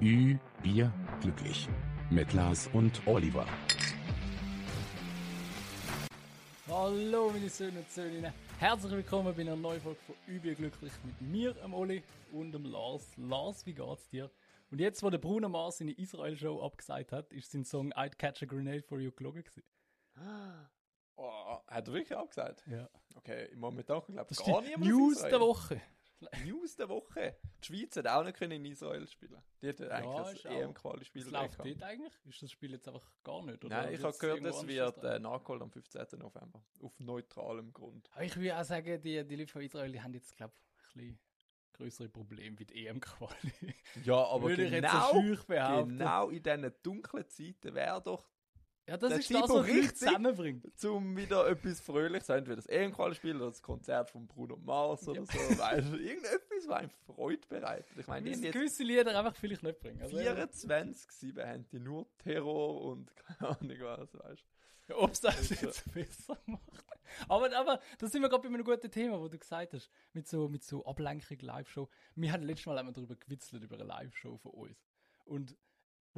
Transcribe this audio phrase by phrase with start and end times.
[0.00, 1.68] Ü, Bier, glücklich.
[2.08, 3.44] Mit Lars und Oliver.
[6.68, 8.32] Hallo meine Söhne und Söhninnen.
[8.60, 12.64] Herzlich willkommen bei einer neuen Folge von Übel glücklich mit mir, dem Oli und dem
[12.66, 13.10] Lars.
[13.16, 14.30] Lars, wie geht's dir?
[14.70, 18.44] Und jetzt, wo der Bruno Mars seine Israel-Show abgesagt hat, ist sein Song I'd Catch
[18.44, 19.64] a Grenade for You gelogen gewesen.
[21.16, 22.62] Oh, hat er wirklich abgesagt?
[22.68, 22.88] Ja.
[23.16, 25.80] Okay, momentan glaube Das ich ist gar die niemand News der Woche.
[26.44, 27.36] News der Woche.
[27.62, 29.42] Die Schweiz hat auch nicht in Israel spielen.
[29.62, 32.12] Die hätten eigentlich ist das EM-Quali-Spiel Was läuft dort eigentlich?
[32.26, 33.64] Ist das Spiel jetzt einfach gar nicht?
[33.64, 36.18] Oder Nein, ich habe gehört, es wird äh, nachgeholt am 15.
[36.18, 36.64] November.
[36.82, 38.08] Auf neutralem Grund.
[38.12, 40.96] Aber ich würde auch sagen, die, die Leute von Israel die haben jetzt, glaube ich,
[40.96, 41.18] ein bisschen
[41.78, 43.74] größere Probleme wie die EM-Quali.
[44.04, 45.98] Ja, aber Würde ich jetzt genau, so schüch behaupten.
[45.98, 48.28] genau in diesen dunklen Zeiten wäre doch,
[48.88, 50.78] Ja, das Der ist das, Typo was richtig- zusammenbringt.
[50.80, 55.26] zum wieder etwas Fröhliches, entweder das EM-Quali-Spiel oder das Konzert von Bruno Mars oder Ja.
[55.26, 55.58] so.
[55.58, 57.96] Weißt du, irgendetwas, was einem Freude bereitet.
[57.98, 60.00] Ich meine, die haben gewisse Lieder einfach vielleicht nicht bringen.
[60.00, 64.44] Also, 24 7 haben die nur Terror und keine Ahnung was, weißt
[64.88, 66.62] ja, Ob es das Also- jetzt besser macht.
[67.28, 70.26] Aber, aber da sind wir gerade bei einem guten Thema, wo du gesagt hast, mit
[70.28, 71.88] so, mit so Ablenkung Live-Show.
[72.14, 74.78] Wir hatten letztes Mal einmal darüber gewitzelt, über eine Live-Show von uns.
[75.26, 75.56] Und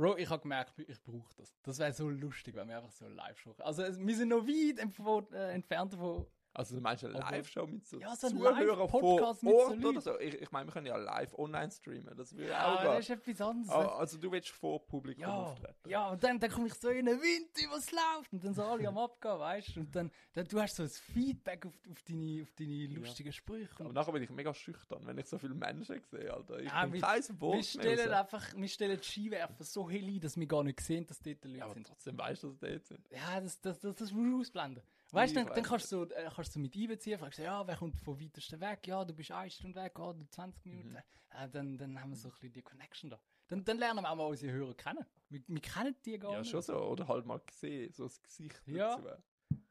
[0.01, 1.55] Bro, ich habe gemerkt, ich brauche das.
[1.63, 3.55] Das wäre so lustig, wenn wir einfach so eine Live-Show.
[3.59, 6.27] Also wir sind noch weit äh, entfernt davon.
[6.53, 9.45] Also du meinst eine Live-Show mit so Ja, so Zuhörern vor Ort
[9.85, 10.19] oder so?
[10.19, 13.17] Ich, ich meine, wir können ja live online streamen, das würde Ja, auch das gehen.
[13.19, 13.71] ist etwas anderes.
[13.73, 15.89] Ah, Also du willst vor Publikum Ja, auftreten?
[15.89, 18.65] ja, und dann, dann komme ich so in den Wind, was läuft, und dann so
[18.65, 22.03] alle am Abgehen, weißt du, und dann, dann du hast so ein Feedback auf, auf,
[22.03, 23.71] deine, auf deine lustigen Sprüche.
[23.79, 26.59] Aber Und nachher bin ich mega schüchtern, wenn ich so viele Menschen sehe, Alter.
[26.59, 28.19] Ich Ja, bin wir- kein wir Wort stellen raus.
[28.19, 31.45] einfach, wir stellen die Skiwerfer so hell ein, dass wir gar nicht sehen, dass dort
[31.45, 31.87] Leute Ja, aber sind.
[31.87, 33.09] trotzdem weißt du, dass sie dort sind.
[33.13, 34.83] Ja, das, das, das, das musst du ausblenden.
[35.13, 37.67] Weißt du, dann, dann kannst du so, äh, kannst du mit einbeziehen, fragst du, ja,
[37.67, 38.87] wer kommt vom weitesten weg?
[38.87, 40.71] Ja, du bist eine Stunde weg, ja, du 20 Mhm.
[40.79, 41.03] Minuten.
[41.33, 43.21] Ja, dann, dann haben wir so ein bisschen die Connection da.
[43.49, 45.05] Dann, dann lernen wir auch mal unsere Hörer kennen.
[45.29, 46.51] Wir, wir kennen die gar Ja, nicht.
[46.51, 46.77] schon so.
[46.77, 48.97] Oder halt mal gesehen, so das Gesicht Ja.
[48.97, 49.09] dazu.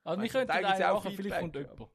[0.03, 1.61] Also wir könnten da ja auch machen, vielleicht kommt ja.
[1.61, 1.89] jemand.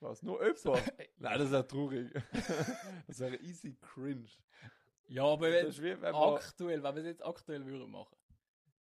[0.00, 0.92] Was, nur jemand?
[1.18, 2.10] Nein, das ist ja traurig.
[3.06, 4.26] das wäre easy cringe.
[5.08, 8.16] Ja, aber wenn, aktuell, wenn wir es jetzt aktuell würden machen.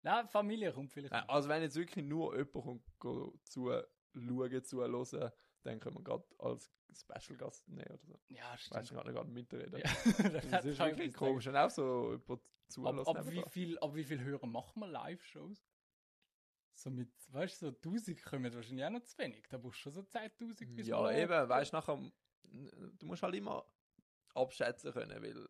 [0.01, 1.11] Nein, Familie kommt vielleicht.
[1.11, 2.53] Nein, also wenn jetzt wirklich nur jemand
[2.99, 4.77] kommt, zu schauen, zu
[5.19, 5.31] hören,
[5.63, 8.19] dann können wir gerade als Special Gast nehmen oder so.
[8.29, 8.79] ja, Ich stimmt.
[8.79, 9.79] weiß gar nicht gerade mitreden.
[9.79, 9.83] Ja,
[10.51, 11.47] Das ist wirklich komisch.
[11.47, 12.99] Und auch so jemand zuhören.
[12.99, 15.63] Ab, ab, wie viel, ab wie viel Hörer machen wir Live-Shows?
[16.73, 19.45] So mit, weißt du, so 1000 kommen wahrscheinlich auch noch zu wenig.
[19.49, 22.11] Da brauchst du schon so 10.000 bis Ja, eben, weißt du, nachher,
[22.43, 23.65] du musst halt immer
[24.33, 25.49] abschätzen können, weil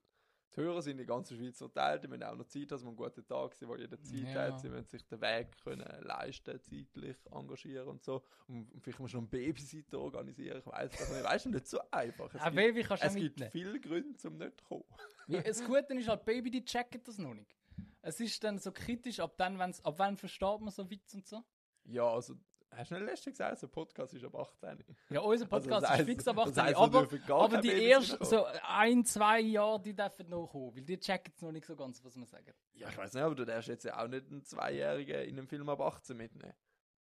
[0.56, 2.90] die Hörer sind in der ganzen Schweiz verteilt, die müssen auch noch Zeit, dass man
[2.90, 4.42] einen guten Tag sind, wo jeder Zeit Ja.
[4.48, 8.24] hat, sie müssen sich den Weg können leisten, zeitlich engagieren und so.
[8.48, 11.50] Und, und vielleicht musst du noch einen Babysitter organisieren, ich weiß das nicht, weißt du,
[11.50, 12.34] nicht so einfach.
[12.34, 14.84] Es Ein gibt, Baby kannst du es gibt viele Gründe, zum nicht zu kommen.
[15.28, 17.56] Ja, Das Gute ist halt, Baby, die checken das noch nicht.
[18.02, 21.28] Es ist dann so kritisch, ab dann, wenn's, ab wann versteht man so Witz und
[21.28, 21.44] so.
[21.86, 22.36] Ja, also,
[22.72, 24.84] hast du nicht letztens gesagt, der Podcast ist ab 18.
[25.10, 26.64] Ja, unser Podcast Also das ist fix ab das 18.
[26.64, 30.84] heisst, wir aber aber die ersten so ein, zwei Jahre, die dürfen noch kommen, weil
[30.84, 32.54] die checken es noch nicht so ganz, was wir sagen.
[32.74, 35.48] Ja, ich weiß nicht, aber du darfst jetzt ja auch nicht einen Zweijährigen in einem
[35.48, 36.54] Film ab 18 mitnehmen.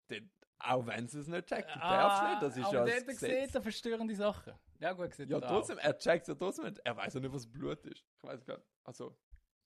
[0.09, 2.93] Den, auch wenn sie es nicht checkt, du darfst nicht, das ist aber ja der
[2.95, 3.29] das hat Gesetz.
[3.29, 4.53] gesehen, da verstörende Sachen.
[4.79, 5.29] Ja, gut gesehen.
[5.29, 6.79] Ja, trotzdem, er checkt ja trotzdem nicht.
[6.83, 8.03] Er weiß ja nicht, was Blut ist.
[8.17, 8.67] Ich weiß gar nicht.
[8.83, 9.15] Also,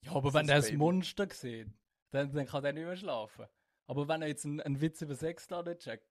[0.02, 0.72] Ja, aber Das wenn er das.
[0.74, 1.70] Monster sieht,
[2.12, 3.48] dann, dann kann er nicht mehr schlafen.
[3.88, 6.08] Aber wenn er jetzt einen, einen Witz über Sex da nicht checkt,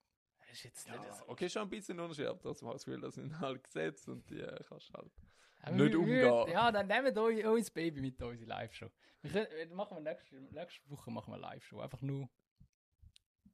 [0.50, 1.24] ist jetzt nicht ja, so.
[1.28, 4.40] okay, schon ein bisschen trotzdem habe ich das Gefühl, das sind halt Gesetze und die
[4.40, 5.10] äh, kannst halt.
[5.62, 6.24] Aber nicht wir- umgehen.
[6.30, 8.90] wir- Ja, dann nehmen wir eu- unser Baby mit in unsere Live-Show.
[9.22, 11.80] Äh, machen wir nächste, nächste Woche machen wir eine Live-Show.
[11.80, 12.28] Einfach nur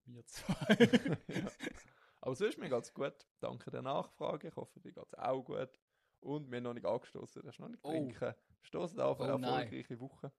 [0.06, 1.16] wir zwei.
[1.28, 1.50] ja.
[2.20, 3.14] Aber sonst mir geht's gut.
[3.40, 4.48] Danke der Nachfrage.
[4.48, 5.78] Ich hoffe, dir geht's auch gut.
[6.20, 7.42] Und wir haben noch nicht angestoßen.
[7.42, 7.90] Du hast noch nicht Oh.
[7.90, 8.34] trinken.
[8.62, 9.52] Stoßen auf eine Oh nein.
[9.64, 10.32] erfolgreiche Woche.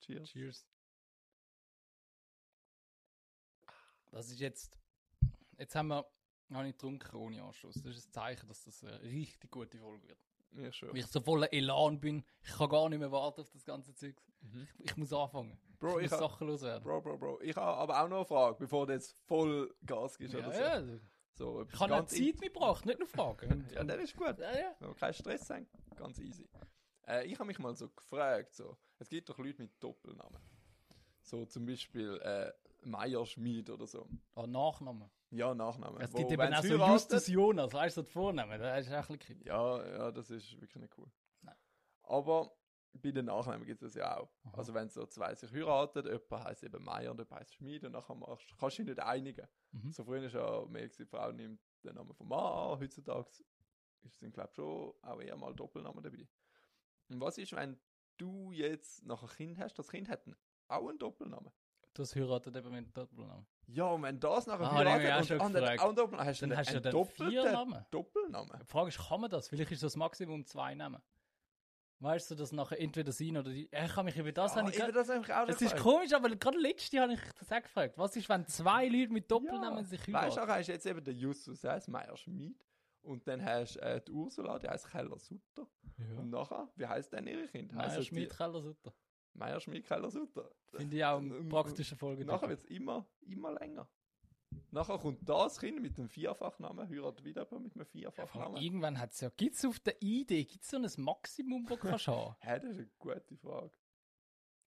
[0.00, 0.30] Cheers.
[0.30, 0.66] Cheers.
[4.10, 4.78] Das ist jetzt.
[5.58, 6.06] Jetzt haben wir
[6.48, 7.74] noch nicht getrunken ohne Anschluss.
[7.82, 10.18] Das ist ein Zeichen, dass das eine richtig gute Folge wird.
[10.52, 10.88] Ja, schon.
[10.90, 12.24] Weil ich so voller Elan bin.
[12.42, 14.16] Ich kann gar nicht mehr warten auf das ganze Zeug.
[14.40, 14.66] Mhm.
[14.78, 15.56] Ich, ich muss anfangen.
[15.78, 16.82] Bro, ich ich muss ha- Sachen loswerden.
[16.82, 17.40] Bro, Bro, Bro.
[17.42, 20.52] Ich habe aber auch noch eine Frage, bevor du jetzt voll Gas gibst ja, oder
[20.52, 20.60] so.
[20.60, 20.98] ja.
[21.34, 23.68] so Ich habe Zeit mitgebracht, nicht nur Fragen.
[23.72, 24.38] Ja, das ist gut.
[24.38, 24.94] ja, ja.
[24.94, 26.48] Keinen Stress haben, ganz easy.
[27.06, 30.40] Äh, ich habe mich mal so gefragt, so, es gibt doch Leute mit Doppelnamen.
[31.22, 32.52] So zum Beispiel äh,
[32.86, 34.08] Meier Schmid oder so.
[34.34, 35.10] Ah, Nachnamen.
[35.30, 36.00] Ja, Nachnamen.
[36.00, 38.60] Es gibt eben auch so Justus Jonas, weißt du, so die Vornamen.
[38.60, 39.42] Das ist auch ein bisschen.
[39.44, 41.10] Ja, ja, das ist wirklich nicht cool.
[41.42, 41.54] Nein.
[42.02, 42.50] Aber
[42.92, 44.28] bei den Nachnamen gibt es das ja auch.
[44.44, 44.58] Aha.
[44.58, 47.92] Also wenn so zwei sich heiraten, jemand heisst eben Meier und jemand heisst Schmid und
[47.92, 49.46] nachher machst, kannst du dich nicht einigen.
[49.72, 49.92] Mhm.
[49.92, 52.40] So früher ist ja mehr die Frau nimmt den Namen vom Mann
[52.72, 53.28] an, heutzutage
[54.02, 56.26] ist- sind glaube ich schon auch eher mal Doppelnamen dabei.
[57.08, 57.78] Und was ist, wenn
[58.16, 60.36] du jetzt noch ein Kind hast, das Kind hat einen-
[60.68, 61.52] auch einen Doppelnamen.
[62.00, 63.46] Das heiratet eben mit dem Doppelnamen.
[63.66, 65.80] Ja, und wenn das nachher Ah, heiratet und andere gefragt.
[65.82, 67.86] einen Doppelnamen hast, Dann hast du ja einen dann doppelten vier Namen.
[67.90, 68.58] Doppelnamen.
[68.60, 69.48] Die Frage ist, kann man das?
[69.48, 71.00] Vielleicht ist das Maximum zwei Namen.
[72.02, 73.68] Weißt du, dass nachher entweder sie oder die.
[73.70, 74.54] Ja, Ich kann mich über das.
[74.54, 77.52] Ja, habe ich will das auch es ist komisch, aber gerade letzte habe ich das
[77.52, 77.98] auch gefragt.
[77.98, 80.52] Was ist, wenn zwei Leute mit Doppelnamen sich Weißt du, heiraten?
[80.52, 82.56] hast du jetzt eben den Justus, Meier Schmid.
[83.02, 85.66] Und dann hast du äh, die Ursula, die heißt Keller Sutter.
[86.16, 87.72] Und nachher, wie heißt denn ihre Kind?
[87.74, 88.94] Meier Schmidt, die- Keller, Sutter.
[89.34, 90.50] Meier Schmid, Keller Sutter.
[90.72, 92.24] Finde ich auch eine und- praktische Folge.
[92.24, 93.88] Nachher wird es immer, immer länger.
[94.72, 98.60] Nachher kommt das Kind mit einem Vierfachnamen, heiratet wieder mit einem Vierfachnamen.
[98.60, 99.30] Irgendwann hat es ja.
[99.36, 102.36] Gibt es auf der Idee, gibt es so ein Maximum, das kannst du haben?
[102.40, 103.70] Hä, das ist eine gute Frage.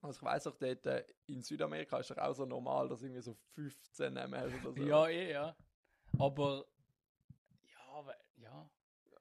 [0.02, 3.22] Also ich weiss auch, dort äh, in Südamerika ist es auch so normal, dass irgendwie
[3.22, 4.84] so 15 Namen hast oder so.
[4.84, 5.56] Ja, eh, ja.
[6.20, 6.66] Aber.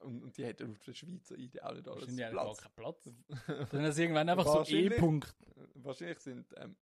[0.02, 2.60] Und, und die hätten auf der Schweizer ID auch nicht alles Wahrscheinlich gar Platz.
[2.62, 3.10] keinen Platz.
[3.72, 4.74] Dann ist irgendwann einfach so.
[4.74, 5.34] E-Punkt.
[5.74, 6.76] Wahrscheinlich sind ähm,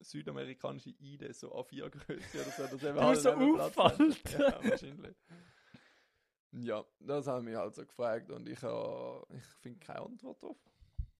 [0.00, 2.62] südamerikanische ID so A4-Größe oder so.
[2.64, 4.20] Dass eben Du so auffallend.
[4.32, 5.16] Ja, wahrscheinlich.
[6.52, 10.56] Ja, das haben wir halt so gefragt und ich, äh, ich finde keine Antwort drauf.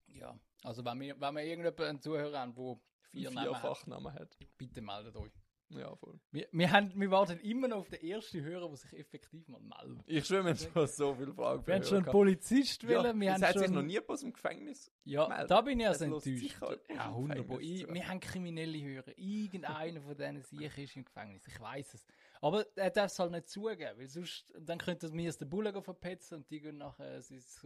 [0.09, 0.39] Ja.
[0.63, 2.77] Also, wenn wir, wenn wir irgendjemanden Zuhörer haben, der
[3.11, 4.37] vier Namen hat, Vierfachnamen hat.
[4.57, 5.33] bitte meldet euch.
[5.71, 6.21] Ja, voll.
[6.31, 9.61] Wir, wir, haben, wir warten immer noch auf den ersten Hörer, der sich effektiv mal
[9.61, 10.05] meldet.
[10.07, 12.13] Ich schwöre, wir haben schon so viele Fragen Wir haben schon einen.
[12.13, 13.63] Polizist ja, wollen, wir haben hat schon...
[13.63, 15.51] sich noch nie aus dem Gefängnis Ja, gemeldet.
[15.51, 16.27] da bin ich also enttäuscht.
[16.27, 17.61] jemand Ja, wunderbar.
[17.61, 17.95] Ich, zu.
[17.95, 19.19] wir haben kriminelle Hörer.
[19.19, 21.47] Irgendeiner von denen sicher ist im Gefängnis.
[21.49, 22.07] Ich weiß es.
[22.41, 25.73] Aber er darf es halt nicht zugeben, weil sonst dann könnte mir aus der Bulle
[25.73, 27.21] gehen verpetzen und die gehen nachher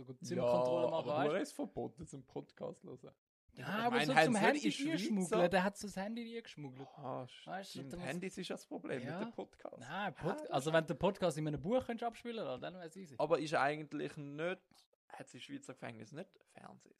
[0.06, 1.10] gut Zimmerkontrolle ja, machen.
[1.10, 1.40] aber weißt?
[1.40, 3.10] hast verboten zum Podcast hören.
[3.54, 5.52] Ja, Ich aber meine, so zum sie Handy nicht in Schweizer- geschmuggelt.
[5.52, 6.88] Der hat so das Handy nie geschmuggelt.
[6.96, 9.18] Ah, Weißt du, Handys ist ja das Problem Ja.
[9.18, 9.78] mit dem Podcast.
[9.78, 12.74] Nein, Pod Ah, also wenn du den Podcast in einem Buch könntest abspielen könntest, dann
[12.74, 13.14] wäre es easy.
[13.18, 14.60] Aber ist eigentlich nicht,
[15.08, 16.94] hat es im Schweizer Gefängnis nicht Fernsehen?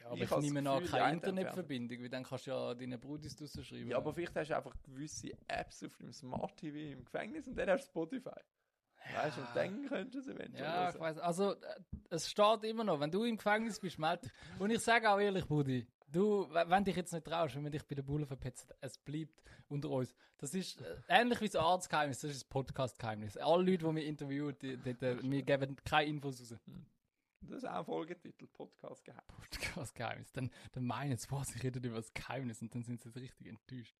[0.00, 3.36] Ja, aber ich ich, nehme an, keine Internetverbindung, weil dann kannst du ja deine Brudis
[3.36, 3.88] draussen schreiben.
[3.90, 7.56] Ja, aber vielleicht hast du einfach gewisse Apps auf dem Smart TV im Gefängnis und
[7.56, 8.30] dann hast du Spotify.
[9.12, 11.18] Weißt du, und dann könntest du es eventuell Ja, ich weiß.
[11.18, 11.80] Also, äh,
[12.10, 14.30] es steht immer noch, wenn du im Gefängnis bist, meld.
[14.58, 17.86] Und ich sage auch ehrlich, Brudi, du, wenn dich jetzt nicht traust, wenn wir dich
[17.86, 20.14] bei der Bulle verpetzen, es bleibt unter uns.
[20.38, 23.36] Das ist äh, ähnlich wie das Arztgeheimnis, das ist das Podcast-Geheimnis.
[23.36, 26.60] Alle Leute, die wir interviewen, die, die, die, wir geben keine Infos raus.
[27.40, 29.28] Das ist auch ein Folgetitel, Podcast gehabt.
[29.28, 30.32] Podcast-Geheimnis.
[30.32, 33.48] Dann, dann meinen sie, was, ich rede über das Geheimnis und dann sind sie richtig
[33.48, 33.94] enttäuscht.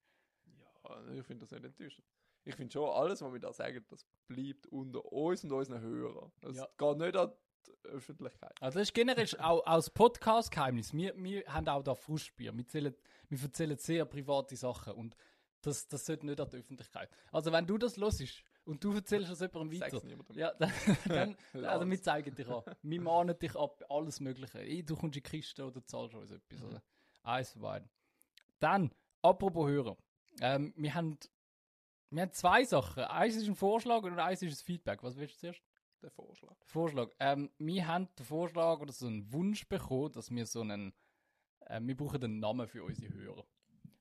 [0.47, 2.07] Ja, ich finde das nicht enttäuschend.
[2.45, 6.31] Ich finde schon, alles, was wir da sagen, das bleibt unter uns und unseren Hörern.
[6.43, 6.69] Es Ja.
[6.77, 7.33] geht nicht an
[7.67, 8.53] die Öffentlichkeit.
[8.61, 10.93] Also das ist generell auch aus Podcast-Geheimnis.
[10.93, 12.55] Wir, wir haben auch da Frustbier.
[12.57, 12.95] Wir, zählen,
[13.31, 15.17] wir erzählen sehr private Sachen und
[15.63, 17.09] das, das sollte nicht an die Öffentlichkeit.
[17.33, 20.03] Also wenn du das hörst und du erzählst das jemandem weiter,
[20.35, 20.73] ja, dann,
[21.07, 22.63] dann also wir zeigen dich an.
[22.83, 24.59] Wir mahnen dich ab, alles Mögliche.
[24.61, 26.61] Eh, Du kommst in die Kiste oder zahlst uns etwas.
[26.61, 26.67] Mhm.
[26.67, 26.83] Oder?
[27.23, 27.89] Eins von beiden.
[28.59, 29.97] Dann, apropos Hörer.
[30.41, 31.19] Ähm, wir, haben,
[32.15, 33.05] wir haben zwei Sachen.
[33.05, 35.03] Eins ist ein Vorschlag und eins ist ein Feedback.
[35.03, 35.63] Was willst du zuerst?
[36.03, 36.55] Der Vorschlag.
[36.65, 37.11] Vorschlag.
[37.19, 40.93] Ähm, wir haben den Vorschlag oder so einen Wunsch bekommen, dass wir so einen,
[41.61, 43.45] äh, wir brauchen einen Namen für unsere Hörer.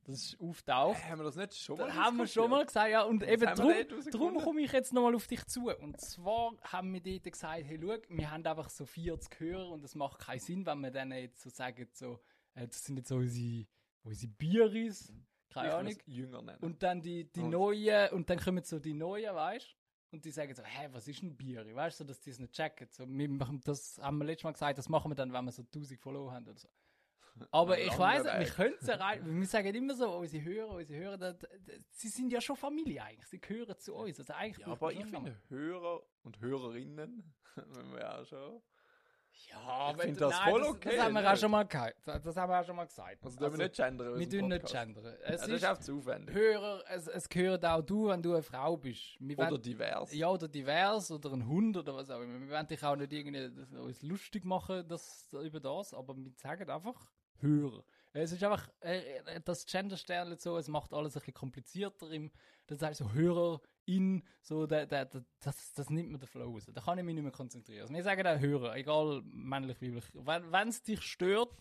[0.04, 1.01] Das ist auftaucht.
[1.06, 3.04] Haben wir das nicht schon mal Das haben wir schon mal gesagt, ja.
[3.04, 5.69] Und Was eben drum, drum komme ich jetzt nochmal auf dich zu.
[5.69, 9.83] Und zwar haben wir dort gesagt, hey, schau, wir haben einfach so 40 Hörer und
[9.83, 12.19] es macht keinen Sinn, wenn wir denen jetzt so sagen, so,
[12.54, 13.66] äh, das sind jetzt so unsere,
[14.04, 15.14] unsere Bieris,
[15.54, 15.94] keine Ich Ahnung.
[16.06, 16.60] Jünger nennen.
[16.62, 19.76] Und dann die, die Und- neuen, und dann kommen so die neuen, weißt
[20.12, 21.66] Und die sagen so, hä, was ist ein Bier?
[21.74, 22.88] Weißt du, so, dass die es nicht checken.
[22.92, 25.52] So, wir machen, das haben wir letztes Mal gesagt, das machen wir dann, wenn wir
[25.52, 26.68] so 1000 Follower haben oder so.
[27.50, 29.26] Aber ich weiß, wir können es erreichen.
[29.40, 32.56] Wir sagen immer so, unsere Hörer, unsere Hörer, da- da- da- sie sind ja schon
[32.56, 33.26] Familie eigentlich.
[33.28, 34.19] Sie gehören zu uns.
[34.19, 38.62] Also eigentlich ja, aber ich finde Hörer und Hörerinnen, wenn wir auch schon.
[39.49, 41.40] Ja, aber find das nein, voll das, okay, Das haben wir auch nicht?
[41.42, 41.95] schon mal gesagt.
[42.06, 43.18] Das das haben wir auch schon mal gesagt.
[43.23, 44.19] Also, dürfen wir nicht gendern.
[44.19, 45.06] wir tun nicht gendern.
[45.06, 46.35] Es Ja, das ist ist auch zu aufwendig.
[46.35, 49.16] Hörer, es, es gehört auch du, wenn du eine Frau bist.
[49.19, 50.13] Wir Oder wollen- divers.
[50.13, 52.40] Ja, oder divers oder ein Hund oder was auch immer.
[52.40, 56.31] Wir wollen dich auch nicht irgendwie das- uns lustig machen das, über das, aber wir
[56.35, 57.83] sagen einfach Hörer.
[58.16, 62.12] Es ist einfach, äh, das Gender-Sternchen so, es macht alles ein bisschen komplizierter.
[62.12, 62.32] Im,
[62.68, 66.52] das heißt so Hörer, in, so, der, der, der, das, das nimmt mir den Flow
[66.52, 66.68] raus.
[66.72, 67.82] Da kann ich mich nicht mehr konzentrieren.
[67.82, 70.06] Also wir sagen auch Hörer, egal männlich, weiblich.
[70.14, 71.58] Wenn es dich stört,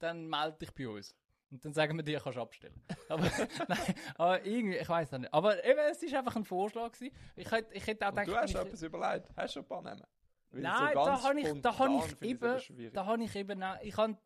[0.00, 1.14] dann melde dich bei uns.
[1.52, 2.82] Und dann sagen wir dir, kannst du abstellen.
[3.08, 3.30] Aber,
[3.68, 5.32] nein, aber irgendwie, ich weiß nicht.
[5.34, 7.14] Aber eben, es ist einfach ein Vorschlag gewesen.
[7.36, 9.28] Ich hätte, ich hätte auch Und du gedacht, hast mich- etwas überlegt.
[9.36, 10.02] Hast du ein paar Namen?
[10.50, 13.62] Weil Nein, so da habe ich, da habe ich eben, es da habe ich eben,
[13.82, 14.16] ich habe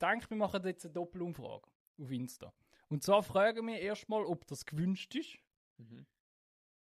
[0.00, 1.68] gedacht, wir machen jetzt eine Doppelumfrage
[2.00, 2.52] auf Insta.
[2.88, 5.38] Und zwar fragen wir erstmal, ob das gewünscht ist.
[5.78, 6.06] Mhm.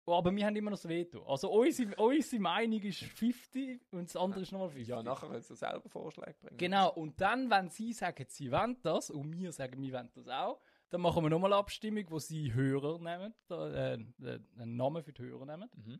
[0.08, 1.24] Oh, aber wir haben immer noch das Veto.
[1.26, 4.88] Also unsere, unsere Meinung ist 50 und das andere ist nochmal 50.
[4.88, 6.58] Ja, nachher können sie selber Vorschläge bringen.
[6.58, 10.28] Genau, und dann, wenn sie sagen, sie wollen das, und wir sagen, wir wollen das
[10.28, 15.04] auch, dann machen wir nochmal eine Abstimmung, wo sie Hörer nehmen, äh, äh, einen Namen
[15.04, 15.70] für die Hörer nehmen.
[15.74, 16.00] Mhm.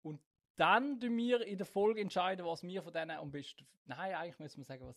[0.00, 0.22] Und
[0.56, 3.66] dann tun wir in der Folge entscheiden, was wir von denen am besten.
[3.84, 4.96] Nein, eigentlich müssen wir sagen, was.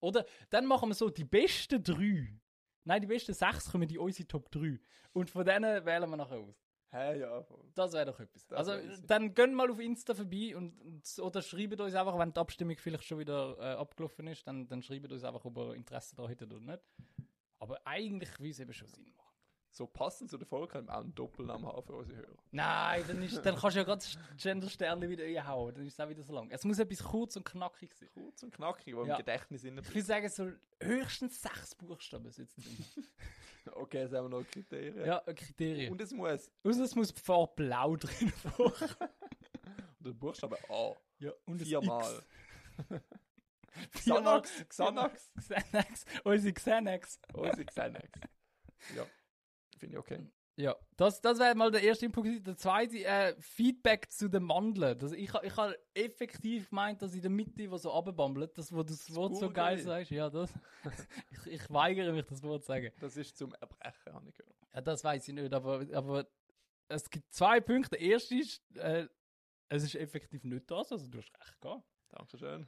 [0.00, 2.40] Oder dann machen wir so die besten drei.
[2.84, 4.78] Nein, die besten sechs kommen in unsere Top 3.
[5.12, 6.56] Und von denen wählen wir nachher aus.
[6.92, 7.70] Hä, ja, voll.
[7.74, 8.46] Das wäre doch etwas.
[8.48, 12.32] Das also, dann gehen mal auf Insta vorbei und, und, oder schreibt uns einfach, wenn
[12.32, 15.74] die Abstimmung vielleicht schon wieder äh, abgelaufen ist, dann, dann schreibt uns einfach, ob ihr
[15.74, 16.82] Interesse daran hättet oder nicht.
[17.60, 19.19] Aber eigentlich will es eben schon Sinn machen.
[19.72, 22.36] So passend zu der Folge können wir auch einen Doppelnamen haben für unsere Hörer.
[22.50, 26.00] Nein, dann, ist, dann kannst du ja gerade das Gender-Sternchen wieder einhauen, dann ist es
[26.00, 26.50] auch wieder so lang.
[26.50, 28.08] Es muss etwas kurz und knackig sein.
[28.12, 29.12] Kurz und knackig, wo Ja.
[29.14, 30.50] im Gedächtnis innen Ich würde sagen, so
[30.82, 33.06] höchstens sechs Buchstaben sitzen drin.
[33.72, 35.04] Okay, jetzt haben wir noch Kriterien.
[35.04, 35.92] ja, Kriterien.
[35.92, 38.96] Und es muss Außer es muss Farbe blau drin vorkommen.
[40.00, 40.94] der Buchstabe A.
[41.18, 41.60] Ja, und.
[41.60, 42.22] Viermal.
[43.92, 45.30] Xanax, Xanax.
[45.38, 46.04] Xanax.
[46.24, 47.20] Unsere Xanax.
[47.34, 48.08] Unsere Xanax.
[48.96, 49.04] Ja,
[49.80, 50.20] finde ich okay.
[50.56, 52.46] Ja, das, das wäre mal der erste Input.
[52.46, 54.98] Der zweite, äh, Feedback zu den Mandeln.
[54.98, 58.82] Das, ich ich habe effektiv gemeint, dass in der Mitte, wo so runterbammelt, das, wo
[58.82, 60.52] du das Wort so geil sagst, ja, das.
[61.30, 62.92] ich, ich weigere mich, das Wort zu sagen.
[63.00, 64.56] Das ist zum Erbrechen, habe ich gehört.
[64.74, 66.26] Ja, das weiß ich nicht, aber, aber
[66.88, 67.90] es gibt zwei Punkte.
[67.90, 69.06] Der erste ist, äh,
[69.68, 71.84] es ist effektiv nicht das, also du hast recht gehabt.
[72.10, 72.66] Dankeschön.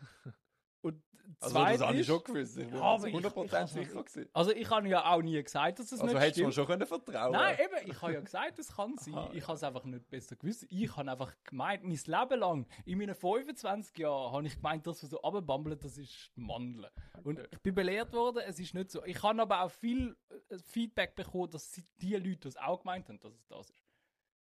[0.82, 1.02] Und
[1.40, 2.58] Also das habe ich schon gewusst.
[2.58, 4.28] Ich bin Ja, aber ich- 100% ich hab's sicher noch- gewesen.
[4.32, 6.54] Also ich habe ja auch nie gesagt, dass es Also nicht hättest du mir stimmt.
[6.54, 9.14] schon können vertrauen Nein, eben, ich habe ja gesagt, es kann sein.
[9.14, 9.46] Aha, ich ja.
[9.48, 10.66] habe es einfach nicht besser gewusst.
[10.68, 15.02] Ich habe einfach gemeint, mein Leben lang, in meinen 25 Jahren, habe ich gemeint, das,
[15.02, 16.90] was so runterbammelt, das ist Mandeln.
[17.24, 19.04] Und ich bin belehrt worden, es ist nicht so.
[19.04, 20.16] Ich habe aber auch viel
[20.50, 23.82] äh, Feedback bekommen, dass die Leute das auch gemeint haben, dass es das ist.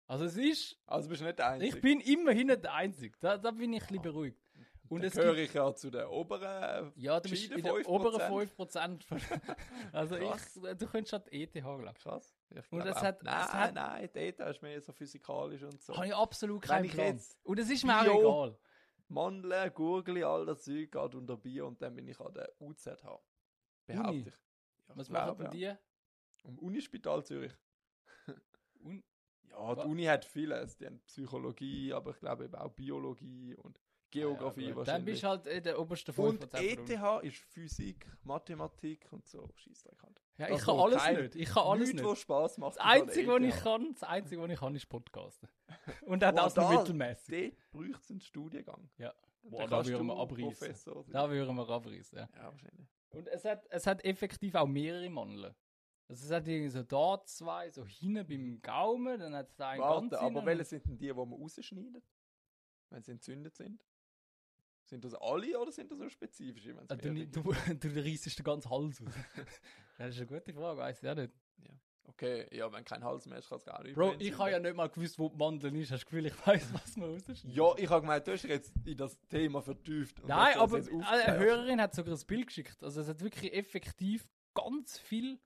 [0.07, 1.73] Also es ist, Also bist du nicht der Einzige.
[1.75, 3.17] ich bin immerhin nicht der Einzige.
[3.21, 4.37] Da, da bin ich ein bisschen beruhigt.
[4.91, 6.91] Und es gehöre ich ja zu den oberen.
[6.97, 7.85] ja, du bist in den 5%.
[7.87, 9.03] oberen 5%.
[9.03, 9.21] Von,
[9.93, 10.57] also Krass.
[10.57, 11.93] ich, du könntest an die ETH, glaube ich.
[12.03, 12.35] Krass.
[12.49, 13.01] Ich Und glaub auch.
[13.01, 15.95] hat- Nein, es hat- nein, Data ist mehr so physikalisch und so.
[15.95, 17.19] Habe ich absolut keinen Plan.
[17.43, 18.57] Und es ist mir auch egal.
[19.07, 23.19] Mandeln, Gurgeli, all das Zeug geht unter Bier und dann bin ich an der UZH.
[23.85, 24.19] Behaupte Uni?
[24.19, 24.25] ich.
[24.87, 25.59] Ja, Was machen die?
[25.59, 25.77] ja.
[26.43, 27.53] Am Unispital Zürich.
[28.83, 29.03] Un
[29.49, 30.77] Ja, die Wa- Uni hat vieles.
[30.77, 33.79] Die haben Psychologie, aber ich glaube eben auch Biologie und
[34.11, 34.77] Geografie Ja, gut.
[34.77, 34.85] wahrscheinlich.
[34.85, 37.27] Dann bist du halt in der obersten und 5% von der Uni.
[37.27, 39.49] ETH ist Physik, Mathematik und so.
[39.55, 40.21] Scheissdreck halt.
[40.37, 41.35] Ja, Das, ich kann alles kein- nicht.
[41.35, 42.11] Ich kann alles Nichts, nicht.
[42.11, 42.69] was Spaß macht.
[42.69, 45.49] Das der Einzige, was ich kann, das Einzige, was ich kann, ist Podcasten.
[46.05, 47.53] Und auch Boah, das nur da- mittelmäßig.
[47.55, 48.89] Dort bräuchte es einen Studiengang.
[48.97, 49.13] Ja.
[49.43, 50.75] Boah, da würden wir abreißen.
[51.11, 52.29] Da würden wir abreißen, ja.
[52.35, 52.87] Ja, wahrscheinlich.
[53.11, 55.53] Und es hat, es hat effektiv auch mehrere Mandeln.
[56.07, 59.69] Also es hat irgendwie so da zwei, so hinten beim Gaumen, dann hat es da
[59.69, 60.45] einen ganz Warte, aber hinten.
[60.45, 62.03] welche sind denn die, die man rausschneidet?
[62.89, 63.81] Wenn sie entzündet sind?
[64.91, 66.75] Sind das alle oder sind das nur spezifische?
[66.75, 67.83] wenn's Ah, Du, mehrere du, gibt?
[67.85, 69.07] du, du reissest den ganzen Hals aus.
[69.97, 71.31] das ist eine gute Frage, weiß ich auch nicht.
[72.03, 74.59] Okay, ja, wenn kein Hals mehr ist, kann es gar nicht Bro, ich habe ja
[74.59, 75.91] nicht mal gewusst, wo die Mandeln ist.
[75.91, 77.45] Hast du Gefühl, ich weiß, was man rausschneidet?
[77.45, 80.21] Ja, ich habe gemeint, du hast dich jetzt in das Thema vertieft.
[80.27, 81.39] Nein, aber eine.
[81.39, 82.83] Hörerin hat sogar ein Bild geschickt.
[82.83, 85.39] Also es hat wirklich effektiv ganz viele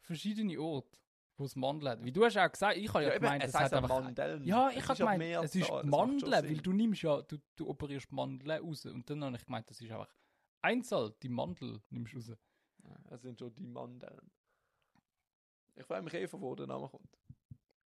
[0.00, 0.98] verschiedene Orte,
[1.38, 2.04] wo es Mandeln hat.
[2.04, 4.02] Wie du hast auch gesagt, ich habe ja, Ja, eben, gemeint, es es hat einfach...
[4.02, 4.44] Mandeln.
[4.44, 6.62] Ja, ich ist habe gemeint, es ist schon Mandeln, weil Sinn.
[6.62, 8.84] du nimmst ja, du, du operierst Mandeln raus.
[8.86, 10.12] Und dann habe ich gemeint, das ist einfach
[10.60, 12.32] Einzahl, die Mandel nimmst du raus.
[13.10, 14.30] Es sind schon die Mandeln.
[15.76, 17.16] Ich frage mich eh, von wo der Name kommt.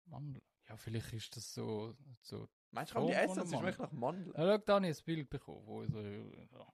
[0.05, 0.41] Mandel.
[0.67, 1.95] Ja, vielleicht ist das so...
[2.21, 2.49] so.
[2.71, 3.39] Meinst du, kann man die essen?
[3.39, 4.33] Es einem schmeckt nach Mandeln.
[4.35, 6.01] Ja, schau, da habe ich ein Bild bekommen, wo ich so...
[6.01, 6.73] Ja.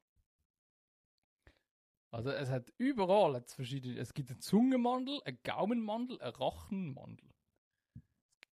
[2.13, 3.97] Also es hat überall hat's verschiedene...
[3.97, 7.27] Es gibt einen Zungenmandel, einen Gaumenmandel, einen Rachenmandel.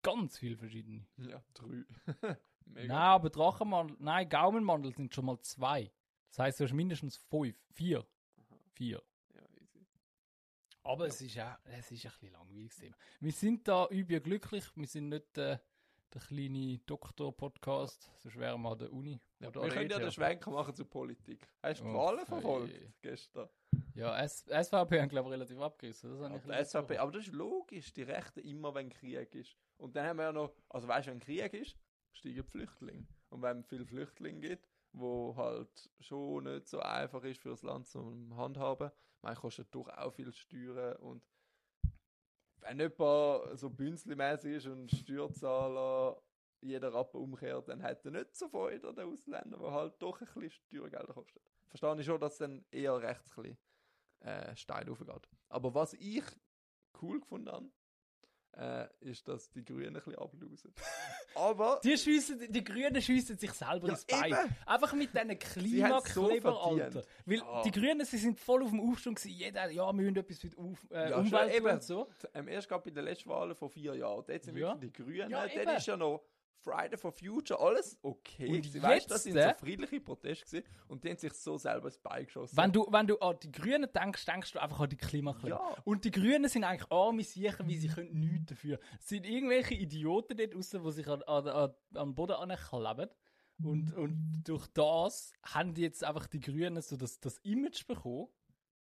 [0.04, 1.08] Ganz viele verschiedene.
[1.18, 1.84] Ja, drei.
[2.66, 2.88] Mega.
[2.88, 3.98] Nein, aber Drachenmandel...
[4.00, 5.92] Nein, Gaumenmandel sind schon mal zwei.
[6.30, 7.56] Das heißt, du hast mindestens fünf.
[7.72, 8.06] Vier.
[8.74, 9.02] Vier.
[9.34, 9.88] Ja, easy.
[10.84, 12.76] Aber es ist ja, es ist ein bisschen langweilig.
[12.76, 12.96] Thema.
[13.20, 14.66] Wir sind da übel glücklich.
[14.76, 15.58] Wir sind nicht äh,
[16.14, 18.12] der kleine Doktor-Podcast.
[18.18, 19.20] Sonst wären wir an der Uni.
[19.40, 21.48] Ja, wir können ja den Schwenker machen zur Politik.
[21.62, 22.26] Hast du die Oh, Wahlen hey.
[22.26, 23.50] verfolgt gestern?
[23.94, 26.20] Ja, S SVP haben, glaube ich, relativ abgerissen.
[26.20, 29.56] Das Ja, ich SVP, aber das ist logisch, die Rechten immer, wenn Krieg ist.
[29.78, 31.78] Und dann haben wir ja noch, also weißt du, wenn Krieg ist,
[32.12, 33.08] steigen die Flüchtlinge.
[33.30, 37.88] Und wenn viele Flüchtlinge gibt, wo halt schon nicht so einfach ist für das Land
[37.88, 38.92] zum Handhaben,
[39.22, 41.22] man kostet doch auch viel Steuern und
[42.62, 46.22] wenn jemand so bünzlimäßig ist und Steuerzahler
[46.62, 50.20] jeder Rappen umkehrt, dann hat er nicht so Freude an den Ausländern, die halt doch
[50.22, 51.40] ein bisschen Steuergelder kosten.
[51.68, 53.58] Verstehe ich schon, dass dann eher rechts ein bisschen
[54.22, 55.30] äh, steil aufgeht.
[55.50, 56.24] Aber was ich
[57.02, 57.70] cool gefunden habe,
[58.54, 60.74] äh, ist, dass die Grünen ein bisschen ablosen.
[61.36, 64.26] Aber Die, schiessen, die Grünen schiessen sich selber Ja, ins Bein.
[64.32, 64.56] eben.
[64.66, 66.96] Einfach mit diesen so Klimakleber, verdient.
[66.96, 67.04] Alter.
[67.26, 67.62] Weil Ja.
[67.62, 69.38] die Grünen, sie sind voll auf dem Aufschwung gewesen.
[69.38, 71.68] Jeder, ja, wir müssen etwas die Auf äh, Ja, Umwelt eben.
[71.70, 72.10] und so.
[72.34, 74.70] ähm, erst gerade bei den letzten Wahlen vor vier Jahren, dort sind Ja.
[74.74, 75.70] wirklich die Grünen, Ja, eben.
[75.70, 76.24] ist ja noch
[76.64, 78.48] Friday for Future, alles okay.
[78.48, 78.82] Und gewesen.
[78.82, 79.54] Weißt, das sind so äh?
[79.56, 82.58] friedliche Proteste gewesen, und die haben sich so selber ins Bein geschossen.
[82.58, 85.56] Wenn du, wenn du an die Grünen denkst, denkst du einfach an die Klimakleber.
[85.56, 85.84] Ja.
[85.84, 88.80] Und die Grünen sind eigentlich arme Sicher, wie sie können nichts dafür.
[89.00, 93.10] Es sind irgendwelche Idioten dort draussen, die sich an, an, an, am Boden ankleben.
[93.64, 98.28] Und, und durch das haben die jetzt einfach die Grünen so das, das Image bekommen,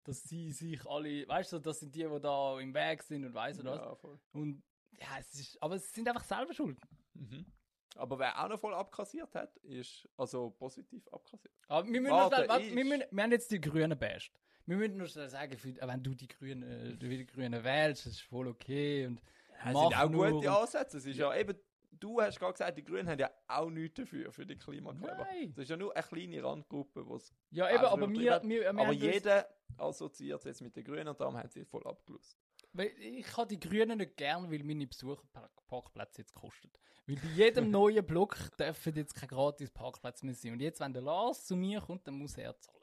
[0.03, 3.34] dass sie sich alle, weißt du, das sind die, die da im Weg sind und
[3.34, 3.79] weiss was.
[3.79, 4.20] ja, voll.
[4.34, 4.63] Und
[5.00, 6.79] ja, es ist, aber sie sind einfach selber schuld.
[7.13, 7.46] Mhm.
[7.95, 11.53] Aber wer auch noch voll abkassiert hat, ist, also positiv abkassiert.
[11.67, 14.31] Aber wir müssen Warte, noch warte, ich- wir, müssen, wir haben jetzt die Grünen basht.
[14.65, 18.13] Wir müssen nur schnell sagen, wenn du die Grünen, äh, du die Grünen wählst, das
[18.13, 19.05] ist voll okay.
[19.07, 19.21] Und
[19.65, 20.97] Es mach sind auch gute Ansätze.
[20.97, 21.55] Es ist ja eben,
[21.91, 25.27] du hast gerade gesagt, die Grünen haben ja auch nichts dafür, für die Klimakleber.
[25.31, 25.53] Nein.
[25.55, 28.91] Das ist ja nur eine kleine Randgruppe, es Ja, eben, aber wir, wir, wir Aber
[28.91, 29.47] jeder
[29.77, 32.37] assoziiert es jetzt mit den Grünen und darum haben sie voll abgelöst.
[32.75, 36.70] Weil ich habe die Grünen nicht gern, weil meine Besucherparkplätze jetzt kosten.
[37.08, 40.53] Weil bei jedem neuen Block dürfen jetzt kein gratis Parkplatz mehr sein.
[40.53, 42.79] Und jetzt, wenn der Lars zu mir kommt, dann muss er zahlen.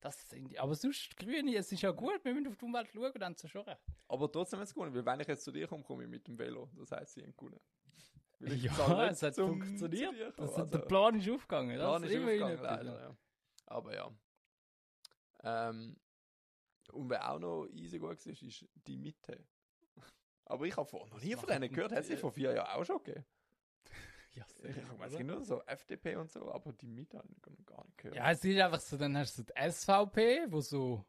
[0.00, 0.58] Das sind die.
[0.58, 3.44] Aber sonst, Grüne, es ist ja gut, wir müssen auf die Umwelt schauen, dann ist
[3.44, 3.80] es schon recht.
[4.08, 6.26] Aber trotzdem hat es gewonnen, weil wenn ich jetzt zu dir komme, komme ich mit
[6.26, 6.68] dem Velo.
[6.76, 7.60] Das heisst, sie haben gewonnen.
[8.44, 10.16] Ja, es hat funktioniert.
[10.16, 11.78] zu Das, Also, der Plan ist aufgegangen.
[11.78, 13.16] Das Plan ist immerhin aufgegangen, leider, ja.
[13.66, 14.10] Aber ja.
[15.44, 15.96] Ähm,
[16.90, 19.38] und wer auch noch easy gut war, ist die Mitte.
[20.46, 21.92] Aber ich habe vorher noch nie von denen gehört.
[21.92, 22.20] Hat sie die?
[22.20, 23.24] vor vier Jahren auch schon gegeben?
[24.34, 25.24] Ja, Ich sicher, weiß oder?
[25.24, 28.16] nur so FDP und so, aber die Mitte habe ich noch gar nicht gehört.
[28.16, 31.04] Ja, es ist einfach so, dann hast du die SVP, wo so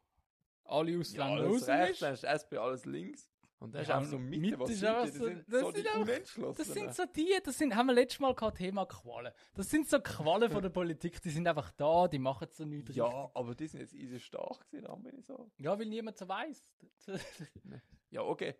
[0.64, 2.02] alle Ja, Ausländer alles raus rechts, ist.
[2.02, 3.30] dann hast du SP, alles links.
[3.60, 4.82] Und du Ja, auch so Mitte, Mitte was ist?
[4.82, 6.54] Die so- sind das so sind die einfach- Unentschlossenen.
[6.56, 9.32] Das sind so die, das sind, haben wir letztes Mal gehabt, Thema Qualen.
[9.54, 12.88] Das sind so Qualen von der Politik, die sind einfach da, die machen so nichts.
[12.90, 12.96] richtig.
[12.96, 15.50] Ja, aber die sind jetzt easy stark gewesen, bin ich so.
[15.58, 16.64] ja, weil niemand so weiss.
[18.10, 18.54] Ja, okay.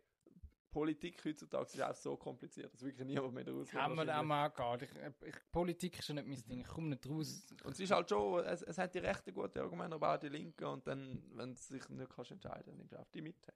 [0.71, 4.53] Politik heutzutage ist auch so kompliziert, dass wirklich niemand mehr raus Kann man auch mal.
[4.83, 4.89] Ich,
[5.29, 7.55] ich, Politik ist ja nicht mein Ding, ich komme nicht raus.
[7.63, 10.29] Und es ist halt schon, es, es hat die rechte gute Argumente, aber auch die
[10.31, 10.69] linke.
[10.69, 13.53] Und dann, wenn du dich nicht kannst entscheiden kannst, nimmst du auf die Mitte.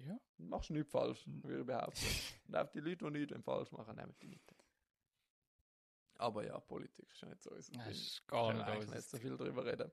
[0.00, 0.18] Ja.
[0.38, 2.00] Machst du nichts falsch, würde ich behaupten.
[2.48, 4.54] Und auch die Leute, die nichts falsch machen, nehmen die Mitte.
[6.18, 7.80] Aber ja, Politik ist ja nicht so unser Ding.
[7.90, 9.90] ist gar nicht eigentlich nicht so viel darüber reden.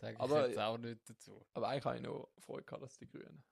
[0.00, 1.46] Sag ich Aber- jetzt auch nicht dazu.
[1.54, 3.44] Aber eigentlich habe ich noch Freude gehabt, dass die Grünen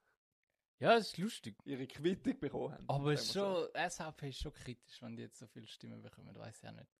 [0.79, 1.55] Ja, es ist lustig.
[1.65, 2.89] ihre Quittung bekommen haben.
[2.89, 3.71] Aber es ist sagen wir so.
[3.73, 6.73] schon, SVP ist schon kritisch, wenn die jetzt so viele Stimmen bekommen, weiß ich auch
[6.73, 6.91] nicht.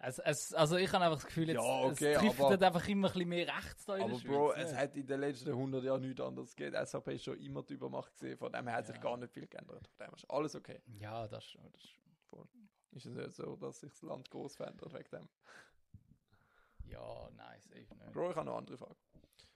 [0.00, 2.62] Es, es, also ich habe einfach das Gefühl, jetzt, Ja, okay, es trifft aber- halt
[2.62, 4.30] einfach immer ein bisschen mehr rechts da in Aber der Schweiz.
[4.32, 4.54] Bro, ne?
[4.62, 6.86] es hat in den letzten 100 Jahren nichts anderes gegeben.
[6.86, 8.38] SAP ist schon immer die Übermacht gesehen.
[8.38, 9.02] Von dem her hat sich Ja.
[9.02, 9.88] gar nicht viel geändert.
[9.96, 10.80] Von dem ist alles okay.
[11.00, 11.30] Ja, das.
[11.42, 12.48] Das schon.
[12.92, 15.28] Ist es nicht so, dass sich das Land groß verändert wegen dem?
[16.84, 18.12] Ja, nein, safe nicht.
[18.12, 18.96] Bro, ich habe noch eine andere Frage.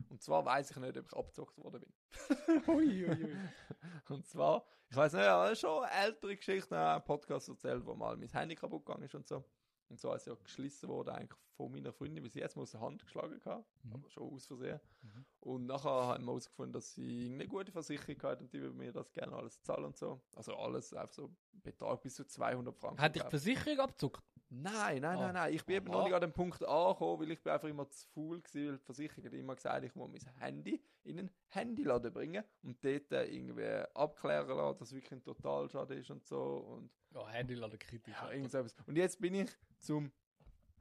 [0.08, 1.94] Und zwar weiß ich nicht, ob ich abgezockt worden bin.
[2.68, 3.36] ui, ui, ui.
[4.08, 7.94] Und zwar, ich weiß nicht, ja, das ist schon ältere Geschichte, einen Podcast erzählt, wo
[7.94, 9.44] mal mein Handy kaputt gegangen ist und so.
[9.88, 12.70] Und so ist ja geschlissen worden eigentlich von meiner Freundin, weil sie jetzt mal aus
[12.70, 13.92] der Hand geschlagen hat, Mhm.
[13.92, 14.80] aber schon aus Versehen.
[15.02, 15.24] Mhm.
[15.40, 18.92] Und nachher haben wir herausgefunden, dass sie eine gute Versicherung hat und die würde mir
[18.92, 20.20] das gerne alles zahlen und so.
[20.34, 23.00] Also alles, einfach so Betrag bis zu 200 Franken.
[23.02, 23.30] Hat dich die.
[23.30, 24.22] Versicherung abgezuckt?
[24.54, 25.20] Nein, nein, Ah.
[25.22, 25.54] nein, nein.
[25.54, 28.06] Ich bin eben noch nicht an dem Punkt angekommen, weil ich bin einfach immer zu
[28.08, 32.12] faul gewesen, weil die Versicherung hat immer gesagt, ich muss mein Handy in einen Handyladen
[32.12, 36.38] bringen und dort äh, irgendwie abklären lassen, dass es wirklich ein Totalschaden ist und so
[36.58, 38.14] und Ja, Handyladen kritisch.
[38.20, 38.74] ja, irgend so etwas.
[38.86, 40.12] Und jetzt bin ich zum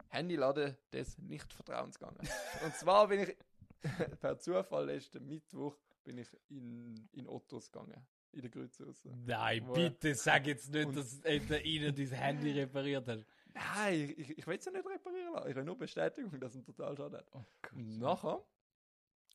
[0.10, 2.20] Handyladen des Nicht-Vertrauens gegangen.
[2.66, 3.38] und zwar bin ich
[4.20, 9.02] per Zufall letzten Mittwoch bin ich in, in Ottos gegangen, in der Grütze raus.
[9.26, 13.26] Nein, bitte sag jetzt nicht, dass du ihnen dein Handy repariert hast.
[13.54, 15.50] Nein, ich, ich, ich will es ja nicht reparieren lassen.
[15.50, 17.28] Ich will nur Bestätigung, dass es einen Totalschaden hat.
[17.34, 17.74] Oh Gott.
[17.74, 18.44] Und nachher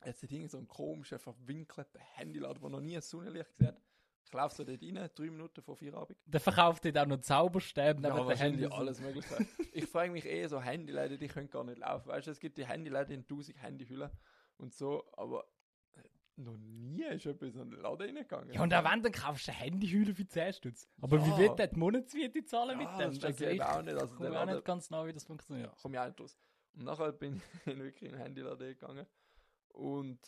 [0.02, 3.82] hat sie Dinge so einen komischen, verwinkelten Handyladen, der noch nie ein Sonnenlicht gesehen hat.
[4.24, 6.18] Ich laufe so dort rein, drei Minuten vor Feierabend.
[6.26, 8.72] Der verkauft dir auch noch Zauberstäbe Ja, neben den Handys.
[8.72, 9.46] alles Mögliche.
[9.72, 12.08] ich frage mich eh, so Handyläden, die können gar nicht laufen.
[12.08, 14.10] Weißt du, es gibt die Handyläden in 1000 Handyhüllen
[14.58, 15.46] und so, aber
[16.36, 18.52] noch nie ist jemand in so einen Laden reingegangen.
[18.52, 20.88] Ja, und auch wenn, dann kaufst du eine Handyhülle für 10 Stutz.
[21.00, 21.26] Aber Ja.
[21.26, 23.18] wie wird der die Monatsmiete zahlen mit Ja, dem?
[23.18, 23.94] das ich eben auch nicht.
[23.94, 25.68] Also komme der auch nicht ganz nah, wie das funktioniert.
[25.70, 26.38] Ja, komm ich auch nicht raus.
[26.74, 29.06] Und nachher bin ich wirklich in den Handyladen gegangen
[29.68, 30.18] und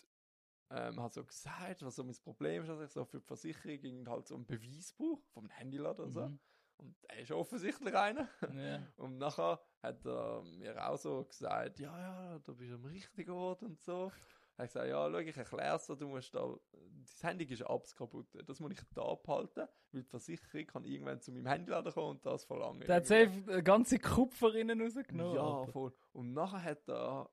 [0.71, 3.71] ähm, hat so gesagt, was so mein Problem ist, dass ich so für die Versicherung
[3.83, 6.27] irgend halt so einen Beweis brauche vom Handyladen und so.
[6.29, 6.38] Mhm.
[6.77, 8.29] Und er ist offensichtlich einer.
[8.55, 8.81] Ja.
[8.99, 13.33] Und nachher hat er mir auch so gesagt, ja, ja, da bist du am richtigen
[13.33, 14.12] Ort und so.
[14.59, 16.53] Er hat gesagt, ja, schau, ich erkläre es dir, du musst da,
[17.01, 18.27] das Handy ist abs kaputt.
[18.44, 22.27] Das muss ich da abhalten, weil die Versicherung kann irgendwann zu meinem Handyladen kommen und
[22.27, 22.81] das verlangen.
[22.81, 25.35] Der hat safe eine ganze Kupfer innen rausgenommen.
[25.37, 25.73] Ja, Alter.
[25.73, 25.92] voll.
[26.12, 27.31] Und nachher hat er,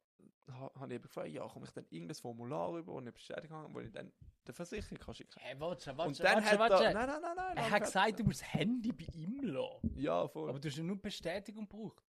[0.52, 3.48] ha, habe ich eben gefragt, ja, komme ich dann irgendein Formular rüber, wo ich bestätigen
[3.50, 4.12] kann, wo ich dann
[4.46, 6.84] der Versicherung kann schicken Hey, warte, Und warte, dann warte, hat warte.
[6.86, 7.58] er, nein, nein, nein, nein.
[7.58, 10.00] Er hat gesagt, du musst das Handy bei ihm lassen.
[10.00, 10.48] ja, voll.
[10.50, 12.05] Aber du hast ja nur Bestätigung gebraucht.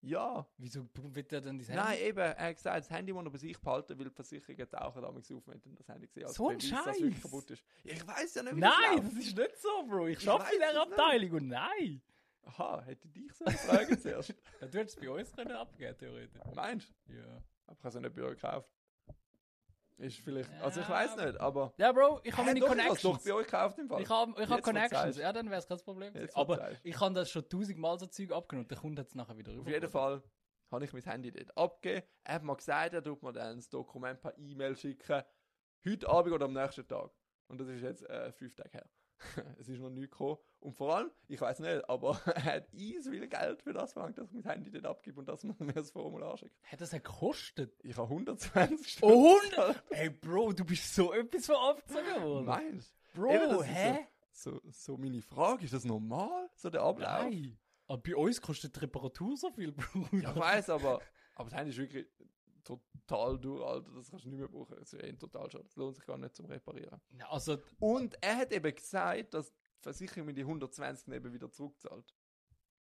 [0.00, 0.46] Ja.
[0.56, 2.02] Wieso wird er dann Nein, Handy?
[2.02, 5.02] eben, er hat gesagt, das Handy muss er bei sich behalten, weil die Versicherungen tauchen
[5.02, 6.98] damals auf, wenn das Handy gesehen als So ein Scheiß.
[7.22, 7.64] kaputt ist.
[7.84, 10.06] Ja, ich weiß ja nicht, wie Nein, das das ist nicht so, Bro.
[10.08, 10.82] Ich Ich arbeite in der.
[10.82, 12.02] Abteilung und nein.
[12.44, 14.34] Aha, hätte ich dich so fragen zuerst.
[14.60, 16.40] Ja, du hättest es bei uns können abgeben, theoretisch.
[16.54, 17.12] Meinst du?
[17.14, 17.42] Ja.
[17.66, 18.70] Aber ich habe es nicht bei euch gekauft.
[19.98, 21.74] Ist vielleicht, also ich weiß nicht, aber...
[21.76, 23.24] Ja, Bro, ich habe meine doch, ich hab's doch Connections.
[23.24, 24.02] bei euch gekauft im Fall.
[24.02, 25.16] Ich habe ich hab Connections.
[25.16, 26.14] Ja, dann wäre es kein Problem.
[26.14, 29.36] Jetzt, Aber ich habe das schon tausendmal so Zeug abgenommen der Kunde hat es nachher
[29.36, 29.70] wieder Auf rüber.
[29.70, 30.22] jeden Fall
[30.70, 32.06] habe ich mein Handy dort abgegeben.
[32.22, 35.22] Er hat mir gesagt, er tut mir dann das Dokument per E-Mail schicken.
[35.84, 37.10] Heute Abend oder am nächsten Tag.
[37.48, 38.90] Und das ist jetzt äh, fünf Tage her.
[39.58, 40.38] es ist noch nie gekommen.
[40.60, 44.18] Und vor allem, ich weiß nicht, aber er hat eins viel Geld für das verlangt,
[44.18, 46.56] dass ich mein Handy dort abgebe und dass man mir das Formular schickt.
[46.64, 47.76] Hat das gekostet?
[47.84, 49.02] Ich habe 120 Stutz.
[49.02, 49.84] Oh, 100?
[49.90, 52.46] Ey, Bro, du bist so etwas von abgezogen worden.
[52.46, 54.06] Meinst Bro, Eben, hä?
[54.32, 57.22] so, so meine Frage, ist das normal, so der Ablauf?
[57.24, 57.58] Nein.
[57.86, 60.08] Aber bei uns kostet die Reparatur so viel, Bro.
[60.12, 61.00] Ja, ich weiß, aber,
[61.36, 62.06] aber das Handy ist wirklich
[62.64, 63.90] total durch, Alter.
[63.94, 64.76] Das kannst du nicht mehr brauchen.
[64.78, 65.64] Das ist eh total schade.
[65.64, 67.00] Das lohnt sich gar nicht zum Reparieren.
[67.28, 72.14] Also, Und er hat eben gesagt, dass Versicherung mir die 120 eben wieder zurückzahlt.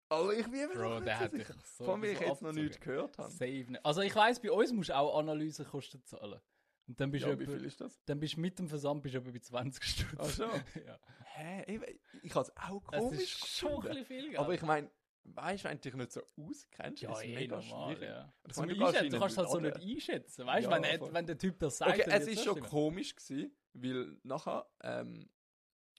[0.08, 1.54] Aber ich bin mir Bro, der sicher.
[1.54, 3.32] dich so Von mir ich jetzt noch nichts gehört habe.
[3.32, 3.84] Nicht.
[3.84, 6.38] Also ich weiss, bei uns musst du auch Analysekosten zahlen.
[6.86, 7.98] Und dann bist, Ja, du wie viel ist das?
[8.04, 10.08] dann bist du mit dem Versand bist du bei 20 Stutz.
[10.18, 10.44] Ach so.
[10.86, 10.98] ja.
[11.34, 11.64] Hä?
[11.66, 14.36] Ich, ich habe es auch Das komisch ist schon ein viel.
[14.36, 14.90] Aber ich meine,
[15.24, 18.08] weißt du, wenn du dich nicht so auskennst, ja, ist es eh mega normal, schwierig.
[18.10, 18.32] ja.
[18.50, 20.44] Ich meine, du du kannst in halt so nicht einschätzen.
[20.46, 23.56] Weißt du, Ja, wenn, wenn der Typ das sagt, Okay, es ist schon komisch gewesen,
[23.72, 25.30] weil nachher ähm,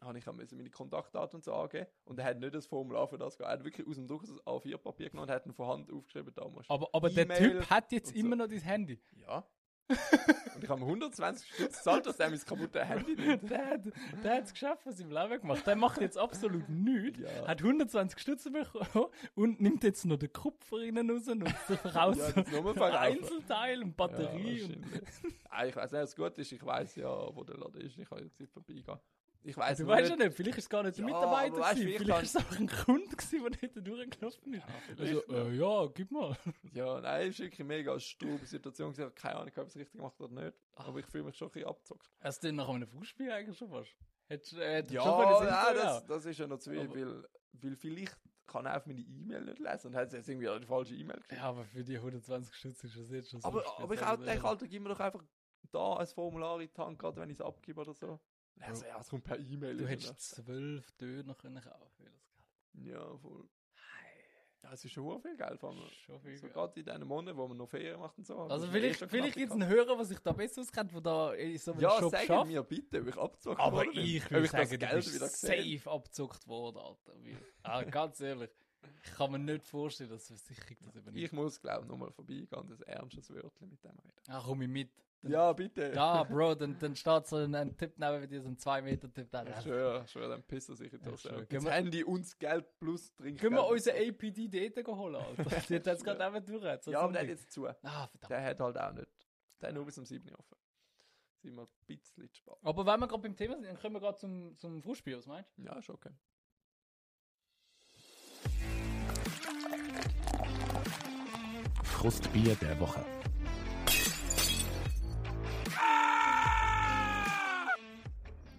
[0.02, 3.38] habe ich meine Kontaktdaten und so angeben und er hat nicht das Formular für das
[3.38, 3.52] gehabt.
[3.54, 6.34] Er hat wirklich aus dem Druck das A4-Papier genommen und hat ihn von Hand aufgeschrieben,
[6.34, 8.16] da musst du- Aber, aber der E-Mail Typ hat jetzt so.
[8.16, 9.00] immer noch dein Handy.
[9.16, 9.46] Ja.
[10.56, 13.44] und ich habe mir 120 Stutz gezahlt, dass er mein kaputtes Handy nimmt.
[13.50, 13.82] Der hat
[14.24, 15.68] der hat's geschafft, was im Leben gemacht.
[15.68, 17.20] Der macht jetzt absolut nichts.
[17.20, 17.48] Ja.
[17.48, 22.18] Hat 120 Stutz bekommen und nimmt jetzt noch den Kupfer rein raus und der verkauft
[22.76, 23.00] Ja.
[23.02, 24.58] Einzelteil und Batterie.
[24.62, 24.86] Ja, und
[25.50, 26.52] ah, ich weiß nicht, was gut ist.
[26.54, 27.98] Ich weiß ja, wo der Laden ist.
[27.98, 29.00] Ich kann jetzt nicht vorbeigehen.
[29.46, 31.82] Ich weiß du weißt ja nicht, vielleicht ist es gar nicht Ja, Mitarbeiter, aber weißt
[31.82, 31.98] gewesen.
[32.00, 34.64] vielleicht ist es einfach ein Kunde, gewesen, der nicht durchgelaufen ist.
[34.64, 36.38] Ja, Also, äh, ja, gib mal.
[36.74, 38.92] Ja, nein, ist wirklich mega eine strube Situation.
[38.94, 40.58] Ich habe keine Ahnung, ob ich es richtig gemacht habe oder nicht.
[40.76, 42.10] Aber ich fühle mich schon ein bisschen abgezockt.
[42.22, 43.92] Hast du denn nach einem Fußspiel eigentlich schon fast?
[44.28, 48.18] Hättest äh, Ja, schon nein, das, das ist ja noch zu viel, weil, weil vielleicht
[48.48, 51.34] kann er auf meine E-Mail nicht lesen und hat jetzt irgendwie die falsche E-Mail geschickt.
[51.42, 54.16] Ja, aber für die 120 Stutz ist das jetzt schon so aber, aber ich auch
[54.18, 55.24] denke, Alter, gib mir doch einfach
[55.72, 58.20] da ein Formular in die Hand, gerade wenn ich es abgebe oder so.
[58.60, 59.78] Also, ja, es kommt per E-Mail.
[59.78, 62.88] Du hättest zwölf Döner können kaufen für das Geld.
[62.88, 63.48] Ja, voll.
[64.62, 65.90] Ja, es ist schon viel Geld, allem.
[66.06, 68.38] Schon viel So gerade in diesen Monaten, wo man noch Ferien macht und so.
[68.40, 71.02] Also Das vielleicht, eh vielleicht gibt es einen Hörer, der sich da besser auskennt, der
[71.02, 72.48] da in so einem Ja, Shop sag schafft.
[72.48, 75.28] mir bitte, ob ich abzockt Aber worden ich würde das sagen, du Geld bist wieder
[75.28, 75.80] gesehen.
[75.80, 77.14] safe abgezuckt worden, Alter.
[77.64, 78.52] Ah, ganz ehrlich.
[79.04, 81.26] Ich kann mir nicht vorstellen, dass die Versicherung das übernimmt.
[81.26, 84.14] Ich muss, glaube ich, nochmal vorbeigehen und ein ernstes Wörtchen mit dem reden.
[84.30, 84.90] Ah, komm ich mit.
[85.24, 85.94] Dann- Ja, bitte.
[85.96, 89.44] Ja, Bro, dann, dann steht so ein, ein Tipp neben dir, so ein 2-Meter-Tipp da.
[89.46, 91.30] Ich schwöre, ich schwöre, dann pissen sich in die Ja, Hose.
[91.30, 91.46] schwör.
[91.50, 93.40] Wir- Handy und das Geld plus Trinkgeld.
[93.42, 94.10] Können wir unseren so.
[94.10, 95.44] APD dort holen, Alter?
[95.70, 96.82] Die hat jetzt gerade eben durch.
[96.84, 97.66] So Ja, aber der hat jetzt zu.
[97.68, 97.74] Ah,
[98.08, 98.30] verdammt.
[98.30, 99.08] Der hat halt auch nicht.
[99.62, 100.58] Der hat nur bis um 7 Uhr offen.
[101.42, 102.54] Sind wir ein bisschen spät.
[102.62, 105.26] Aber wenn wir gerade beim Thema sind, dann können wir gerade zum, zum Fußspiel, was
[105.26, 106.12] meinst Ja, ist okay.
[111.84, 113.04] Frustbier der Woche.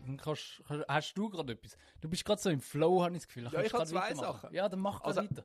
[0.06, 1.76] Dann kannst, kannst- hast du gerade etwas?
[2.00, 3.44] Du bist gerade so im Flow, habe ich das Gefühl.
[3.44, 4.14] Dann Ja, ich habe zwei.
[4.14, 4.52] Sachen.
[4.54, 5.44] Ja, dann mach Also- weiter.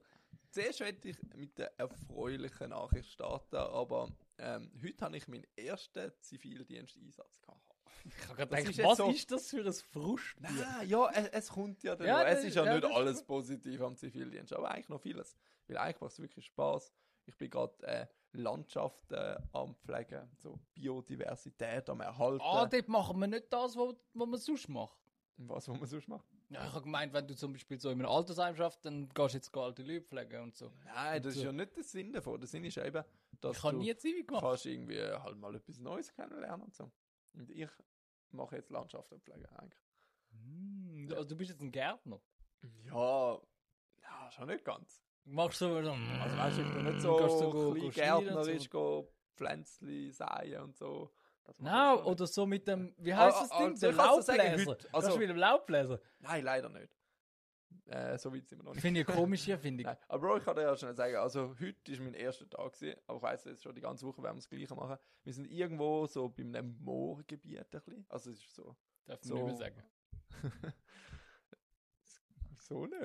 [0.51, 6.11] Zuerst möchte ich mit der erfreulichen Nachricht starten, aber ähm, heute habe ich meinen ersten
[6.21, 7.61] Zivildiensteinsatz gehabt.
[8.05, 10.49] Ich habe gerade gedacht, ist was so- ist das für ein Frustbier?
[10.49, 12.23] Nein, ja, es, es kommt ja dann Ja.
[12.23, 15.35] Es ist ja, ja, nicht alles positiv am Zivildienst, aber eigentlich noch vieles.
[15.67, 16.91] Weil eigentlich macht es wirklich Spaß.
[17.25, 22.41] Ich bin gerade äh, Landschaften am Pflegen, so Biodiversität am Erhalten.
[22.43, 24.97] Ah, dort machen wir nicht das, was was man sonst macht.
[25.37, 26.25] Was wollen wir sonst machen?
[26.49, 29.33] Ja, ich habe gemeint, wenn du zum Beispiel so in einem Altersheim schaffst, dann gehst
[29.33, 30.71] du jetzt alte Leute pflegen und so.
[30.83, 31.45] Nein, das ist so.
[31.45, 32.39] ja nicht der Sinn davon.
[32.39, 33.03] Der Sinn ist eben,
[33.39, 34.43] dass Ich du nie gemacht.
[34.43, 36.91] kannst irgendwie halt mal etwas Neues kennenlernen und so.
[37.33, 37.69] Und ich
[38.31, 39.79] mache jetzt Landschaftspflege eigentlich.
[40.31, 42.19] Hm, also du bist jetzt ein Gärtner.
[42.83, 43.39] Ja,
[44.01, 45.01] ja, schon nicht ganz.
[45.31, 45.91] Machst du so, Also
[46.37, 47.17] weißt du, ich bin nicht Hm, so,
[47.51, 48.69] go- klein gärtnerisch so?
[48.69, 51.11] go Pflänzchen säen und so.
[51.57, 53.67] Nein, schon oder so mit dem, wie Ah, heißt ah, das Ding?
[53.67, 54.69] also Der sagen, Laubbläser.
[54.71, 54.87] heute.
[54.93, 55.99] Also, Also- mit dem Laubbläser?
[56.19, 56.95] Nein, leider nicht.
[57.85, 58.81] Äh, so weit sind wir noch nicht.
[58.81, 59.87] Finde ich komisch hier, finde ich.
[59.87, 62.73] Nein, aber Bro, ich kann dir ja schnell sagen, also heute ist mein erster Tag
[62.73, 64.97] gewesen, aber ich weiss jetzt schon die ganze Woche werden wir das Gleiche machen.
[65.23, 68.05] Wir sind irgendwo so bei einem Moorgebiet ein bisschen.
[68.09, 68.75] Also es ist so.
[69.05, 69.35] Darf man So.
[69.35, 69.83] nicht mehr sagen.
[72.69, 73.01] so nicht.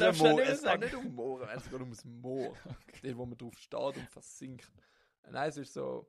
[0.00, 0.40] Darfst du Moor.
[0.40, 2.54] nicht mehr Es geht nicht um Mooren, es geht ums Moor.
[3.02, 4.70] Dort, wo man drauf steht und versinkt.
[5.30, 6.08] Nein, es ist so,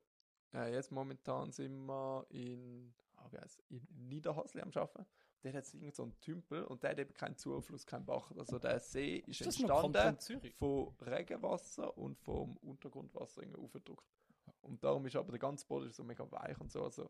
[0.53, 5.05] äh, jetzt momentan sind wir in, ah, wie heisst, in Niederhasli am Arbeiten.
[5.43, 8.31] Der hat irgend so einen Tümpel und der hat eben keinen Zufluss, keinen Bach.
[8.37, 14.05] Also der See ist, Ist das entstanden von Regenwasser und vom Untergrundwasser irgendwie aufgedruckt.
[14.61, 16.83] Und darum ist aber der ganze Boden ist so mega weich und so.
[16.83, 17.09] Also,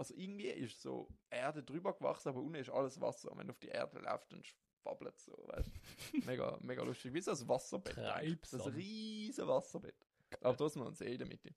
[0.00, 3.30] also irgendwie ist so Erde drüber gewachsen, aber unten ist alles Wasser.
[3.30, 5.70] Und wenn du auf die Erde läufst, dann schwabbelt es so, weißt
[6.26, 7.12] Mega, mega lustig.
[7.12, 7.98] Wie so ein Wasserbett.
[7.98, 8.50] eigentlich.
[8.50, 10.06] Das ist riesen Wasserbett.
[10.40, 11.54] Aber trotzdem noch ein See in der Mitte.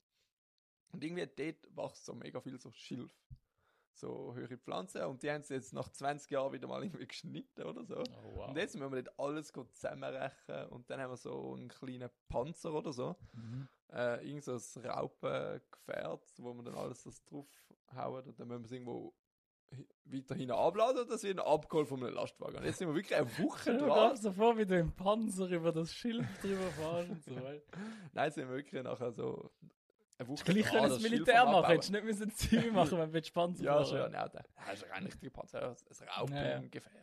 [0.92, 3.18] Und irgendwie dort wächst so mega viel so Schilf.
[3.96, 5.02] So höhere Pflanzen.
[5.04, 7.96] Und die haben sie jetzt nach 20 Jahren wieder mal irgendwie geschnitten oder so.
[7.98, 8.48] Oh, wow.
[8.48, 12.72] Und jetzt müssen wir nicht alles zusammenrechnen und dann haben wir so einen kleinen Panzer
[12.74, 13.16] oder so.
[13.32, 13.68] Mhm.
[13.92, 18.66] Äh, irgend so ein Raupengefährt, wo wir dann alles das draufhauen und dann müssen wir
[18.66, 19.14] es irgendwo
[19.70, 22.56] hi- weiter hinten abladen und das wird abgeholt von einem Lastwagen.
[22.56, 23.90] Und jetzt sind wir wirklich eine Woche Du dran.
[24.08, 27.36] kommst so vor, wie du im Panzer über das Schild drüber fährst und so.
[27.36, 27.62] weiter.
[28.12, 29.50] Nein, sind wir wirklich nachher so
[30.18, 33.30] eine Woche Gleich können das Militär machen, hättest du nicht müssen Ziel machen, wenn du
[33.32, 36.20] Panzer Ja, schon, ja, nein, das ist ein richtiger Panzer, ein ja.
[36.20, 36.94] Raupengefährt.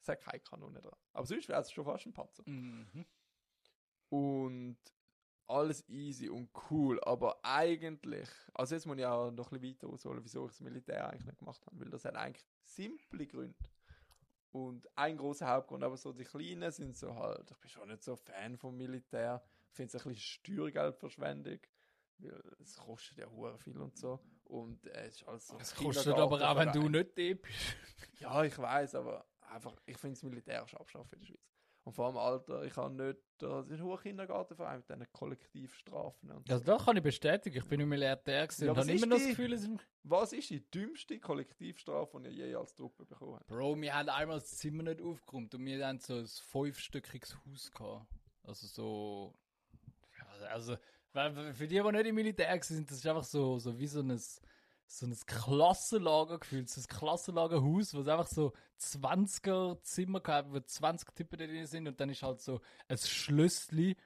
[0.00, 0.96] Es hat keine Kanone dran.
[1.12, 2.42] Aber sonst wäre es schon fast ein Panzer.
[2.46, 3.06] Mhm.
[4.10, 4.78] Und
[5.46, 9.88] alles easy und cool, aber eigentlich, also jetzt muss ich auch noch ein bisschen weiter
[9.92, 13.54] ausholen, wieso ich das Militär eigentlich nicht gemacht habe, weil das hat eigentlich simple Gründe.
[14.52, 18.02] Und ein großer Hauptgrund, aber so die Kleinen sind so halt, ich bin schon nicht
[18.02, 21.58] so Fan vom Militär, ich finde es ein bisschen Steuergeldverschwendung,
[22.18, 24.20] weil es kostet ja hure viel und so.
[24.44, 25.58] Und äh, es ist alles so.
[25.58, 27.76] Es kostet aber auch, wenn du nicht dort bist.
[28.20, 31.54] Ja, ich weiß, aber einfach, ich finde das Militär ist Abstrafe in der Schweiz.
[31.84, 36.30] Und vor allem Alter, ich habe nicht, das ist ein hoher Kindergartenverein mit diesen Kollektivstrafen.
[36.30, 36.54] Und so.
[36.54, 37.58] Also das kann ich bestätigen.
[37.58, 39.26] Ich bin im Militär gewesen Ja, und habe immer noch das?
[39.26, 39.70] Gefühl, es ist...
[40.02, 43.46] Was ist die dümmste Kollektivstrafe, die ihr je als Truppe bekommen habt?
[43.48, 47.70] Bro, wir haben einmal das Zimmer nicht aufgeräumt und wir haben so ein fünfstöckiges Haus
[47.70, 48.06] gehabt.
[48.44, 49.34] Also so...
[50.48, 50.76] Also,
[51.14, 54.00] weil- für die, die nicht im Militär sind das ist einfach so, so wie so
[54.00, 54.18] ein,
[54.86, 56.68] so ein Klassenlager gefühlt.
[56.68, 61.88] So ein Klassenlagerhaus, wo es einfach so 20er Zimmer gehabt, wo 20 Typen drin sind
[61.88, 63.96] und dann ist halt so ein Schlössli.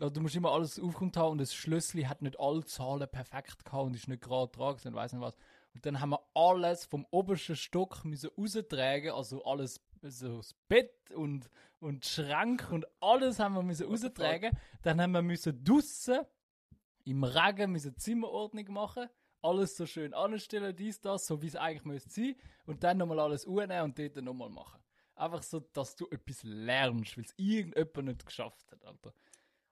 [0.00, 3.64] Also du musst immer alles aufgeräumt haben und das Schlössli hat nicht alle Zahlen perfekt
[3.64, 5.34] gehabt und ist nicht gerade dran und weiss nicht was.
[5.74, 11.10] Und dann haben wir alles vom obersten Stock müssen raustragen, also alles, so das Bett
[11.14, 11.48] und,
[11.80, 14.50] und die Schränke und alles haben wir müssen raustragen.
[14.82, 16.20] Dann haben wir müssen draussen
[17.04, 19.08] im Regen müssen Zimmerordnung machen,
[19.42, 22.36] alles so schön anstellen, dies, das, so wie es eigentlich müsste sein
[22.66, 24.80] und dann nochmal alles urnehmen und dort nochmal machen.
[25.14, 29.12] Einfach so, dass du etwas lernst, weil es irgendjemand nicht geschafft hat, Alter.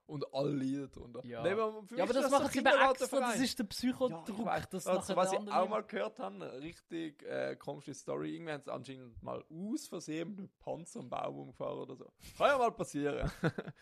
[0.06, 1.24] Und alle Lieder drunter.
[1.24, 1.40] Ja.
[1.42, 3.68] Nee, aber Ja, aber das so machen sie eben extra, das ist der Ja, ich
[3.68, 8.62] Psychodruck, das also, was ich auch mal gehört habe, richtig äh, komische Story, irgendwie haben
[8.64, 12.12] sie anscheinend mal aus Versehen mit Panzer am Baum umgefahren oder so.
[12.36, 13.30] Kann ja mal passieren.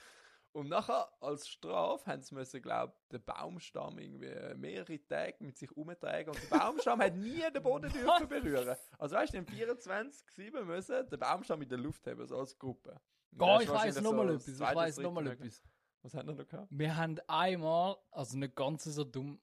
[0.52, 5.70] Und nachher, als Strafe, haben sie müssen, glaub, den Baumstamm irgendwie mehrere Tage mit sich
[5.76, 8.76] umtragen und der Baumstamm hat nie den Boden dürfen berühren.
[8.98, 12.58] Also weißt du, die haben 24-7 müssen den Baumstamm in der Luft haben, so als
[12.58, 12.90] Gruppe.
[12.90, 15.42] Ist ich weiss wahrscheinlich noch mal so etwas, ich zweite, weiss dritte noch mal Mögen.
[15.42, 15.62] etwas.
[16.02, 16.68] Was haben wir noch gehabt?
[16.70, 19.40] Wir haben einmal, also nicht ganz so dumm,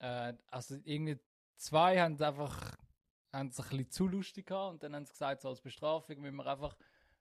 [0.00, 1.18] äh, also irgendwie
[1.56, 2.76] zwei haben einfach
[3.32, 6.20] haben es ein bisschen zu lustig gehabt und dann haben sie gesagt, so als Bestrafung
[6.20, 6.76] müssen wir einfach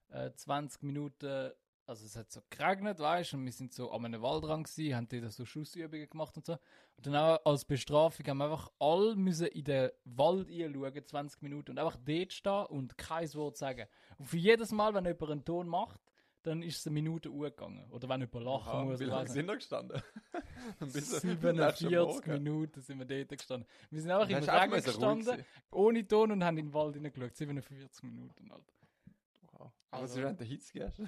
[0.09, 1.51] äh, 20 Minuten,
[1.87, 4.95] also es hat so geregnet, weißt du, und wir sind so an einem Waldrand gewesen,
[4.95, 6.53] haben dort so Schussübungen gemacht und so.
[6.97, 11.41] Und dann auch als Bestrafung haben wir einfach alle müssen in den Wald schauen, 20
[11.41, 13.87] Minuten, und einfach dort stehen und kein Wort sagen.
[14.17, 16.01] Und für jedes Mal, wenn jemand einen Ton macht,
[16.43, 17.89] dann ist es eine Minute gegangen.
[17.91, 18.99] Oder wenn jemand lachen Aha, muss.
[18.99, 20.01] wie lange sind wir gestanden?
[20.79, 22.31] Bis- bis nächsten 47 Morgen.
[22.43, 23.67] Minuten sind wir dort gestanden.
[23.89, 27.35] Wir sind einfach im Regen gestanden, ohne Ton und haben in den Wald hineingeschaut.
[27.35, 28.73] 47 Minuten, Alter.
[29.91, 31.01] Aber Also- ist, wenn der Hitze gehst?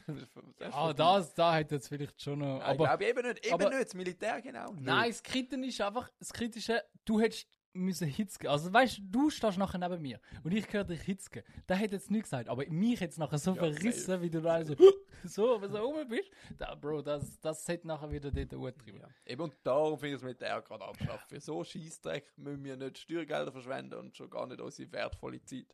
[0.71, 2.61] Ah, das, da hat jetzt vielleicht schon noch.
[2.61, 2.71] Aber, Aber
[3.03, 4.73] ich glaube eben nicht, eben aber- nicht, das Militär genau.
[4.79, 8.51] nein, das Kritische ist einfach, das Kritische, du hättest müssen Hitze geben.
[8.51, 11.45] Also weißt du, du stehst nachher neben mir und ich höre dich Hitze geben.
[11.69, 14.21] Der hätte jetzt nichts gesagt, aber mich jetzt nachher so Ja, verrissen, safe.
[14.23, 14.75] wie du da so,
[15.23, 16.31] so, so rum bist.
[16.57, 19.01] Da, Bro, das, das hätte nachher wieder dort angetrieben.
[19.01, 19.07] Ja.
[19.25, 21.25] Eben und darum finde ich das Militär gerade abschaffen.
[21.29, 25.67] Für so Scheißdreck müssen wir nicht Steuergelder verschwenden und schon gar nicht unsere wertvolle Zeit.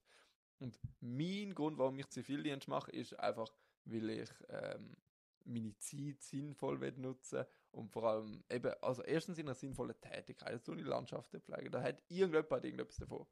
[0.59, 3.49] Und mein Grund, warum ich Zivildienst mache, ist einfach,
[3.85, 4.95] weil ich ähm,
[5.43, 10.63] meine Zeit sinnvoll will nutzen Und vor allem, eben, also erstens in einer sinnvollen Tätigkeit,
[10.63, 13.25] tun die Landschaften pflegen, da hat irgendjemand irgendetwas davon.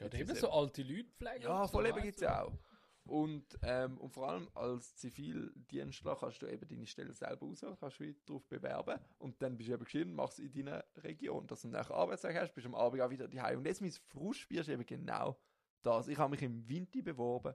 [0.00, 1.42] Ja, eben so eben- alte Leute pflegen.
[1.42, 2.24] Ja, so, voll eben gibt es du?
[2.24, 2.58] ja auch.
[3.06, 8.00] Und, ähm, und vor allem als Zivildienstler kannst du eben deine Stelle selber aussuchen, kannst
[8.00, 10.84] du dich darauf bewerben und dann bist du eben geschrieben und machst es in deiner
[10.96, 13.58] Region, dass du nach Arbeitstag hast, bist am Abend auch wieder daheim.
[13.58, 15.38] Und jetzt mein Frustbier ist eben genau
[15.86, 16.08] das.
[16.08, 17.54] Ich habe mich im Winter beworben.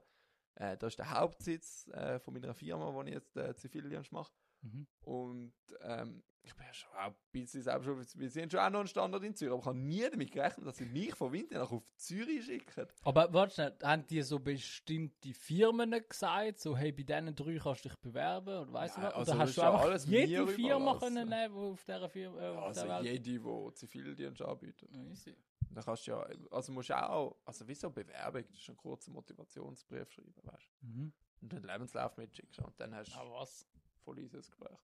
[0.54, 4.32] Äh, das ist der Hauptsitz äh, von meiner Firma, wo ich jetzt äh, Zivildienst mache.
[4.62, 4.86] Mhm.
[5.00, 8.70] Und ähm, ich bin ja schon auch ein bisschen selbst schon, wir sind schon auch
[8.70, 11.32] noch ein Standort in Zürich, aber ich habe nie damit gerechnet, dass sie mich von
[11.32, 12.86] Winter nach auf Zürich schicken.
[13.02, 17.84] Aber warte schnell, haben die so bestimmte Firmen gesagt, so hey, bei diesen drei kannst
[17.84, 19.16] du dich bewerben oder weißt du Nein, was?
[19.16, 21.00] also Oder das hast du ja einfach alles jede Firma überlassen.
[21.14, 23.04] können nehmen, die auf dieser Firma äh, auf Also der Welt?
[23.26, 24.90] jede, die Zivildienst anbietet.
[24.92, 25.36] Ja, easy.
[25.74, 28.76] Da kannst du ja, also musst du auch, also wie so Bewerbung, das ist ein
[28.76, 31.12] kurzer Motivationsbrief schreiben, weißt Mhm.
[31.40, 31.44] du.
[31.44, 33.66] Und den Lebenslauf mitschicken und dann hast du Aber was?
[34.04, 34.78] voll easy Gespräch.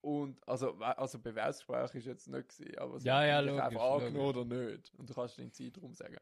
[0.00, 3.64] Und, also, also Bewerbsgespräch ist jetzt nicht gewesen, aber sie Ja, haben ja, dich logisch,
[3.66, 4.94] einfach angenommen oder nicht.
[4.94, 6.18] Und du kannst den Zeitraum sagen.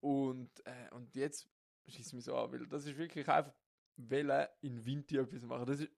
[0.00, 1.48] Und, äh, und jetzt
[1.86, 3.54] schießt mich so an, weil das ist wirklich einfach,
[3.96, 5.66] wollen in Winter etwas machen.
[5.66, 5.90] Das ist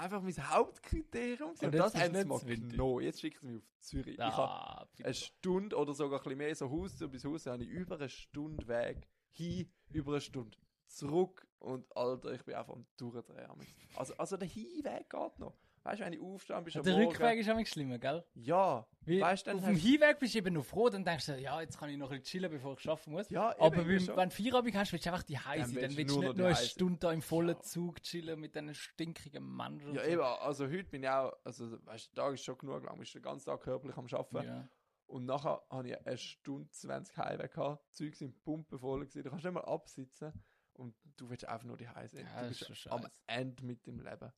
[0.00, 1.50] einfach mein Hauptkriterium.
[1.50, 3.02] Und das ist haben sie mal genommen.
[3.04, 4.14] Jetzt schicken sie mich auf Zürich.
[4.18, 7.62] Ich habe Ah, eine Stunde oder sogar ein bisschen mehr, so Haus bis Haus, habe
[7.62, 10.56] ich über eine Stunde Weg hin, über eine Stunde
[10.86, 13.48] zurück und Alter, ich bin einfach am Durchdrehen.
[13.96, 15.56] Also, also der Hinweg geht noch.
[15.84, 18.24] Weißt du, wenn ich aufstehe, bist du der am Morgen- Rückweg ist auch schlimmer, gell?
[18.34, 21.38] Ja, Wie, weißt dann auf dem Hinweg bist du eben noch froh, dann denkst du,
[21.38, 23.30] ja, jetzt kann ich noch ein bisschen chillen, bevor ich arbeiten muss.
[23.30, 24.16] Ja, eben, Aber schon.
[24.16, 25.82] wenn du Feierabend hast, willst du einfach die Hause Dann.
[25.82, 26.68] Dann willst du nicht nur eine Heise.
[26.68, 27.60] Stunde da im vollen Ja.
[27.60, 29.94] Zug chillen mit diesen stinkigen Menschen.
[29.94, 30.08] Ja, so.
[30.10, 32.98] eben, also heute bin ich auch, also weißt du, der Tag ist schon genug lang,
[32.98, 34.46] bist den ganzen Tag körperlich am Arbeiten.
[34.48, 34.68] Ja.
[35.06, 39.30] Und nachher habe ich eine Stunde 20 Heimweg gehabt, die Züge sind pumpenvoll gewesen, du
[39.30, 40.32] kannst nicht mal absitzen
[40.74, 42.20] und du willst einfach nur die Hause.
[42.20, 43.06] Ja, du bist am.
[43.26, 44.30] Ende mit dem Leben.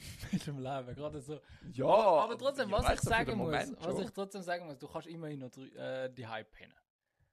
[0.32, 1.40] mit dem Leben, gerade so.
[1.72, 4.04] Ja, aber trotzdem, was ich du, sagen muss, Moment was schon.
[4.04, 6.74] ich trotzdem sagen muss, du kannst immerhin noch äh, die Hype pennen.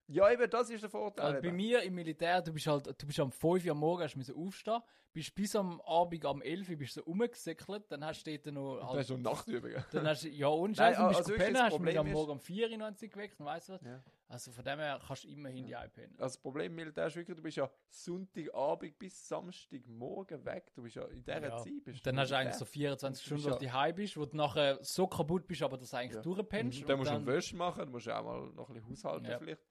[0.10, 1.25] Ja, eben, das ist der Vorteil.
[1.25, 1.58] Also bei eben.
[1.58, 4.36] mir im Militär, du bist halt, du bist am 5 Uhr am Morgen, hast müssen
[4.36, 8.38] aufstehen, bist bis am Abend am 11 Uhr bist du so rumgesäckelt, dann hast du
[8.38, 9.84] dort noch halt, ist noch Nachtübungen.
[9.91, 11.99] dann hast du, ja und Nein, Scheiß, dann bist also du das hast du mich
[11.99, 13.82] am Morgen um 4 Uhr noch geweckt und weißt du was.
[13.82, 14.01] Ja.
[14.29, 16.11] Also von dem her kannst du immerhin die Hype pennen.
[16.19, 20.71] Also das Problem Militär ist wirklich, du bist ja Sonntagabend bis Samstagmorgen weg.
[20.75, 21.57] Du bist ja in dieser Ja.
[21.57, 21.83] Zeit.
[21.85, 22.97] Bist Dann hast du eigentlich so Militär.
[22.97, 25.61] 24 Du bist Stunden, wo du ja- daheim bist, wo du nachher so kaputt bist,
[25.61, 26.21] aber dass du eigentlich Ja.
[26.21, 26.81] durchpennst.
[26.81, 28.89] Und dann musst du dann- Wäsche machen, dann musst du auch mal noch ein bisschen
[28.89, 29.39] haushalten Ja.
[29.39, 29.61] vielleicht.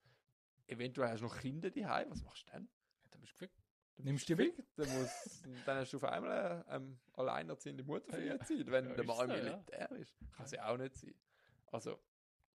[0.67, 2.67] Eventuell hast du noch Kinder daheim, was machst du dann?
[3.11, 3.61] Dann bist du gefickt.
[3.95, 4.53] Dann Nimmst du die weg?
[4.75, 8.89] Dann, musst, dann hast du auf einmal eine ähm, alleinerziehende Mutter für die Zeit, wenn
[8.89, 9.35] Ja, der Mann ja.
[9.35, 10.15] Militär ist.
[10.35, 11.15] Kann ja auch nicht sein.
[11.71, 11.99] Also,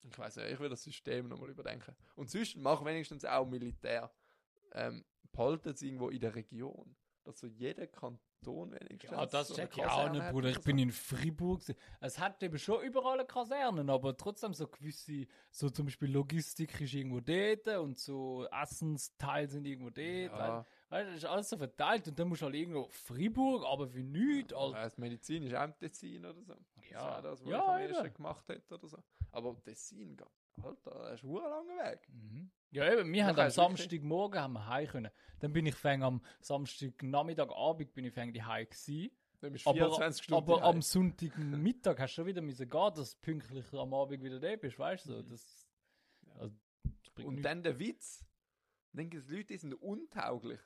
[0.03, 1.95] ich weiß nicht, ich will das System nochmal überdenken.
[2.15, 4.11] Und sonst mach wenigstens auch Militär.
[4.73, 6.95] Ähm, behalten sie irgendwo in der Region.
[7.23, 9.11] Dass so jeder Kanton wenigstens.
[9.11, 10.49] Ja, das so check ich auch nicht, Bruder.
[10.49, 11.61] Ich bin in Fribourg.
[11.99, 16.81] Es hat eben schon überall eine Kasernen, aber trotzdem so gewisse, so zum Beispiel Logistik
[16.81, 20.39] ist irgendwo dort und so Essensteile sind irgendwo dort.
[20.39, 23.65] Ja, Weißt du, das ist alles so verteilt und dann musst du halt irgendwo Fribourg,
[23.65, 26.53] aber für nichts, ja, das Medizin ist auch im Tessin oder so.
[26.53, 27.17] Das Ja.
[27.17, 28.97] auch das, was Ja, ich am ersten gemacht hätte oder so.
[29.31, 30.17] Aber Tessin,
[30.61, 32.09] Alter, das ist ein langer Weg.
[32.09, 32.51] Mhm.
[32.71, 35.11] Ja, eben, wir haben am Samstagmorgen haben wir heim können.
[35.39, 39.11] Dann bin ich fäng am Samstagnachmittag, Abend bin ich fäng die heim gewesen.
[39.43, 43.73] Aber, 24 Stunden aber am Sonntagmittag hast du schon wieder müssen gehen, dass du pünktlich
[43.73, 45.13] am Abend wieder da bist, weißt du?
[45.13, 45.67] So, das,
[46.37, 47.43] also, das Und nichts.
[47.43, 48.25] dann der Witz,
[48.93, 50.59] dann gibt es Leute, die sind untauglich.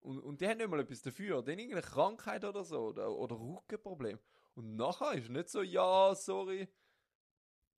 [0.00, 1.42] Und, und die haben nicht mal etwas dafür.
[1.42, 4.18] Die haben irgendeine Krankheit oder so oder, oder Rückenproblem.
[4.54, 6.68] Und nachher ist nicht so, ja, sorry.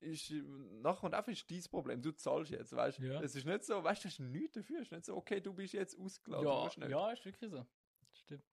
[0.01, 2.01] Ist, nachher und einfach ist dein Problem.
[2.01, 3.03] Du zahlst jetzt, weißt du?
[3.03, 3.21] Ja.
[3.21, 4.81] Es ist nicht so, weißt du, hast nichts dafür.
[4.81, 6.83] Es ist nicht so, okay, du bist jetzt ausgeladen.
[6.83, 7.67] ja, ja, ist wirklich so.
[8.13, 8.45] Stimmt.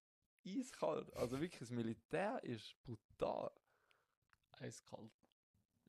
[0.46, 1.14] Eiskalt.
[1.14, 3.52] Also wirklich, das Militär ist brutal.
[4.52, 5.12] Eiskalt.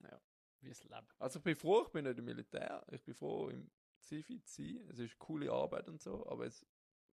[0.03, 0.21] Ja.
[0.61, 1.07] Wie es Leben.
[1.19, 2.85] Also ich bin froh, ich bin nicht im Militär.
[2.91, 4.88] Ich bin froh, im Zivi zu sein.
[4.91, 6.64] Es ist coole Arbeit und so, aber es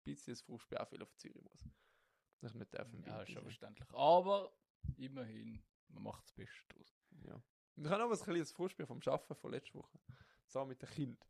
[0.04, 1.64] bisschen das Frust auch viel auf Zürich muss.
[2.40, 3.88] Dass ich nicht darf im Ja, ist schon verständlich.
[3.92, 4.52] Aber
[4.96, 6.96] immerhin, man macht das Beste aus.
[7.24, 7.34] Ja.
[7.76, 9.98] Und ich habe noch ein kleines Frustbier vom Arbeiten von letzter Woche.
[10.46, 11.26] So mit dem Kind.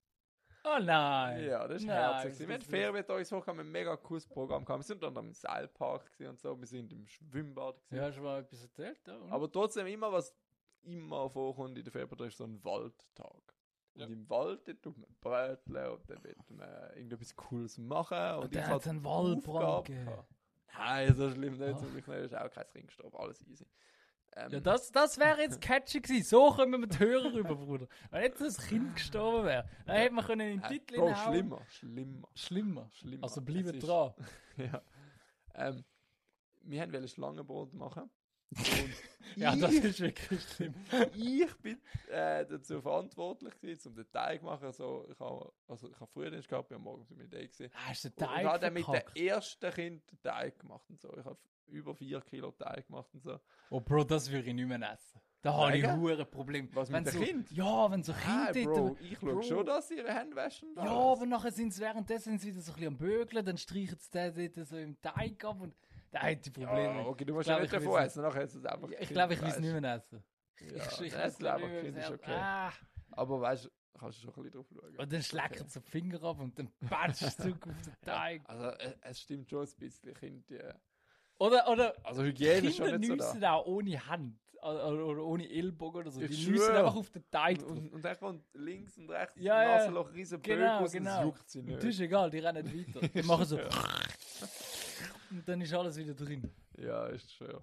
[0.65, 1.45] Oh nein!
[1.45, 2.33] Ja, das ist Nein, herzig.
[2.33, 2.39] gewesen.
[2.39, 4.81] Wir haben gibt's Ferientageswoche, haben wir ein mega cooles Programm gehabt.
[4.81, 6.59] Wir sind unter im Seilpark und so.
[6.59, 7.97] Wir sind im Schwimmbad gewesen.
[7.97, 9.01] Ja, hast du mal etwas erzählt?
[9.07, 9.21] Ja?
[9.29, 10.33] Aber trotzdem immer, was
[10.83, 13.55] immer vorkommt in der Ferienpartei, ist so ein Waldtag.
[13.95, 18.17] Und im Wald tut man bröteln und dann wird man irgendetwas Cooles machen.
[18.37, 19.91] Und, Und ich hatte einen Waldbrand.
[20.79, 21.75] Nein, so schlimm nicht.
[21.75, 21.77] Ah.
[21.79, 22.19] Zum Glück nicht.
[22.21, 23.17] ist auch kein Ring gestorben.
[23.19, 23.67] Alles easy.
[24.35, 26.25] Ähm, Ja, das, das wäre jetzt catchy gewesen.
[26.25, 27.87] So kommen wir die Hörer rüber, Bruder.
[28.11, 31.07] Wenn jetzt ein Kind gestorben wäre, dann hätte man können in den äh, Titel Bro,
[31.09, 31.33] hinhauen.
[31.35, 31.63] schlimmer.
[31.69, 32.29] Schlimmer.
[32.35, 32.91] Schlimmer.
[32.95, 33.23] Schlimmer.
[33.25, 33.41] Also
[33.77, 34.15] ist- dran.
[34.57, 34.83] ja.
[35.55, 35.85] Ähm,
[36.63, 38.09] wir wollten Schlangenbrot machen.
[39.37, 40.75] Ja, das ich, ist wirklich schlimm.
[41.17, 41.81] ich bin
[42.11, 44.67] äh, dazu verantwortlich gewesen, um den Teig zu machen.
[44.67, 47.71] Also, ich habe also, ich hab Frühdienst gehabt, bin am Morgen mit der gesehen.
[47.75, 49.17] Ah, der Und ich Teig habe dann mit verkackt.
[49.17, 51.17] dem ersten Kind den Teig gemacht und so.
[51.17, 51.39] Ich habe
[51.69, 53.41] über 4 Kilo Teig gemacht und so.
[53.71, 55.21] Oh, Bro, das würde ich nicht mehr essen.
[55.41, 56.69] Da habe ich hure Problem.
[56.75, 57.51] Was, mit wenn den so, Kind?
[57.51, 60.69] Ja, wenn so Ah, Kinder Bro, ich schaue schon, dass sie ihre Hände waschen.
[60.77, 63.57] Ja, aber nachher sind sie währenddessen sind sie wieder so ein bisschen am Bögeln, dann
[63.59, 65.75] streichen sie den dort so im Teig ab und
[66.13, 67.01] da hat die Probleme.
[67.01, 68.89] Ja, okay, du musst ja nicht ich davon essen, nachher ist es einfach.
[69.01, 70.23] Ich glaube, ich will es nicht mehr essen.
[70.61, 72.15] Ja, ich ich das will's ist essen.
[72.15, 72.31] okay.
[72.37, 72.73] Ah,
[73.13, 74.97] Aber weißt du, kannst du schon ein bisschen drauf schauen.
[74.97, 78.43] und dann schlecken sie die Finger ab und dann batschst du auf den Teig.
[78.47, 80.59] Also, äh, es stimmt schon ein bisschen, Kind, die,
[81.39, 83.53] Oder, oder Also, Hygiene Kinder schon nicht so da.
[83.55, 86.21] auch ohne Hand oder, oder, ohne Ellbogen oder so.
[86.21, 86.53] Ich Die schwör.
[86.53, 89.65] nüssen einfach auf den Teig Und, und, und dann kommt links und rechts Ja.
[89.65, 91.19] Nasenloch, riesen Bögen Genau, und genau.
[91.19, 91.79] es juckt sie nicht.
[91.79, 93.09] das ist egal, die rennen weiter.
[93.09, 93.59] Die machen so.
[95.33, 96.51] und dann ist alles wieder drin.
[96.77, 97.59] Ja, ist schön.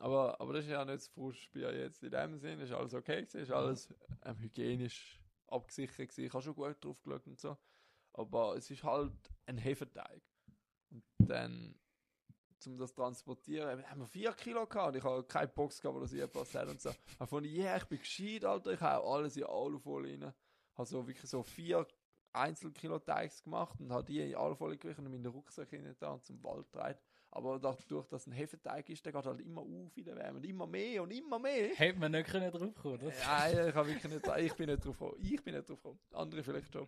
[0.00, 2.02] Aber, aber das ist ja nicht das Frustbier jetzt.
[2.02, 3.88] In dem Sinn ist alles okay gewesen, ist alles
[4.24, 6.24] ähm, hygienisch abgesichert gewesen.
[6.24, 7.56] Ich habe schon gut drauf geschaut und so.
[8.14, 9.12] Aber es ist halt
[9.46, 10.22] ein Hefeteig.
[10.90, 11.74] Und dann,
[12.66, 15.96] um das zu transportieren, haben wir 4 Kilo gehabt und ich habe keine Box gehabt,
[15.96, 16.90] wo das irgendwas hat und so.
[17.18, 20.34] Aber von yeah, ich bin gescheit, Alter, ich habe alles in Alufolie rein.
[20.74, 21.86] Habe so wirklich so 4
[22.34, 26.12] Einzelkilo Teigs gemacht und habe die in Alufolie gewichen und in meinen Rucksack hinein da
[26.12, 26.98] und zum Wald getragen.
[27.30, 30.44] Aber dadurch, dass ein Hefeteig ist, der geht halt immer auf in der Wärme und
[30.44, 31.74] immer mehr und immer mehr.
[31.74, 34.98] Hätte man nicht können drauf kommen das Nein, ich, wirklich nicht, ich bin nicht drauf
[34.98, 35.18] gekommen.
[35.20, 35.98] Ich bin nicht drauf gekommen.
[36.12, 36.86] Andere vielleicht schon.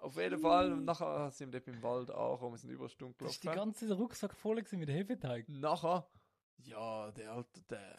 [0.00, 2.90] Auf jeden Fall, und nachher sind wir dort im Wald angekommen, wir sind über eine
[2.90, 3.72] Stunde Das ist die gelaufen.
[3.72, 5.48] ganze Rucksack voll mit Hefeteig.
[5.48, 6.06] Nachher,
[6.58, 7.96] ja, der Alte, der.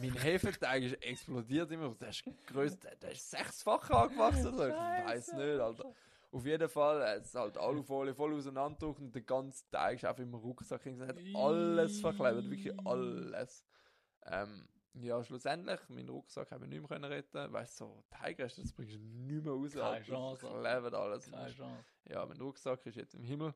[0.00, 1.94] Mein Hefeteig ist explodiert immer.
[1.94, 4.54] Der ist größer, der, der ist sechsfach angewachsen.
[4.54, 4.68] oder.
[4.68, 5.92] Ich weiß nicht, Alter.
[6.32, 10.22] Auf jeden Fall, es ist halt Alufolie voll auseinanderdrückt und der ganze Teig ist einfach
[10.22, 10.84] im Rucksack.
[10.84, 13.64] Es hat alles verklebt, wirklich alles.
[14.26, 17.52] Ähm, ja, schlussendlich, meinen Rucksack haben wir nicht mehr können retten.
[17.52, 19.72] Weißt du, so Teigreste, das bringst du nicht mehr raus.
[19.72, 20.04] Keine Alter.
[20.04, 20.46] Chance.
[20.46, 21.30] Verklebt alles.
[21.30, 21.84] Keine Chance.
[22.08, 23.54] Ja, mein Rucksack ist jetzt im Himmel.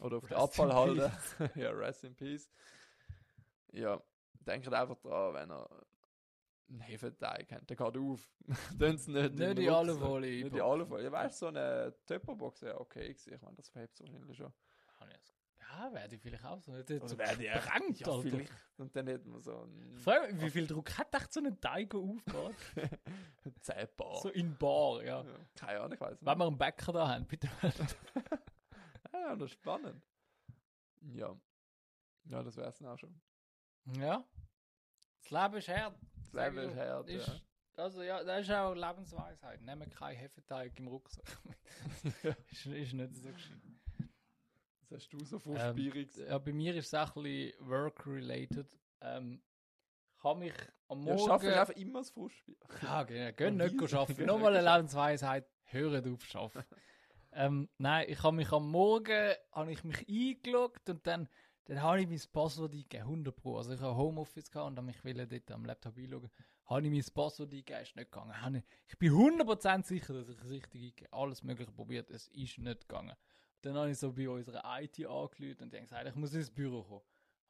[0.00, 1.12] Oder auf der Rest in Abfallhalde.
[1.54, 2.50] ja, rest in peace.
[3.72, 4.02] Ja,
[4.44, 5.68] denkt einfach dran, wenn er
[6.68, 8.28] einen Hefeteig hat, der geht auf.
[8.78, 10.08] Dann nicht, Nicht in die den alle Rucksack.
[10.08, 10.70] Folie Nicht die einpacken.
[10.72, 11.04] alle Folie.
[11.04, 13.34] Ja, weißt du, so eine Töpperbox wäre okay gewesen.
[13.34, 14.52] Ich meine, das verhebt so wahrscheinlich schon.
[15.00, 16.72] Ich Ja, werde ich vielleicht auch so.
[16.72, 18.22] Oder Oder so wäre die gesprengt, ja, Alter.
[18.22, 18.52] vielleicht.
[18.78, 21.60] Und dann hätten wir so einen Frag mich, wie viel Druck hat echt so ein
[21.60, 22.56] Teig der aufgeht?
[23.60, 24.16] 10 Bar.
[24.22, 25.22] so in Bar, ja.
[25.22, 26.26] Ja, keine Ahnung, ich weiß nicht.
[26.26, 27.48] Wenn wir einen Bäcker da haben, bitte.
[29.12, 30.02] Ja, das ist spannend.
[31.14, 31.34] Ja.
[32.24, 33.20] Ja, das wäre es dann auch schon.
[33.98, 34.24] Ja.
[35.22, 35.96] Das Leben ist hart.
[36.16, 37.34] Das Leben ist hart, Ist- ja.
[37.76, 39.60] Also ja, das ist auch Lebensweisheit.
[39.62, 41.24] Nehmen keinen Hefeteig im Rucksack.
[42.52, 43.58] ist, ist nicht so gescheit.
[44.78, 46.16] Das hast du so Ähm, Frustbierig.
[46.16, 48.78] ja, bei mir ist es auch ein bisschen work-related.
[49.00, 49.42] Ähm,
[50.16, 50.52] ich habe mich
[50.88, 51.26] am ja, Morgen...
[51.26, 52.56] schaffe ich einfach immer das Frustbier.
[52.80, 53.44] Ja, genau.
[53.44, 54.24] Ja, nicht arbeiten.
[54.26, 55.46] Nochmal eine Lebensweisheit.
[55.64, 56.76] Hören auf zu arbeiten.
[57.32, 61.28] ähm, nein, ich habe mich am Morgen habe ich mich eingeloggt und dann,
[61.66, 63.06] dann habe ich mein Passwort eingegeben.
[63.06, 63.56] 100 Pro.
[63.56, 66.30] Also ich habe Homeoffice gehabt und dann mich will dort am Laptop einloggen.
[66.66, 68.62] Habe ich mein Passwort eingegeben, ist nicht gegangen.
[68.86, 71.22] Ich, bin 100% sicher, dass ich es richtig eingegeben habe.
[71.22, 73.14] Alles mögliche probiert, es ist nicht gegangen.
[73.62, 77.00] Dann habe ich so bei unserer IT angerufen und gesagt, ich muss ins Büro kommen.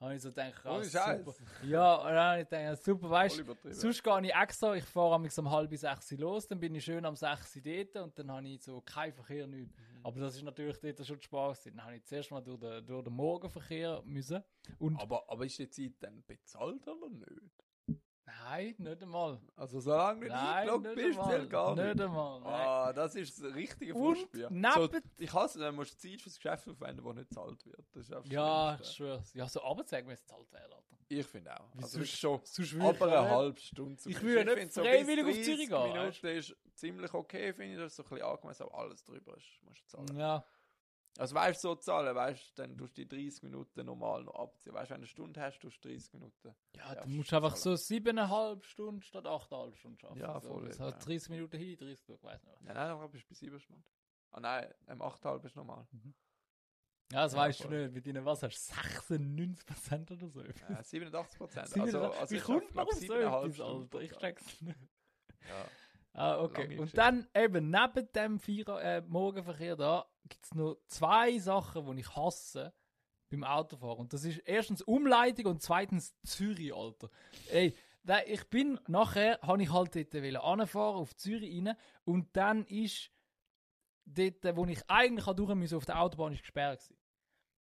[0.00, 1.24] Habe ich so gedacht, Scheiß.
[1.24, 1.34] super.
[1.62, 3.72] Ja, und dann habe ich gedacht, super, weißt du.
[3.72, 7.04] Sonst gehe ich extra, ich fahre amigs um halb sechs los, dann bin ich schön
[7.04, 9.74] am sechs dort und dann habe ich so keinen Verkehr, nichts.
[10.04, 11.64] Aber das ist natürlich dort schon Spaß.
[11.64, 14.44] Dann habe ich zuerst mal durch den, durch den Morgenverkehr müssen.
[14.78, 17.63] Und aber, aber ist die Zeit dann bezahlt oder nicht?
[18.26, 19.40] Nein, nicht einmal.
[19.56, 21.30] Also solange du nicht Nein, eingeloggt nicht bist, einmal.
[21.36, 21.84] zählt gar nicht.
[21.84, 22.50] Nicht einmal, nein.
[22.52, 26.36] Ah, das ist das richtige Und neben- So, ich hasse, dann musst du Zeit fürs
[26.36, 27.86] Geschäft aufwenden, das nicht gezahlt wird.
[27.92, 29.22] Das ist das Ja, ich schwöre.
[29.34, 30.84] Ja, so Arbeitszeit müsste zahlt werden, Alter.
[31.08, 31.68] Ich finde auch.
[31.74, 33.96] Wie Also sonst- schon sonst aber eine halbe Stunde.
[33.96, 37.52] zum Ich würde nicht so freiwillig bis auf Zürich 30 gehen, Minuten ist ziemlich okay,
[37.52, 37.78] finde ich.
[37.78, 40.16] Das ist so ein bisschen angemessen, aber alles drüber ist, musst du zahlen.
[40.18, 40.44] Ja,
[41.16, 44.34] Also weißt du, so zahlen, weißt du, dann tust du die 30 Minuten normal noch
[44.34, 44.74] abziehen.
[44.74, 46.54] Weißt du, wenn du eine Stunde hast, tust du 30 Minuten.
[46.76, 47.76] ja, Ja, du musst einfach zahlen.
[47.76, 50.20] so siebeneinhalb Stunden statt achteinhalb Stunden arbeiten.
[50.20, 50.48] Ja, so.
[50.48, 50.86] voll, Das ja.
[50.86, 52.62] hat 30 Minuten hin, 30 zurück, weiß nicht.
[52.62, 53.84] Nein, nein, aber bist du bei 7 Stunden.
[54.32, 55.86] Ah nein, am 8,5 ist normal.
[57.12, 57.82] Ja, das Ja, weißt du voll.
[57.84, 57.94] nicht.
[57.94, 60.40] Mit deinen was hast du 96% oder so?
[60.40, 61.68] Äh, 87 Prozent.
[61.68, 64.00] Sind wir Also, da- also Wie kommt man auf so etwas, Alter?
[64.00, 64.78] Ich check's nicht.
[65.48, 65.64] Ja.
[66.14, 66.78] Ah, okay.
[66.78, 72.00] Und dann eben neben dem Vierer, äh, Morgenverkehr da gibt es noch zwei Sachen, die
[72.00, 72.72] ich hasse
[73.30, 73.98] beim Autofahren.
[73.98, 77.10] Und das ist erstens Umleitung und zweitens Zürich, Alter.
[77.50, 82.64] Ey, da, ich bin nachher, habe ich halt dort anfahren auf Zürich rein und dann
[82.66, 83.10] ist
[84.04, 86.96] dort, wo ich eigentlich durch musste, auf der Autobahn ist gesperrt gewesen.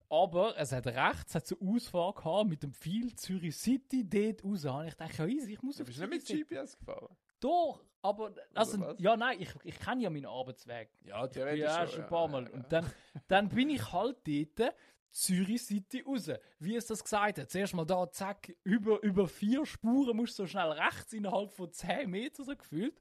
[0.09, 4.43] Aber es hat rechts, es hat so Ausfahrt gehabt mit dem Pfeil Zürich City dort
[4.43, 4.65] raus.
[4.65, 6.49] Und ich dachte, ja easy, ich muss Du auf bist nicht mit.
[6.49, 7.15] GPS gefahren?
[7.43, 8.95] Doch, aber, also, was?
[8.99, 10.89] ja nein, ich, ich kenne ja meinen Arbeitsweg.
[11.05, 11.27] Ja,
[11.59, 12.47] Ja, schon ein paar Mal.
[12.47, 12.89] Und dann,
[13.27, 14.75] dann bin ich halt dort
[15.11, 16.29] Zürich City raus.
[16.59, 17.49] Wie es das gesagt hat.
[17.49, 21.71] Zuerst mal da, zack, über, über vier Spuren musst du so schnell rechts innerhalb von
[21.71, 22.99] 10 Metern so gefühlt.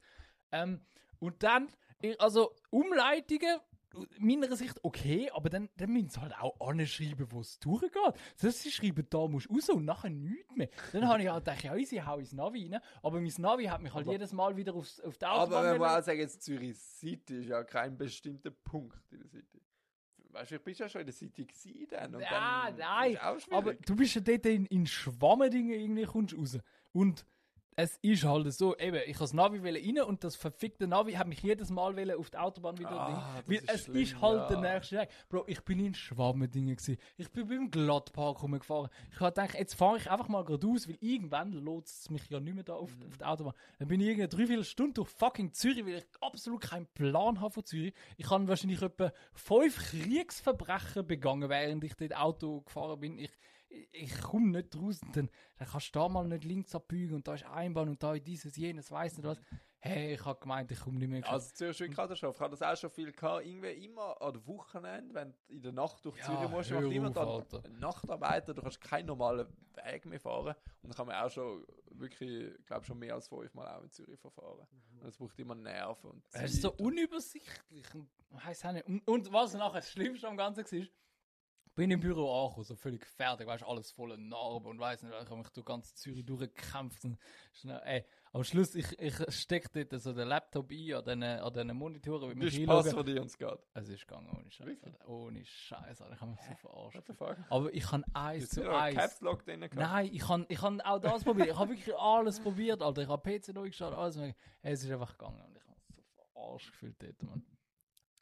[0.51, 0.81] Ähm,
[1.21, 1.69] und dann,
[2.19, 3.61] also Umleitungen,
[4.19, 7.93] meiner Sicht okay, aber dann, dann müssen sie halt auch anschreiben, wo es durchgeht.
[8.41, 10.69] Das sie schreiben, da musst du raus und nachher nichts mehr.
[10.93, 12.81] Dann habe ich halt gedacht, ja, easy, hau ins Navi rein.
[13.03, 15.73] Aber mein Navi hat mich halt jedes Mal wieder aufs, auf die Autobahn Aber wenn
[15.75, 19.61] wir wollen- auch sagen, jetzt Zürich City ist ja kein bestimmter Punkt in der City.
[20.31, 22.15] Weißt du, ich bin ja schon in der City gewesen dann.
[22.15, 23.19] Und Ja, dann nein,
[23.51, 26.59] aber du bist ja dort in, in Schwammendingen irgendwie kommst raus.
[26.93, 27.27] Und
[27.75, 31.27] es ist halt so, eben, ich habe das Navi rein und das verfickte Navi hat
[31.27, 34.51] mich jedes Mal auf die Autobahn wieder Ah, das Weil ist es schlimm, ist halt
[34.51, 34.61] ja.
[34.61, 35.09] der nächste Weg.
[35.29, 36.99] Bro, ich bin in Schwammendingen gewesen.
[37.17, 38.91] Ich bin beim Glattpark rumgefahren.
[39.13, 42.41] Ich habe gedacht, jetzt fahre ich einfach mal geradeaus, weil irgendwann lotst es mich ja
[42.41, 43.07] nicht mehr da auf, Mhm.
[43.09, 43.55] auf die Autobahn.
[43.79, 47.53] Dann bin ich irgendeine dreiviertel Stunde durch fucking Zürich, weil ich absolut keinen Plan habe
[47.55, 47.95] von Zürich.
[48.19, 53.19] Ich habe wahrscheinlich etwa fünf Kriegsverbrechen begangen, während ich dort Auto gefahren bin.
[53.19, 53.31] Ich,
[53.73, 55.01] ich, ich komme nicht raus.
[55.03, 58.03] Und dann, dann kannst du da mal nicht links abbiegen und da ist Einbahn und
[58.03, 59.39] da ist dieses, jenes, weiß nicht was.
[59.85, 61.29] Hey, ich habe gemeint, ich komme nicht mehr.
[61.29, 62.37] Also Zürich ist Katastrophe.
[62.37, 63.45] Ich habe das auch schon viel gehabt.
[63.45, 67.29] Irgendwie immer an Wochenende, wenn du in der Nacht durch Ja, Zürich musst, macht dann
[67.29, 67.63] Alter.
[67.81, 70.55] Nachtarbeiter, du kannst keinen normalen Weg mehr fahren.
[70.83, 73.91] Und dann kann man auch schon wirklich, ich glaube schon mehr als fünfmal auch in
[73.91, 74.69] Zürich verfahren.
[75.01, 77.95] Und es braucht immer Nerven und Es ist so unübersichtlich.
[77.95, 78.87] und Weiss auch nicht.
[78.87, 80.87] Und, und was nachher das Schlimmste am Ganzen war,
[81.75, 85.19] bin im Büro angekommen, so völlig fertig, weißt alles voller Narben und weiss nicht, ich
[85.31, 87.05] habe mich durch ganz Zürich durchgekämpft.
[87.05, 87.19] Und
[87.53, 91.53] schnell, ey, am Schluss, ich, ich stecke dort so den Laptop ein an diesen, an
[91.53, 92.93] diesen Monitoren, wie Wie mich Spaß einloggen.
[92.93, 93.59] von dir uns geht.
[93.75, 94.79] Es ist gegangen, ohne Scheiß.
[95.07, 96.15] Ohne Scheiß, Alter.
[96.15, 96.97] ich habe mich so verarscht.
[96.97, 97.37] What the fuck?
[97.51, 98.97] Aber ich kann eins zu eins.
[98.97, 99.75] Caps Lock drin gehabt.
[99.77, 101.49] Nein, ich kann, ich kann auch das probieren.
[101.51, 103.03] Ich habe wirklich alles probiert, Alter.
[103.03, 104.19] Ich habe PC neu gestartet, alles.
[104.63, 106.03] Es ist einfach gegangen und ich habe mich so
[106.33, 107.45] verarscht gefühlt dort, Mann.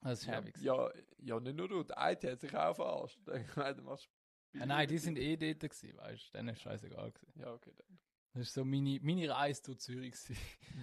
[0.03, 1.82] Das ist Ja, ja, ja, nicht nur du.
[1.82, 3.18] Die IT hat sich auch verarscht.
[4.53, 6.38] Ja, nein, die sind eh dort gewesen, weißt du.
[6.38, 7.38] Denen ist scheißegal gewesen.
[7.38, 8.01] Ja, okay, dann.
[8.32, 10.36] Das ist so meine, meine Reise durch Zürich gewesen.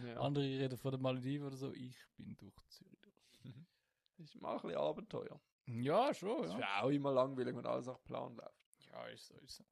[0.05, 0.21] Ja.
[0.21, 1.73] Andere reden von der Malediven oder so.
[1.73, 3.55] Ich bin durch Zürich durch.
[4.19, 5.41] Ist mal ein bisschen Abenteuer.
[5.65, 6.59] Ja, schon, Das ist ja.
[6.59, 8.65] ja auch immer langweilig, wenn alles nach Plan läuft.
[8.89, 9.65] Ja, ist so, ist so.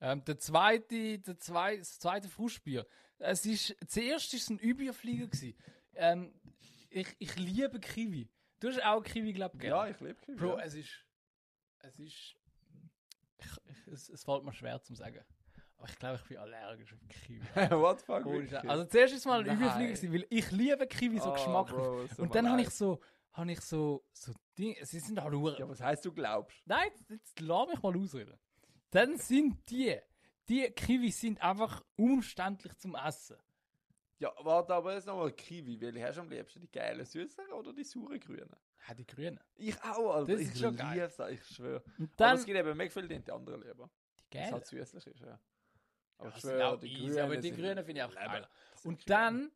[0.00, 2.86] Ähm, der zweite, der zwei, das zweite Frustbier.
[3.18, 5.54] Es ist, zuerst ist es ein Überflieger gewesen.
[5.94, 6.34] Ähm,
[6.90, 8.28] ich, ich liebe Kiwi.
[8.64, 10.36] Du hast auch Kiwi, glaube ich, Ja, ich liebe Kiwi.
[10.36, 10.64] Bro, ja.
[10.64, 11.04] es ist.
[11.80, 12.34] Es ist.
[13.36, 15.22] Ich, es, es fällt mir schwer zu sagen.
[15.76, 17.42] Aber ich glaube, ich bin allergisch auf Kiwi.
[17.72, 18.24] What the fuck?
[18.24, 18.64] Scheiß.
[18.66, 19.54] also zuerst ist mal ein.
[19.58, 21.76] Überflieger, weil ich liebe Kiwi so Ah, geschmacklich.
[21.76, 23.02] Bro, tut Und dann habe ich so.
[23.32, 24.02] Habe ich so.
[24.14, 25.58] so Dinge, sie sind halt nur.
[25.58, 26.56] Ja, was heißt du glaubst?
[26.64, 28.38] Nein, jetzt, jetzt lass mich mal ausreden.
[28.92, 29.94] Dann sind die.
[30.48, 33.36] Die Kiwi sind einfach umständlich zum Essen.
[34.18, 35.80] Ja, warte, aber jetzt nochmal Kiwi.
[35.80, 36.60] Welche hast du am liebsten?
[36.60, 38.54] Die geilen süßen oder die sauren grünen?
[38.86, 39.40] Ja, die Grünen.
[39.56, 40.32] Ich auch, Alter.
[40.32, 41.00] Das ist ich schon geil.
[41.00, 41.82] lieb's, ich schwöre.
[42.16, 43.90] Aber es gibt eben mehr viel, die die anderen lieber.
[44.18, 44.52] die Was Gelben.
[44.52, 45.40] halt süßlich ist, ja.
[46.18, 48.06] Aber Ja, ich schwöre, auch die Grünen aber die Grünen finde ich.
[48.72, 49.52] Das sind Und dann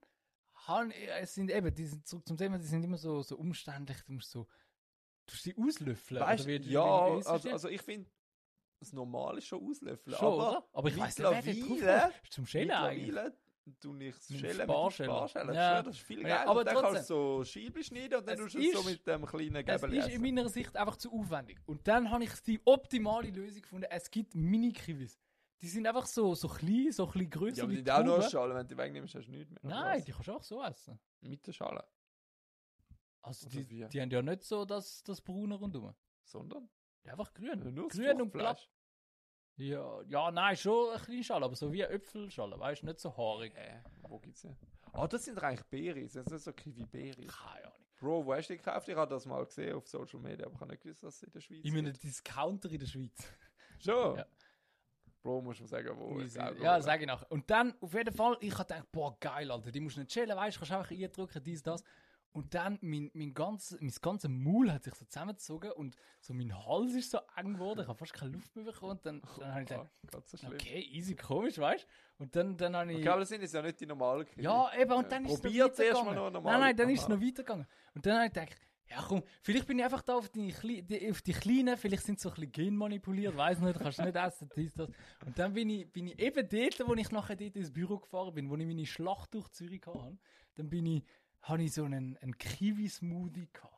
[0.67, 3.99] han, es sind eben, die sind zurück zum Thema, die sind immer so, so umständlich,
[4.07, 4.45] du musst so,
[5.27, 6.21] du musst sie auslöffeln.
[6.21, 8.11] Weißt, oder wie- wie- ja, wie ist das also, also ich finde,
[8.81, 10.17] das Normal ist schon auslöffeln.
[10.17, 10.69] Schon, aber oder?
[10.73, 12.23] Aber ich weiss nicht, wer ist.
[12.25, 13.33] Ist zum Schälen eigentlich.
[13.81, 14.65] Tue ich das dem Schälen mit.
[14.67, 15.29] Sparschäler.
[15.47, 15.53] Ja.
[15.53, 15.83] Ja.
[15.83, 16.51] Das ist viel Ja, geiler.
[16.51, 16.93] aber dann trotzdem.
[16.95, 19.81] kannst du so Scheiben schneiden und dann tust du es so mit dem kleinen Es
[19.83, 21.59] Gäbel ist in meiner Sicht einfach zu aufwendig.
[21.67, 23.87] Und dann habe ich die optimale Lösung gefunden.
[23.91, 25.19] Es gibt Mini-Kiwis.
[25.61, 27.57] Die sind einfach so, so klein, so ein bisschen größer.
[27.59, 28.23] Ja, aber die haben auch nur.
[28.31, 28.55] Schale.
[28.55, 29.59] Wenn du die wegnimmst, hast du nichts mehr.
[29.63, 30.05] Nein, was?
[30.05, 31.01] die kannst du auch so essen.
[31.21, 31.85] Mit der Schale.
[33.23, 35.93] Also die, die haben ja nicht so das, das Braune rundum.
[36.25, 36.69] Sondern
[37.05, 37.61] Die einfach grün.
[37.75, 38.69] das grün und Fruchtfleisch.
[39.59, 43.01] Ja, ja, nein, schon eine kleine Schale, aber so wie eine Äpfelschale, weißt du, nicht
[43.01, 43.55] so haarig.
[43.57, 44.57] Äh, wo gibt's denn?
[44.93, 46.13] Ah, das sind doch eigentlich Beeris.
[46.13, 47.27] Das sind so Kiwi-Beeris.
[47.27, 47.79] Keine Ahnung.
[48.01, 48.89] Bro, wo hast du die gekauft?
[48.89, 51.23] Ich habe das mal gesehen auf Social Media, aber ich habe nicht gewusst, dass es
[51.25, 51.93] in der Schweiz In einem.
[51.93, 53.19] Discounter in der Schweiz.
[53.81, 54.17] Schon?
[54.17, 54.27] Ja.
[55.21, 56.21] Bro, musst du mir sagen, wo.
[56.21, 56.81] ich glaube, ja, wo.
[56.81, 57.31] sag ich nachher.
[57.31, 60.13] Und dann, auf jeden Fall, ich habe gedacht, boah, geil, Alter, die musst du nicht
[60.13, 61.83] chillen, weißt du, kannst einfach eindrücken, dies, das.
[62.33, 66.55] Und dann, mein, mein, ganzes, mein ganzes Maul hat sich so zusammengezogen und so mein
[66.67, 68.93] Hals ist so eng geworden, ich habe fast keine Luft mehr bekommen.
[68.93, 72.23] Und dann, dann habe ich gedacht, ganz so okay, easy, komisch, weißt du.
[72.23, 72.99] Und dann, dann habe ich...
[72.99, 74.43] Okay, aber das sind jetzt ja nicht die normalen Kiwi.
[74.43, 76.15] Ja, eben, und Ja, dann ist es noch weitergegangen.
[76.15, 76.53] noch normal.
[76.53, 77.67] Nein, nein, dann ist es noch weitergegangen.
[77.95, 78.57] Und dann habe ich gedacht,
[78.91, 82.05] ja komm, vielleicht bin ich einfach da auf die, Kle- die, auf die Kleinen, vielleicht
[82.05, 84.89] sind sie so ein bisschen genmanipuliert, weiß nicht, kannst du nicht essen, dies, das.
[85.27, 88.33] Und dann bin ich, bin ich eben dort, wo ich nachher dort ins Büro gefahren
[88.35, 90.17] bin, wo ich meine Schlacht durch Zürich hatte,
[90.55, 91.05] dann bin ich,
[91.43, 93.75] habe ich so einen, einen Kiwi-Smoothie gehabt.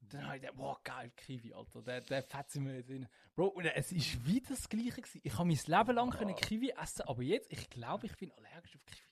[0.00, 1.82] Dann habe ich gedacht, wow, geil, Kiwi, Alter.
[1.82, 3.08] Der, der fetzt mir jetzt rein.
[3.34, 5.20] Bro, und es ist wieder das Gleiche gewesen.
[5.22, 8.74] Ich habe mein Leben lang können Kiwi essen, aber jetzt, ich glaube, ich bin allergisch
[8.76, 9.02] auf Kiwi.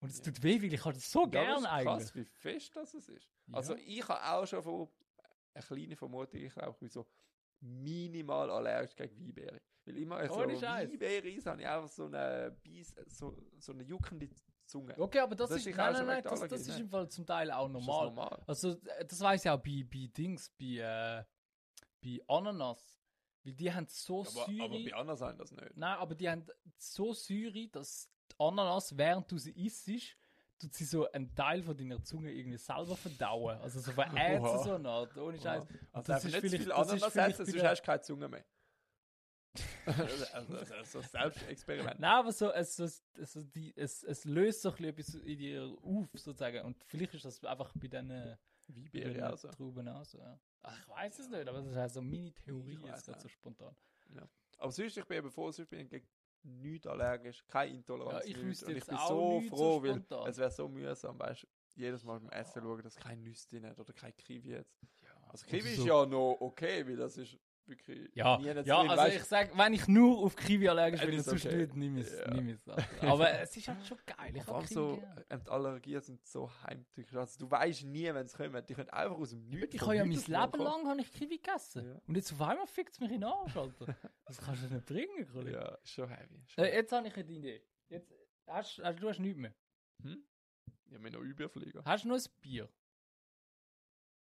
[0.00, 2.14] Und es tut weh, weil ich habe das so Ja, gern aber es ist eigentlich.
[2.14, 3.30] krass, wie fest das ist.
[3.46, 3.54] Ja.
[3.54, 4.88] Also ich habe auch schon von
[5.54, 7.06] eine kleine Vermutung, ich glaube, ich bin so
[7.60, 9.62] minimal allergisch gegen Weinbeere.
[9.86, 10.66] Weil immer wenn so.
[10.66, 14.28] Weinbeere ist, habe ich einfach so eine Bies, so, so eine juckende
[14.74, 14.98] Zunge.
[14.98, 17.24] Okay, aber das, Das ist, ist nein, nein, nein, das, das ist im Fall zum
[17.24, 18.06] Teil auch Ist das normal.
[18.06, 18.42] normal?
[18.46, 20.64] Also, äh, das weiß ich auch bei, bei Dings, bei,
[21.20, 21.24] äh,
[22.02, 22.98] bei Ananas.
[23.44, 24.84] Weil die haben so aber, aber Säure.
[24.84, 25.76] bei anderen sind das nicht.
[25.76, 26.44] Nein, aber die haben
[26.76, 29.86] so Säure, dass die Ananas, während du sie isst,
[30.58, 33.58] tut sie so einen Teil von deiner Zunge irgendwie selber verdauen.
[33.60, 34.58] Also so verätzt Oha.
[34.64, 35.66] so eine Art, ohne Scheiß.
[35.92, 38.28] Also das das ist nicht viel das ist Ananas essen, sonst hast du keine Zunge
[38.28, 38.44] mehr.
[39.86, 42.00] Also, also, also Selbstexperiment.
[42.00, 43.02] Nein, aber so, es, es,
[43.76, 46.64] es, es, löst so ein bisschen etwas in dir auf, sozusagen.
[46.64, 49.48] Und vielleicht ist das einfach bei diesen bei Weinbeere den auch so.
[49.48, 50.18] Trauben auch so.
[50.18, 50.38] Ja.
[50.62, 53.20] Ach, ich weiß es nicht, aber das ist halt so meine Theorie Ich jetzt gerade
[53.20, 53.76] so spontan.
[54.58, 56.08] Aber sonst, ich bin eben froh, sonst bin ich gegen
[56.42, 58.24] nichts allergisch, keine Intoleranz.
[58.24, 61.18] Ja, ich wüsste Und ich bin so nichts so froh, weil es wäre so mühsam,
[61.18, 64.50] weißt du, jedes Mal beim Essen schauen, dass kein Nüsse drin hat oder kein Kiwi
[64.50, 64.78] jetzt.
[65.28, 65.86] Also Kiwi Oder ist so.
[65.86, 69.72] ja noch okay, weil das ist wirklich Ja, nie ja also weißt ich sag, wenn
[69.72, 71.68] ich nur auf Kiwi allergisch Dann bin, ist sonst okay.
[71.74, 72.18] nimm es.
[72.18, 72.30] Ja.
[72.30, 72.76] Nimm es Alter.
[73.02, 74.36] aber es ist halt schon geil.
[74.36, 77.16] Ich Kiwi so, äh, die Allergien sind so heimtückisch.
[77.16, 78.64] Also du weißt nie, wenn es kommen.
[78.66, 79.74] Die können einfach aus dem Nichts.
[79.74, 81.86] Ich habe ja mein Leben lang habe ich Kiwi gegessen.
[81.86, 82.00] Ja.
[82.06, 83.96] Und jetzt auf einmal fickt es mich in den Arsch, Alter.
[84.26, 85.28] Das kannst du nicht bringen.
[85.32, 85.56] Kollege.
[85.56, 86.42] Ja, ist schon heavy.
[86.46, 87.62] schon Äh, jetzt habe ich eine Idee.
[87.88, 88.12] Jetzt,
[88.46, 89.54] hast, hast, du hast nichts mehr.
[90.02, 90.24] Hm?
[90.86, 91.82] Ich habe noch Überflieger.
[91.84, 92.68] Hast du noch ein Bier?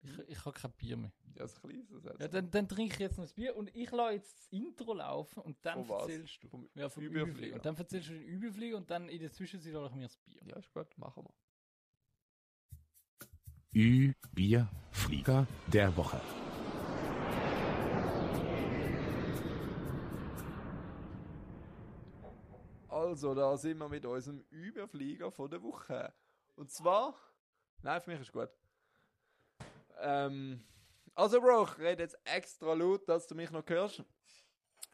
[0.05, 1.13] Ich, ich habe kein Bier mehr.
[1.35, 1.89] Ja, das kleines.
[2.03, 4.49] Das Ja, dann, dann trinke ich jetzt noch ein Bier und ich lasse jetzt das
[4.49, 6.03] Intro laufen und dann Von was?
[6.03, 6.49] erzählst du.
[6.49, 7.27] Vom ja, vom Überflieger.
[7.29, 7.55] Überflieger.
[7.57, 10.17] Und dann erzählst du den Überflieger und dann in der Zwischenzeit lasse ich mir das
[10.19, 10.41] Bier.
[10.45, 11.33] ja, ist gut, machen wir.
[13.75, 16.21] Ü, Bier, Flieger der Woche.
[22.89, 26.13] Also, da sind wir mit unserem Überflieger von der Woche.
[26.55, 27.15] Und zwar.
[27.81, 28.51] Nein, für mich ist gut.
[30.03, 30.65] Ähm,
[31.15, 34.03] also, Bro, ich rede jetzt extra laut, dass du mich noch hörst.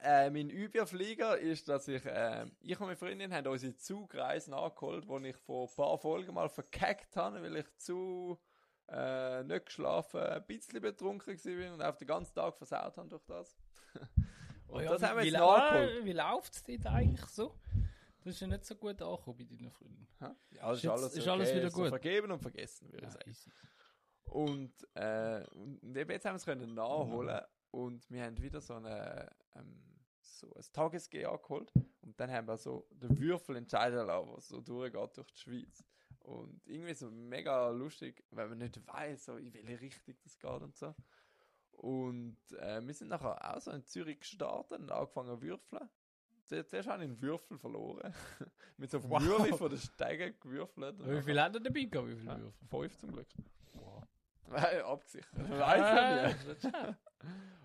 [0.01, 5.09] Äh, mein Überflieger ist, dass ich, äh, ich und meine Freundin haben unsere Zugreise nachgeholt,
[5.09, 8.39] wo ich vor ein paar Folgen mal verkackt habe, weil ich zu
[8.89, 13.25] äh, nicht geschlafen, ein bisschen betrunken war und auf den ganzen Tag versaut habe durch
[13.25, 13.57] das.
[14.69, 16.05] und Oh ja, das haben wir wie, jetzt lau- nachgeholt.
[16.05, 17.55] Wie läuft es dir eigentlich so?
[18.25, 20.07] Das ist ja nicht so gut angekommen bei deinen Freunden.
[20.21, 20.37] Ja,
[20.69, 21.31] das Ist ist, alles, ist okay.
[21.31, 21.89] alles wieder So gut?
[21.89, 23.37] vergeben und vergessen, würde ich sagen.
[24.31, 28.75] Und, äh, und eben jetzt haben wir es können nachholen und wir haben wieder so
[28.75, 29.83] eine ähm,
[30.21, 31.73] so ein Tages-G angeholt
[32.03, 35.85] und dann haben wir so den Würfel entscheiden lassen, was so durchgeht durch die Schweiz.
[36.21, 40.63] Und irgendwie so mega lustig, weil man nicht weiß, so in welche Richtung das geht
[40.63, 40.95] und so.
[41.73, 45.89] Und äh, wir sind nachher auch so in Zürich gestartet und angefangen zu würfeln.
[46.47, 48.13] Zuerst habe ich einen Würfel verloren.
[48.79, 49.23] Mit so einem Wow.
[49.23, 50.97] Würfel von den Steigen gewürfelt.
[51.07, 52.09] Wie viel hat er dabei gehabt?
[52.09, 52.69] Wie viele Würfel?
[52.69, 53.29] Fünf zum Glück.
[54.51, 55.51] Nein, abgesichert.
[55.59, 56.75] Weiß ich nicht.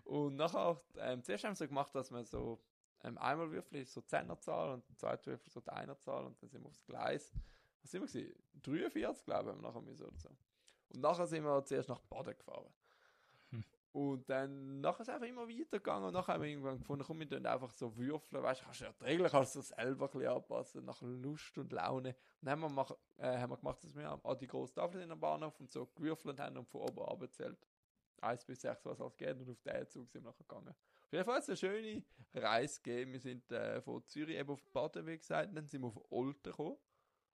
[0.04, 2.60] Und nachher, ähm, zuerst haben wir so gemacht, dass man so
[3.04, 6.62] ähm, einmal Würfel ist so Zehnerzahl und zweite Würfel so die Einerzahl und dann sind
[6.62, 7.34] wir aufs Gleis.
[7.82, 8.44] Was sind wir gewesen?
[8.62, 10.30] 43, glaube ich, haben wir nachher müssen oder so.
[10.94, 12.74] Und nachher sind wir zuerst nach Baden gefahren.
[13.94, 17.20] Und dann nachher ist es einfach immer weitergegangen und nachher haben wir irgendwann gefunden, komm,
[17.20, 20.28] wir tun einfach so würfeln, weißt du, kannst ja die Regeln kannst du selber ein
[20.28, 22.10] anpassen, nach Lust und Laune.
[22.10, 25.02] Und dann haben wir, mach, äh, haben wir gemacht, dass wir an die große Tafel
[25.02, 27.60] in der Bahnhof und so gewürfelt haben und von oben abgezählt.
[28.22, 30.74] 1 bis 6, was alles geht und auf den Zug sind wir nachher gegangen.
[31.06, 33.14] Auf jeden Fall hat es eine schöne Reise gegeben.
[33.14, 36.42] Wir sind äh, von Zürich eben auf Baden, wie gesagt, dann sind wir auf Olten
[36.42, 36.78] gekommen.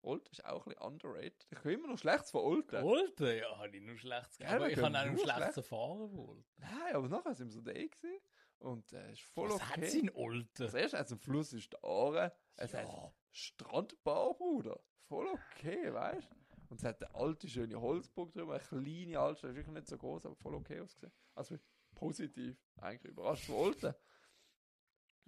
[0.01, 1.47] Olten ist auch ein bisschen underrated.
[1.51, 2.83] Ich höre immer noch Schlechtes von Olten.
[2.83, 3.37] Olten?
[3.37, 5.57] Ja, habe ich nur schlechtes Ja, Aber ich habe auch nur schlechtes schlecht.
[5.57, 6.43] erfahren wohl.
[6.57, 8.19] Nein, aber nachher sind wir so da gewesen.
[8.59, 9.81] Und es äh, ist voll Was okay.
[9.81, 10.49] hat sie in Olten?
[10.55, 12.35] Das erste hat ein Fluss ist der Aare.
[12.55, 13.13] Es hat Ja.
[13.31, 14.79] Strandbar, Bruder.
[15.07, 16.35] Voll okay, weißt du?
[16.69, 19.97] Und es hat eine alte, schöne Holzburg drüber, eine kleine Altstadt, ist wirklich nicht so
[19.97, 21.11] groß, aber voll okay ausgesehen.
[21.35, 21.57] Also
[21.95, 23.93] positiv, eigentlich überrascht von Olten.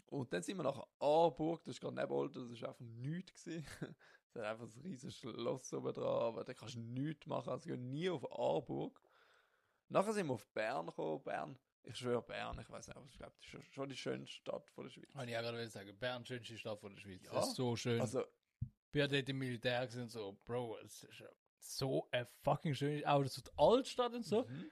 [0.07, 3.43] Und dann sind wir nach Aarburg, das ist gerade neben Olten, das ist einfach nichts
[3.45, 3.65] gewesen.
[4.34, 7.69] Es hat einfach ein riesiges Schloss oben dran, aber da kannst du nichts machen, also
[7.69, 9.01] ich gehe nie auf Aarburg.
[9.89, 13.17] Nachher sind wir auf Bern gekommen, Bern, ich schwöre Bern, ich weiß nicht, aber ich
[13.17, 15.13] glaube, das ist schon- die schönste Stadt von der Schweiz.
[15.15, 17.23] Habe ich ja gerade sagen, Bern, schönste Stadt von der Schweiz.
[17.25, 17.34] Ja.
[17.34, 17.99] Das ist so schön.
[17.99, 18.23] Also,
[18.91, 21.23] bin ja dort im Militär gewesen und so, Bro, es ist
[21.59, 24.43] so eine fucking schöne, auch so die Altstadt und so.
[24.45, 24.71] Mhm.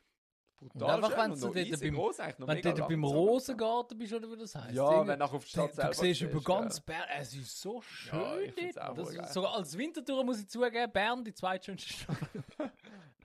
[0.62, 3.03] Und Brutal einfach, schön wenn und du easy beim- groß, eigentlich noch Wenn du beim
[3.05, 4.76] Rosengarten bist, oder wie das heißt.
[4.76, 6.82] Ja, wenn du auf die du, Stadt du siehst über ganz.
[6.82, 9.30] Bern, es ist so schön Ja, ich dort.
[9.34, 12.18] sogar als Wintertour muss ich zugeben, Bern die zweitschönste Stadt.
[12.57, 12.72] Nein,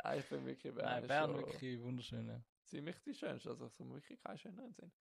[0.04, 2.26] Nein, ich finde wirklich Bern, Nein, ist Bern wirklich wunderschön.
[2.28, 2.40] ja.
[2.66, 3.50] ziemlich die schönste.
[3.50, 4.92] Also so wirklich keinen schöneren Sinn.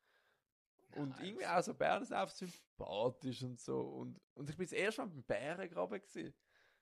[0.95, 3.79] Und Nein, irgendwie auch so Bern ist einfach sympathisch und so.
[3.79, 6.33] Und, und ich bin das erste Mal beim Bärengraben gewesen.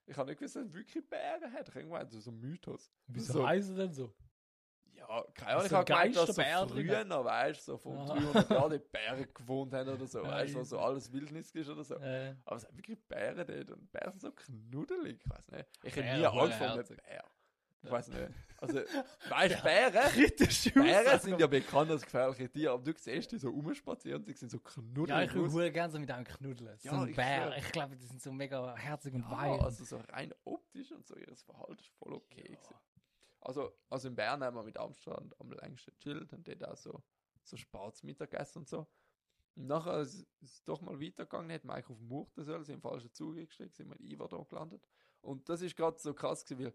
[0.05, 1.67] Ich habe nicht gewusst, dass es wirklich Bären hat.
[1.67, 2.91] Ich habe irgendwann so einen Mythos.
[3.07, 4.13] Wieso so, heißt denn so?
[5.09, 8.13] Ja, keine Ahnung, Ist ich habe gemeint, dass so früher noch, weißt du, so Aha.
[8.13, 11.51] 300 Jahren die Bären gewohnt haben oder so, Ja, weißt du, wo so alles Wildnis
[11.51, 11.95] ist oder so.
[11.95, 15.65] Äh, Aber es sind wirklich Bären dort und Bären sind so knuddelig, ich weiß nicht.
[15.83, 16.85] Ich hätte nie Angst vor einem.
[16.85, 17.23] Bär.
[17.83, 18.29] Ich weiß nicht.
[18.57, 18.75] Also,
[19.29, 23.49] weißt du, Bären, Bären sind ja bekannt als gefährliche Tiere, aber du siehst die so
[23.49, 25.09] rumspazieren und die sind so knuddelig.
[25.09, 26.77] Ja, ich würde gerne so mit einem knuddeln.
[26.77, 27.41] So Ja, ein ich Bär.
[27.47, 27.57] schwör.
[27.57, 29.61] Ich glaube, die sind so mega herzig und Ja, weich.
[29.63, 32.43] also so rein optisch und so ihres Verhalten ist voll okay.
[32.43, 32.75] gewesen.
[33.41, 37.03] Also, also in Bern haben wir mit Amstrand am längsten chillt und dort auch so,
[37.43, 38.87] so spät Mittagessen und so.
[39.55, 43.11] Und nachher ist es doch mal weitergegangen, wir eigentlich auf Murten sollen, sind im falschen
[43.11, 44.87] Zug eingestiegen, sind wir in Iverdon gelandet.
[45.21, 46.73] Und das ist gerade so krass gewesen, weil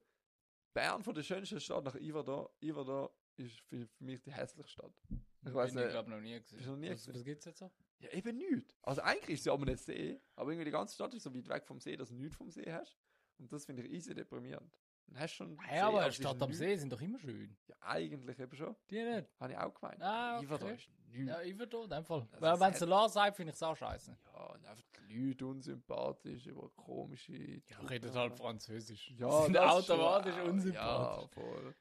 [0.74, 5.02] Bern von der schönsten Stadt nach Iverdon, Iverdon ist für, für mich die hässlichste Stadt.
[5.46, 5.92] Ich weiß Bin ich nicht.
[5.92, 6.66] glaube noch nie gesehen.
[6.66, 7.70] Noch nie was, was gibt's jetzt so?
[7.98, 8.74] Ja, eben nichts.
[8.82, 11.48] Also eigentlich ist sie aber nicht See, aber irgendwie die ganze Stadt ist so weit
[11.48, 12.98] weg vom See, dass du nichts vom See hast.
[13.38, 14.76] Und das finde ich easy deprimierend.
[15.07, 15.59] Dann hast du schon.
[15.61, 16.52] Hey, aber es Stadt am.
[16.52, 17.57] See sind doch immer schön.
[17.68, 18.74] Ja, eigentlich eben schon.
[18.90, 19.28] Die nicht?
[19.38, 20.02] Habe ich auch gemeint.
[20.02, 20.54] Ah, okay.
[20.54, 21.28] ist nichts.
[21.28, 22.28] Ja, ich würde in dem Fall.
[22.38, 24.18] Weil ist wenn halt- Solar sagt, finde ich es auch scheiße.
[24.34, 27.32] Ja, und einfach die Leute unsympathisch, über komische.
[27.34, 29.11] Ja, redet halt Französisch.
[29.16, 31.22] Ja, sind das automatisch schon unsympathisch.
[31.22, 31.74] Ja, voll.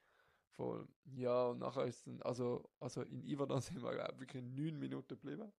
[0.56, 0.88] Voll.
[1.16, 4.78] Ja, und nachher ist es dann, also, also in Iverdon sind wir glaub, wirklich neun
[4.78, 5.52] Minuten geblieben.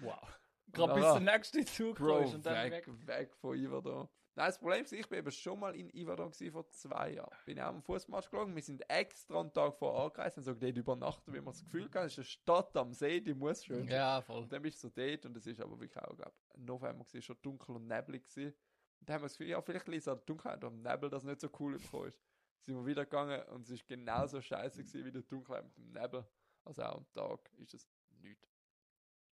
[0.00, 0.38] Wow.
[0.72, 3.06] Gerade bis der nächste Zug Bro, ist und dann weg, weg.
[3.06, 4.08] weg, von Iverdon.
[4.36, 7.36] Nein, das Problem ist, ich bin eben schon mal in gewesen vor zwei Jahren.
[7.44, 8.54] Bin auch am Fußmarsch gelaufen.
[8.54, 11.86] Wir sind extra einen Tag vor angereist und so dort übernachten, wie man das Gefühl
[11.86, 13.96] hat, es ist eine Stadt am See, die muss schön sein.
[13.96, 14.42] Ja, voll.
[14.42, 17.04] Und dann bist du so dort und es ist aber wirklich auch, glaube ich, November
[17.04, 18.54] gewesen, schon dunkel und neblig gewesen.
[19.00, 20.92] Und dann haben wir das Gefühl, ja, vielleicht liegt es an der Dunkelheit und am
[20.92, 22.20] Nebel, das nicht so cool bekommen ist.
[22.60, 25.90] Sind wir wieder gegangen und es ist genauso scheiße gewesen wie der Dunkelheit mit dem
[25.90, 26.24] Nebel.
[26.64, 27.88] Also auch am Tag ist es
[28.20, 28.48] nichts.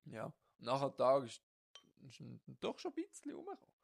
[0.07, 0.24] Ja.
[0.24, 0.34] Und
[0.64, 1.43] nach dem Tag ist,
[2.09, 2.22] ist
[2.61, 3.80] doch schon ein bisschen rumgekommen.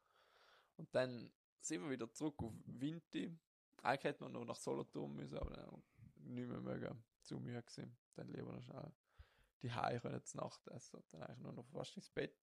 [0.77, 3.37] Und dann sind wir wieder zurück auf Winti.
[3.83, 5.83] Eigentlich hätten wir noch nach Solothurn müssen, aber dann
[6.15, 7.03] nicht mehr mögen.
[7.21, 7.97] Zu müde gewesen.
[8.15, 8.91] Dann lieber noch schnell
[9.61, 10.97] die Hause können zu Nacht essen.
[10.97, 12.37] Und dann eigentlich nur noch fast ins Bett.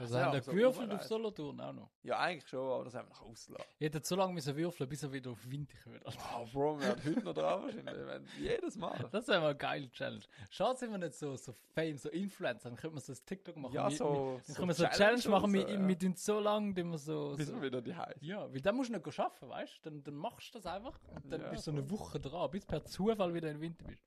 [0.00, 1.02] Also Ja, haben wir gewürfelt auf.
[1.02, 1.90] Solothurn auch noch.
[2.04, 3.66] Ja, eigentlich schon, aber das haben wir noch ausgelassen.
[3.80, 6.04] Ich hätte so lange müssen würfeln, bis er wieder auf Winter wird.
[6.06, 7.96] Oh, Bro, wir haben heute noch dran wahrscheinlich.
[7.96, 9.08] Wir haben jedes Mal.
[9.10, 10.22] Das wäre mal eine geile Challenge.
[10.50, 12.68] Schade, sind wir nicht so, so Fame, so Influencer.
[12.68, 13.74] Dann könnten wir so das TikTok machen.
[13.74, 14.40] Ja, so.
[14.46, 15.78] dann können wir so eine Challenge machen mit, ja.
[15.78, 17.34] mit uns so lange, dass wir so.
[17.36, 18.14] Bis wir wieder die Hause.
[18.20, 19.90] ja, weil dann musst du nicht arbeiten, weißt du?
[19.90, 21.88] Dann, dann machst du das einfach und dann bist du so eine.
[21.90, 24.04] Woche dran, bis per Zufall wieder im Winter bist.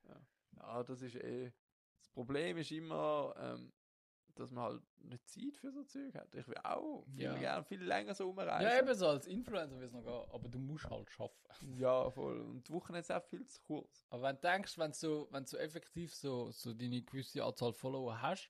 [0.55, 1.51] Ja, das ist eh.
[1.99, 3.71] Das Problem ist immer, ähm,
[4.39, 6.33] dass man halt nicht Zeit für so Zeug hat.
[6.35, 7.35] Ich will auch viel Ja.
[7.37, 8.69] gerne viel länger so rumreisen.
[8.69, 11.37] Ja, eben so als Influencer wirst du noch gehen, aber du musst halt arbeiten.
[11.81, 12.39] Ja, voll.
[12.41, 14.05] Und die Woche ist auch viel zu kurz.
[14.09, 17.73] Aber wenn du denkst, wenn du so, wenn du effektiv so, so deine gewisse Anzahl
[17.73, 18.49] Follower hast,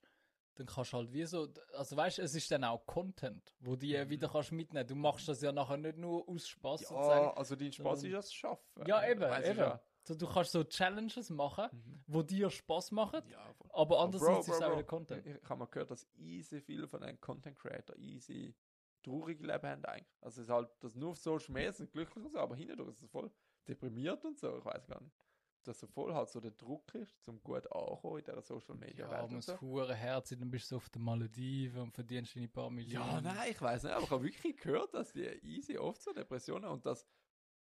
[0.55, 3.75] dann kannst du halt wie so, also weißt du, es ist dann auch Content, wo
[3.77, 4.09] du Mhm.
[4.09, 4.85] wieder kannst mitnehmen.
[4.85, 7.37] Du machst das ja nachher nicht nur aus Spaß Ja, sozusagen.
[7.37, 8.85] also dein Spaß ist das Schaffen.
[8.85, 9.57] Ja, eben, eben.
[9.59, 9.81] ja.
[10.03, 12.03] So, du kannst so Challenges machen, Mhm.
[12.07, 15.25] wo dir Spaß machen, Ja, aber Oh, andererseits Bro, ist es auch wieder Content.
[15.25, 18.55] Ich, ich habe mal gehört, dass easy viele von den Content Creator easy
[19.03, 20.07] traurige Leben haben eigentlich.
[20.21, 22.89] Also es ist halt, das nur auf Social Media sind glücklich und so, aber hindurch
[22.89, 23.31] ist es voll
[23.67, 25.15] deprimiert und so, ich weiß gar nicht.
[25.63, 29.05] Dass so voll halt so der Druck ist, zum gut ankommen in dieser Social Media
[29.05, 29.61] Ja, Welt aber und es so.
[29.61, 33.05] hure Herz, dann bist du auf den Malediven und verdienst deine paar Millionen.
[33.05, 36.11] Ja, nein, ich weiß nicht, aber ich habe wirklich gehört, dass die easy oft so
[36.13, 37.05] Depressionen und dass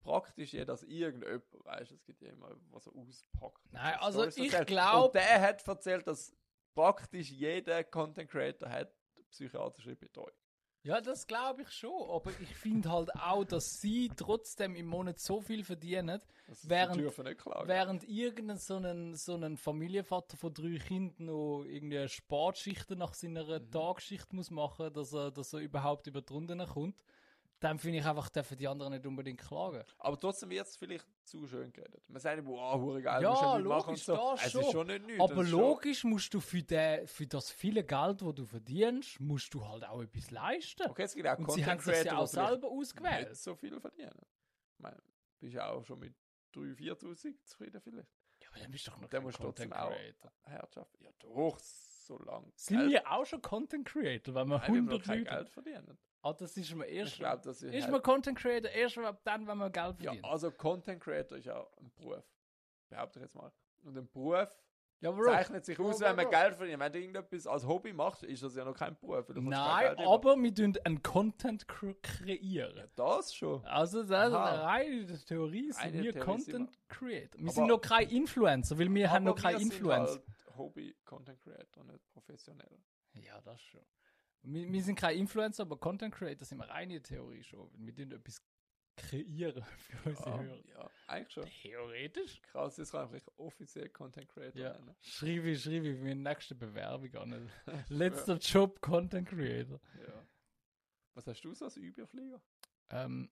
[0.05, 3.73] praktisch ja, dass irgendjemand, weißt du, es gibt ja immer, was er auspackt.
[3.73, 4.67] Nein, so also Stories ich erzählt.
[4.69, 6.33] glaub- Und der hat erzählt, dass
[6.75, 8.95] praktisch jeder Content Creator hat
[9.31, 10.31] psychiatrische Betreuung.
[10.87, 15.19] Ja, das glaube ich schon, aber ich finde halt auch, dass sie trotzdem im Monat
[15.19, 16.21] so viel verdienen,
[16.63, 16.99] Während-
[17.67, 23.61] während irgendein so ein, so ein Familienvater von drei Kindern noch irgendwie Sportschichten nach seiner
[23.61, 23.71] Mhm.
[23.71, 27.03] Tagschicht muss machen, dass er, dass er überhaupt über die Runden kommt,
[27.61, 29.83] dann finde ich einfach, dürfen die anderen nicht unbedingt klagen.
[29.99, 32.07] Aber trotzdem wird es vielleicht zu schön geredet.
[32.11, 34.15] Man sagt wow, hure geil, Ja, musst nicht machen logisch, so.
[34.17, 34.61] das Es schon.
[34.63, 35.23] ist schon nicht nichts.
[35.23, 39.19] Aber ist schon- logisch musst du für, den, für das viele Geld, das du verdienst,
[39.21, 40.91] musst du halt auch etwas leisten.
[40.91, 43.29] Okay, es gibt auch Und sie haben Content sich ja Creator, auch selber ausgewählt.
[43.31, 44.13] nicht so viel verdienen.
[44.77, 45.01] Ich meine,
[45.41, 46.15] bist ja auch schon mit
[46.55, 48.09] 3.000, 4.000 zufrieden vielleicht.
[48.43, 50.33] Ja, aber dann bist du doch noch Der kein muss trotzdem Content auch Creator.
[50.43, 51.01] Herrschaft.
[51.01, 52.53] Ja, doch, so lang.
[52.57, 55.19] Sind Geld- wir auch schon Content Creator, wenn wir Nein, wir haben noch 100 kein
[55.21, 55.99] Leute Geld verdienen.
[56.25, 57.13] Ah, das ist mir erst.
[57.13, 60.01] Ich glaube, das ist, ist halt- man Content Creator erst ab dann, wenn man Geld
[60.01, 60.25] Ja, verdient?
[60.25, 62.25] also Content Creator ist ja ein Beruf.
[62.89, 63.53] Behaupte ich jetzt mal.
[63.83, 64.49] Und ein Beruf,
[65.01, 65.15] Ja.
[65.23, 66.31] Zeichnet sich aus, Bro, wenn man.
[66.31, 66.81] Geld verdient.
[66.81, 69.29] Wenn du irgendetwas als Hobby machst, ist das ja noch kein Beruf.
[69.29, 72.89] Nein, aber wir tun einen Content kre- kreieren.
[72.97, 73.63] Das schon.
[73.67, 77.39] Also, das ist eine reine Theorie, sind Eine wir Theorie sind Content Creator.
[77.39, 80.13] Wir Aber- sind noch kein Influencer, weil wir haben noch Aber kein wir sind Influencer.
[80.15, 82.79] Halt Hobby-Content Creator, nicht professionell.
[83.15, 83.83] Ja, das schon.
[84.45, 87.71] Wir, wir sind kein Influencer, aber Content Creator sind wir reine Theorie schon.
[87.77, 88.43] Wir tun etwas
[88.97, 90.65] kreieren für unsere Ja, Hörer.
[90.69, 91.47] ja, eigentlich schon.
[91.47, 92.43] Theoretisch?
[92.43, 94.79] Krass, kann ich mich offiziell Content Creator Ja.
[95.01, 97.51] Schreibe, schreibe für meine nächste Bewerbung an.
[97.89, 99.81] Letzter Job Content Creator.
[100.07, 100.27] Ja.
[101.15, 102.41] Was hast du so als Überflieger?
[102.91, 103.31] Ähm,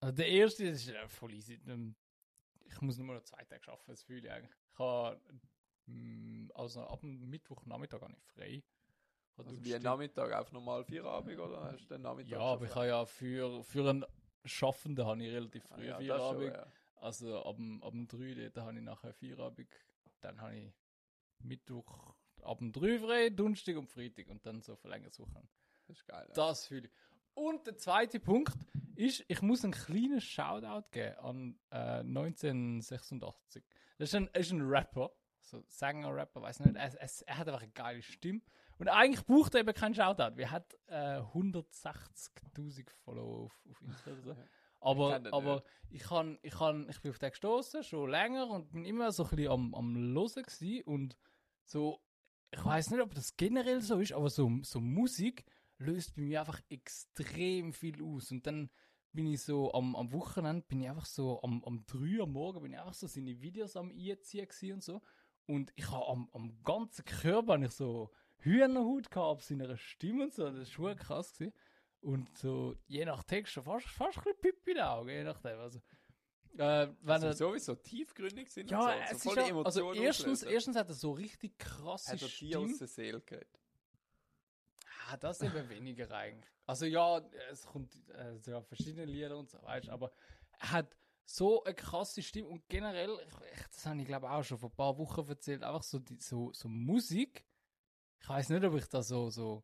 [0.00, 1.60] also der erste das ist äh, voll easy.
[2.66, 4.56] Ich muss nur noch zwei Tage arbeiten, das fühle ich eigentlich.
[4.72, 5.20] Ich habe,
[5.86, 8.62] mm, also ab dem Mittwochnachmittag habe ich frei.
[9.38, 9.82] Habe Also wie ein Donnerstag-
[10.28, 13.62] Nachmittag auf normal Feierabend oder hast du den Nachmittag Ja, aber ich habe ja für,
[13.64, 14.04] für einen
[14.44, 16.42] Schaffenden habe ich relativ Ah früh ja, das Feierabend.
[16.44, 16.66] schon, ja.
[16.96, 19.68] Also ab dem, ab dem 3, da habe ich nachher Feierabend.
[20.20, 20.72] Dann habe ich
[21.38, 25.48] Mittwoch ab dem 3 frei, Donnerstag und Freitag und dann so verlängert suchen.
[25.86, 26.24] Das ist geil.
[26.28, 26.34] Ja.
[26.34, 26.92] Das fühle ich.
[27.34, 28.54] Und der zweite Punkt
[28.96, 33.64] ist, ich muss einen kleinen Shoutout geben an äh, 1986.
[33.98, 35.10] Das ist ein, ist ein Rapper,
[35.40, 36.76] so Sänger-Rapper, weiß nicht.
[36.76, 38.40] Er, er, er hat einfach eine geile Stimme.
[38.80, 40.38] Und eigentlich braucht er eben keinen Shoutout.
[40.38, 44.36] Wir hat äh, 160.000 Follower auf, auf Insta oder so.
[44.80, 48.72] Aber, den aber ich, kann, ich, kann, ich bin auf den gestoßen schon länger und
[48.72, 50.82] bin immer so ein bisschen am, am Hören gewesen.
[50.84, 51.18] Und
[51.66, 52.00] so,
[52.50, 55.44] ich weiß nicht, ob das generell so ist, aber so, so Musik
[55.76, 58.30] löst bei mir einfach extrem viel aus.
[58.30, 58.70] Und dann
[59.12, 62.62] bin ich so am, am Wochenende, bin ich einfach so am, am 3 am Morgen,
[62.62, 65.02] bin ich einfach so seine Videos am einziehen und so.
[65.44, 68.10] Und ich habe am, am ganzen Körper ich so
[68.42, 70.44] Hühnerhaut gehabt auf seiner Stimme und so.
[70.44, 71.32] Das war schon krass.
[71.34, 71.52] Gewesen.
[72.00, 75.24] Und so, je nach Text, schon fast, fast ein bisschen Pipi in den Augen, je
[75.24, 75.58] nachdem.
[75.58, 75.78] Also,
[76.58, 78.98] äh, wenn Also er, sowieso tiefgründig sind ja, und so.
[79.14, 80.48] es so ist voll ja, also erstens, auslösen.
[80.54, 82.78] erstens hat er so richtig krasse hat er die aus Stimme.
[82.78, 83.60] der Seele geredet.
[85.08, 86.50] Ah, das eben weniger eigentlich.
[86.66, 87.18] Also ja,
[87.50, 90.12] es kommt äh, ja, verschiedene Lieder und so, weißt aber
[90.58, 94.58] er hat so eine krasse Stimme und generell, ich, das habe ich glaube auch schon
[94.58, 97.44] vor ein paar Wochen erzählt, einfach so, die, so, so Musik.
[98.20, 99.62] Ich weiß nicht, ob ich da so, so,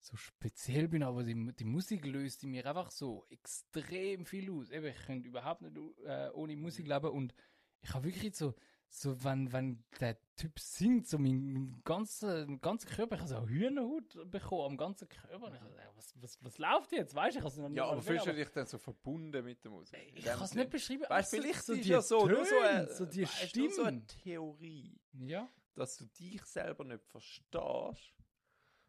[0.00, 4.70] so speziell bin, aber die, die Musik löst in mir einfach so extrem viel aus.
[4.70, 7.34] Eben, ich könnte überhaupt nicht äh, ohne Musik leben und
[7.82, 8.54] ich habe wirklich so,
[8.88, 13.28] so wenn, wenn der Typ singt, so mein, mein ganzer, mein ganzer Körper, ich habe
[13.28, 15.52] so eine Hühnerhaut bekommen am ganzen Körper.
[15.54, 17.14] Ich habe gedacht, was, was, was läuft jetzt?
[17.14, 19.44] Weißt du, ich habe es noch nicht Ja, aber fühlst du dich dann so verbunden
[19.44, 19.98] mit der Musik?
[20.14, 21.04] Ich kann es nicht beschreiben.
[21.08, 23.56] Weißt du, vielleicht so ist die ja so, nur so, Töne, eine, so die weißt
[23.56, 24.06] nur so eine Stimmen.
[24.22, 25.48] Theorie, Ja.
[25.80, 28.12] Dass du dich selber nicht verstehst.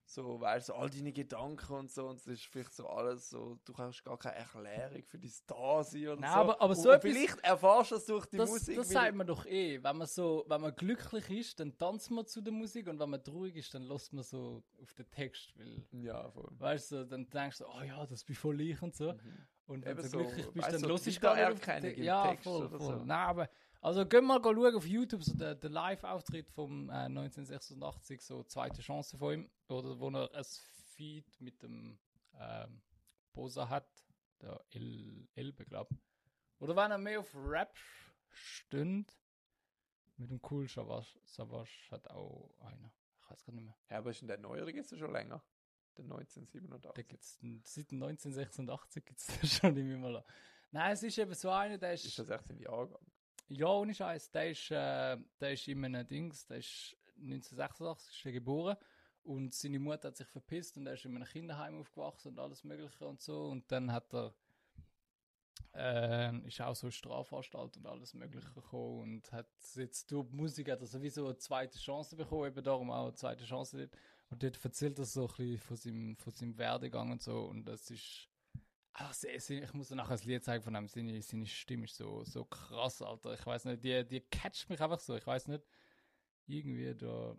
[0.03, 3.29] So, weißt du, so all deine Gedanken und so, und es ist vielleicht so alles
[3.29, 6.37] so, du hast gar keine Erklärung für dein Dasein oder Nein, so.
[6.39, 8.75] aber- aber so und etwas- vielleicht erfährst du es durch die Das, Musik.
[8.75, 9.81] das sagt man doch eh.
[9.81, 13.09] Wenn man so, wenn man glücklich ist, dann tanzt man zu der Musik und wenn
[13.09, 15.57] man traurig ist, dann lässt man so auf den Text.
[15.57, 16.49] Weil, Ja, voll.
[16.59, 19.13] weißt du, dann denkst du, oh ja, das bin voll ich und so.
[19.65, 22.03] Und wenn Eben du so, glücklich bist, dann du, los ich gar nicht auf den
[22.03, 22.99] Ja, Text voll, oder voll.
[22.99, 23.05] so.
[23.05, 23.49] Nein, aber,
[23.81, 28.81] also gehen mal schauen auf YouTube, so der, der Live-Auftritt vom äh, 1986, so zweite
[28.81, 30.43] Chance von ihm, oder wo er ein
[30.95, 31.99] Feed mit dem
[32.39, 32.81] ähm,
[33.33, 33.87] Bosa hat,
[34.41, 35.89] der El Elbe, glaub.
[36.59, 37.75] Oder wenn er mehr auf Rap
[38.29, 39.17] stünd,
[40.17, 42.93] mit dem Cool Savage, Savage hat auch einer.
[43.23, 43.75] Ich weiß gar nicht mehr.
[43.89, 45.43] Ja, aber ist denn der neuere jetzt schon länger?
[45.97, 47.07] Der Da 1987.
[47.07, 50.23] gibt's, n- seit 1986 gibt es schon nicht mehr mal.
[50.71, 53.01] Nein, es ist eben so einer, der ist, Ist das echt im Jahrgang?
[53.53, 58.33] Ja, ohne Scheiß, der ist, äh, der ist in einem Dings, der ist 1986 ist
[58.33, 58.77] geboren.
[59.23, 62.63] Und seine Mutter hat sich verpisst und er ist in einem Kinderheim aufgewachsen und alles
[62.63, 63.45] mögliche und so.
[63.45, 64.33] Und dann hat er
[65.73, 70.71] äh, ist auch so Strafanstalt und alles mögliche gekommen und hat jetzt durch die Musik
[70.71, 74.01] hat er sowieso eine zweite Chance bekommen, eben darum auch eine zweite Chance dort.
[74.29, 77.43] Und dort erzählt er so ein bisschen von seinem, von seinem Werdegang und so.
[77.43, 78.30] Und das ist
[79.11, 80.87] Sehr, ich muss dir nachher ein Lied zeigen von ihm.
[80.87, 83.33] Seine, seine Stimme ist so, so krass, Alter.
[83.33, 85.15] Ich weiß nicht, die, die catcht mich einfach so.
[85.15, 85.63] Ich weiß nicht,
[86.45, 87.35] irgendwie da.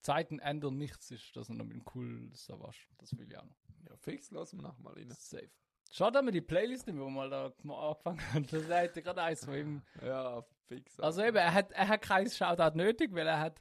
[0.00, 2.86] Zeiten ändern nichts ist, dass er noch mit dem coolen Savage.
[2.98, 3.56] Das will ich auch noch.
[3.88, 5.10] Ja, fix, lassen wir nachher mal rein.
[5.10, 5.50] Safe.
[5.90, 8.46] Schaut mir die Playlist, die wir mal da mal angefangen haben.
[8.46, 9.82] Das hätte gerade eins von ihm.
[10.02, 11.00] Ja, fix.
[11.00, 13.60] Also eben, er hat, er hat kein Shoutout nötig, weil er hat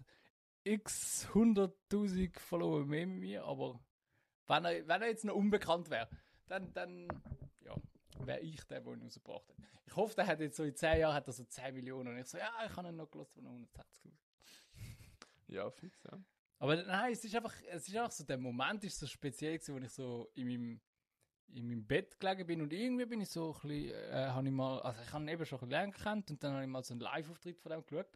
[0.64, 3.80] x hunderttausend Follower mehr mit mir, aber
[4.48, 6.10] wenn er, wenn er jetzt noch unbekannt wäre,
[6.48, 7.08] dann, dann
[7.64, 7.76] ja,
[8.20, 9.58] wäre ich der, der ihn rausgebracht hat.
[9.86, 12.10] Ich hoffe, der hat jetzt so in 10 Jahren hat er so 10 Millionen.
[12.10, 14.12] Und ich so, ja, ich habe ihn noch gelassen von 160
[15.48, 16.20] Ja, fix, ja.
[16.60, 19.76] Aber nein, es ist einfach, es ist einfach so, der Moment ist so speziell gewesen,
[19.76, 20.82] wo ich so in meinem,
[21.50, 22.62] in meinem Bett gelegen bin.
[22.62, 25.28] Und irgendwie bin ich so ein bisschen, äh, habe ich mal, also ich habe ihn
[25.30, 26.32] eben schon ein bisschen länger gekannt.
[26.32, 28.10] Und dann habe ich mal so einen Live-Auftritt von dem geschaut.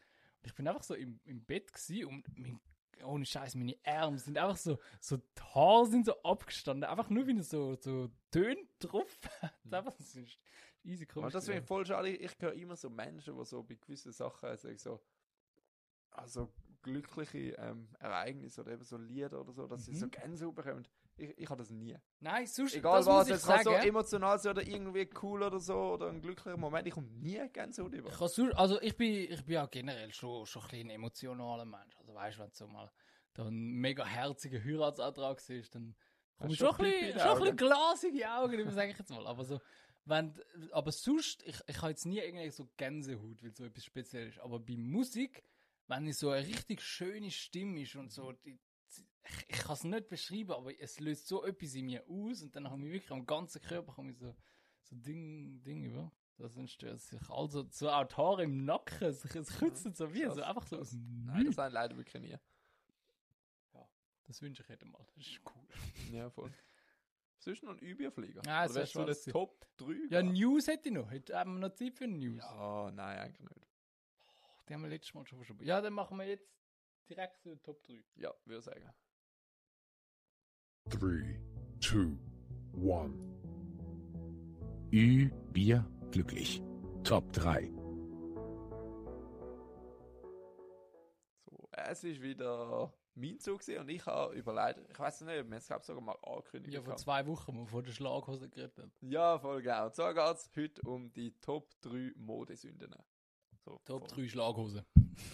[0.43, 2.59] Ich bin einfach so im, im Bett gsi und mein,
[3.03, 6.89] ohne Scheiß, meine Arme sind einfach so, so die Haare sind so abgestanden.
[6.89, 9.19] Einfach nur wie so, so Töne drauf.
[9.63, 10.37] das ist einfach
[10.83, 11.33] easy komisch.
[11.33, 12.09] das finde ich voll schade.
[12.09, 14.99] Ich, höre immer so Menschen, die so bei gewissen Sachen sagen, so,
[16.11, 19.97] also glückliche ähm, Ereignisse oder eben so Lieder oder so, dass sie Mhm.
[19.97, 20.87] so Gänsehaut bekommen.
[21.21, 21.95] Ich, ich habe das nie.
[22.19, 23.87] Nein, sonst, Egal das muss was, ich es kann so sagen.
[23.87, 26.87] emotional sein oder irgendwie cool oder so oder ein glücklicher Moment.
[26.87, 28.09] Ich komme nie Gänsehaut über.
[28.09, 30.95] Ich kann sonst, also ich bin, ich bin ja generell schon, schon ein bisschen ein
[30.95, 31.95] emotionaler Mensch.
[31.97, 32.91] Also weißt du, wenn so mal
[33.33, 35.95] da ein mega herziger Heiratsantrag ist, dann
[36.37, 37.39] komme ich du schon ein bisschen, schon ein Augen?
[37.41, 39.27] bisschen glasige Augen, sage ich jetzt mal.
[39.27, 39.61] Aber so,
[40.05, 40.33] wenn,
[40.71, 44.39] aber sonst, ich, ich habe jetzt nie irgendwie so Gänsehaut, weil so etwas speziell ist.
[44.39, 45.43] Aber bei Musik,
[45.87, 48.59] wenn es so eine richtig schöne Stimme ist und so, die,
[49.23, 52.55] ich, ich kann es nicht beschreiben, aber es löst so etwas in mir aus und
[52.55, 54.35] dann habe ich wirklich am ganzen Körper komme ich so,
[54.83, 56.11] so Ding, Ding über.
[56.37, 60.25] Das entsteht sich also so auch die Haare im Nacken, es, es kützelt so wie,
[60.25, 62.37] so einfach so aus dem Nein, das haben leider wirklich nie.
[64.25, 65.67] Das wünsche ich jedem mal, das ist cool.
[66.11, 66.53] Ja, voll.
[67.37, 68.41] Sonst noch ein Überflieger?
[68.47, 69.95] Ah, Oder das wärst du so eine Top 3?
[70.09, 72.37] Ja, News hätte ich noch, Heute haben wir noch Zeit für News.
[72.37, 73.67] Ja, nein, eigentlich nicht.
[74.69, 75.65] Die haben wir letztes Mal schon verschoben.
[75.65, 76.49] Ja, dann machen wir jetzt
[77.09, 78.03] direkt zu den Top 3.
[78.15, 78.93] Ja, würde ich sagen.
[80.89, 81.39] 3,
[81.79, 82.17] 2,
[82.73, 83.13] 1.
[84.91, 86.61] Ü, Bier, glücklich.
[87.03, 87.71] Top 3.
[91.45, 95.53] So, es ist wieder mein Zug und ich habe überlegt, ich weiß nicht, wir haben
[95.53, 96.73] es sogar mal angekündigt.
[96.73, 98.91] Ja, vor zwei Wochen, wo wir vor der Schlaghose geredet haben.
[99.01, 99.85] ja, voll genau.
[99.85, 102.93] Und zwar geht es heute um die Top 3 Modesünden.
[103.63, 104.85] So, Top von- 3 Schlaghose.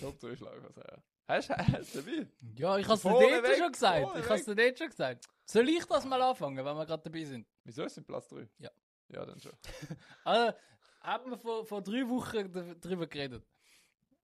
[0.01, 1.03] Top 3 Schlagwasser, ja.
[1.27, 2.27] Hast du hast du dabei?
[2.55, 4.17] Ja, ich hab's dir dort weg, schon gesagt.
[4.17, 5.25] Ich hab's dir dort schon gesagt.
[5.45, 7.45] Soll ich das mal anfangen, wenn wir gerade dabei sind?
[7.63, 8.47] Wieso ist es Platz 3?
[8.59, 8.69] Ja.
[9.09, 9.51] Ja, dann schon.
[10.23, 10.57] Also,
[11.01, 13.43] haben wir vor, vor drei Wochen d- drüber geredet.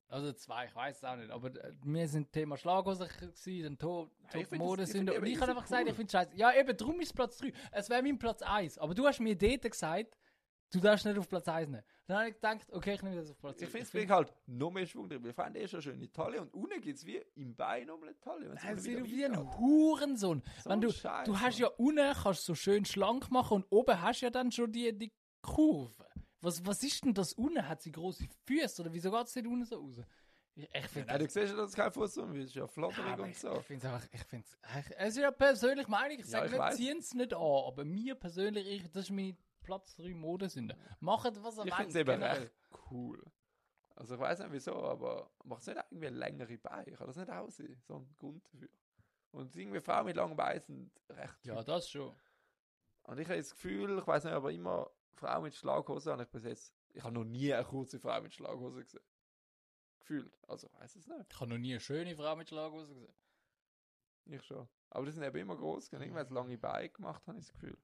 [0.09, 1.31] Also zwei, ich weiß es auch nicht.
[1.31, 4.93] Aber äh, wir sind Thema Schlaghose gewesen, dann to ich Top find Mode das- ich
[4.93, 5.09] sind.
[5.09, 5.89] Und ich habe einfach gesagt, cool.
[5.89, 6.31] ich finde scheiße.
[6.35, 7.51] Ja, eben, darum ist Platz 3.
[7.71, 8.77] Es wäre mein Platz 1.
[8.77, 10.15] Aber du hast mir dort gesagt,
[10.73, 11.83] du darfst nicht auf Platz 1 nehmen.
[12.05, 13.71] Dann habe ich gedacht, okay, ich nehme das auf Platz Ich 1.
[13.71, 15.23] finde es wirklich halt noch mehr Schwung drin.
[15.23, 18.09] Wir fanden eh schon schön in Taille und unten gibt es wie im Bein nochmal
[18.09, 19.57] eine wenn's Nein, wieder du wie ein.
[19.57, 20.43] Hurensohn.
[20.63, 24.01] So Wenn du, Scheiß, du hast ja unten kannst so schön schlank machen und oben
[24.01, 26.05] hast ja dann schon die, die Kurve.
[26.41, 27.67] Was, was ist denn das unten?
[27.67, 30.01] Hat sie große Füße oder wieso geht es nicht unten so raus?
[30.55, 32.67] Ich, ich finde Nein, du siehst ja, dass es kein Fuß ist, es ist ja
[32.67, 33.53] flatterig aber und ich, so.
[33.57, 36.47] ich finde es einfach, ich finde es, es ist ja persönlich Meinung, ich Ja, sage
[36.53, 36.75] ich weiss.
[36.75, 40.77] ziehen es nicht an, aber mir persönlich, ich, das ist meine Platz 3 Modesünde.
[40.99, 42.51] Macht was ihr Ich finde es recht
[42.91, 43.23] cool.
[43.95, 46.91] Also ich weiß nicht wieso, aber macht es nicht irgendwie längere Beine?
[46.93, 47.81] Kann das nicht aussehen?
[47.87, 48.69] So ein Grund dafür.
[49.31, 51.65] Und irgendwie Frauen mit langen Beinen sind recht Ja, hübsch.
[51.65, 52.15] das schon.
[53.03, 56.29] Und ich habe das Gefühl, ich weiß nicht, aber immer Frauen mit Schlaghose habe ich
[56.29, 56.73] bis jetzt.
[56.93, 59.03] Ich habe noch nie eine kurze Frau mit Schlaghose gesehen.
[59.99, 60.37] Gefühlt.
[60.47, 61.25] Also, ich weiß es nicht.
[61.31, 63.13] Ich habe noch nie eine schöne Frau mit Schlaghose gesehen.
[64.25, 64.67] Ich schon.
[64.89, 65.91] Aber die sind eben immer groß.
[65.91, 67.77] Irgendwann lange Beine gemacht, habe ich das Gefühl.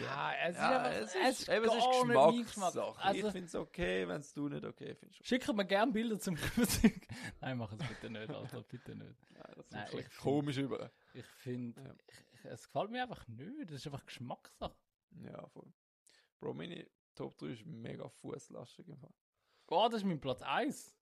[0.00, 2.42] Ja, es Ja, ist einfach, es es ist, eben, es ist Geschmackssache.
[2.44, 2.76] Geschmack.
[3.04, 5.26] Also, ich finde es okay, wenn es du nicht okay findest.
[5.26, 6.92] Schickt mir gerne Bilder zum Geburtstag.
[7.40, 9.30] Nein, mach es bitte nicht, Alter, bitte nicht.
[9.30, 10.90] Nein, das Nein, ist komisch über.
[11.14, 11.96] Ich finde,
[12.44, 12.50] Ja.
[12.50, 13.70] es gefällt mir einfach nicht.
[13.70, 14.74] Das ist einfach Geschmackssache.
[15.22, 15.72] Ja, voll.
[16.40, 19.12] Bro, meine Top 3 ist mega fußlastig im Fall.
[19.68, 20.96] Oh, das ist mein Platz 1.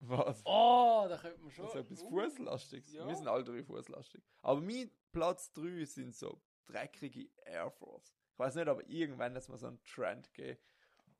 [0.00, 0.42] Was?
[0.44, 1.64] Oh, da könnte man schon.
[1.66, 2.92] Also etwas Uh, Fußlastiges.
[2.92, 3.06] ja.
[3.06, 4.22] Wir sind alle drei fußlastig.
[4.42, 8.14] Aber mein Platz 3 sind so dreckige Air Force.
[8.32, 10.58] Ich weiß nicht, aber irgendwann es mal so einen Trend gegeben,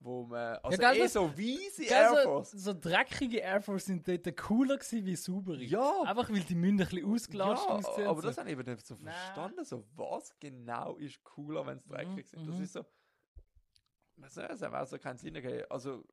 [0.01, 0.57] wo man.
[0.59, 2.51] Also gell, eh das- so weise Air so, Force.
[2.51, 5.63] so dreckige Air Force sind dort cooler gewesen wie saubere.
[5.63, 8.07] Ja, Einfach weil die Münder ein bisschen ausgelatscht ja aussehen.
[8.07, 8.41] aber und das so.
[8.41, 9.15] habe ich eben nicht so Nein.
[9.15, 9.65] verstanden.
[9.65, 12.47] So, was genau ist cooler, wenn es dreckig sind?
[12.47, 12.63] Das mhm.
[12.63, 12.85] ist so.
[14.19, 15.65] Was nicht, es hat auch so keinen Sinn gegeben.
[15.71, 16.05] Also,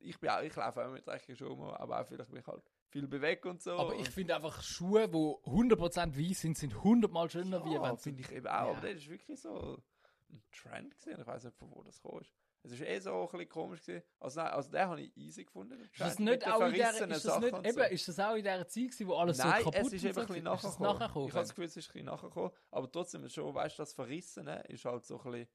[0.00, 2.62] ich, bin auch, ich laufe auch mit dreckigen Schuhen, aber auch vielleicht bin ich halt
[2.92, 3.72] viel bewegt und so.
[3.72, 7.82] Aber ich finde einfach Schuhe, die 100% weiß sind, sind 100 Mal schöner, wie Ja,
[7.82, 8.50] wenn sie finde ich eben auch.
[8.50, 8.70] Ja.
[8.76, 9.82] Aber das ist wirklich so
[10.30, 11.18] ein Trend gesehen.
[11.20, 12.20] Ich weiß nicht, von wo das kam.
[12.64, 14.04] Es ist eh so ein bisschen komisch gewesen.
[14.20, 15.78] Also, nein, also den habe ich easy gefunden.
[15.78, 17.80] den Ist das nicht auch in der, ist das nicht, eben, so.
[17.82, 20.14] ist das auch in der Zeit gewesen, wo alles Nein, so kaputt es ist eben
[20.14, 20.98] so ein bisschen nachgekommen.
[20.98, 21.28] nachgekommen?
[21.28, 22.50] Ich habe das Gefühl, es ist ein bisschen nachgekommen.
[22.70, 25.48] Aber trotzdem schon, weißt du, das Verrissene ist halt so ein bisschen.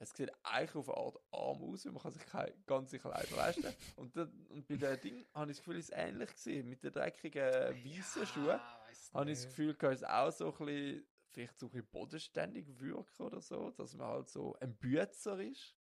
[0.00, 3.36] Es sieht eigentlich auf eine Art arm aus, weil man kann sich keine ganze Kleider
[3.36, 3.74] leisten.
[3.96, 6.68] und, da, und bei den Ding habe ich das Gefühl, es ist ähnlich gewesen.
[6.68, 8.60] Mit den dreckigen weißen Schuhen
[9.12, 12.66] habe ich das Gefühl, kann es auch so ein bisschen, vielleicht so ein bisschen bodenständig
[12.78, 15.74] wirken oder so, dass man halt so ein Bützer ist,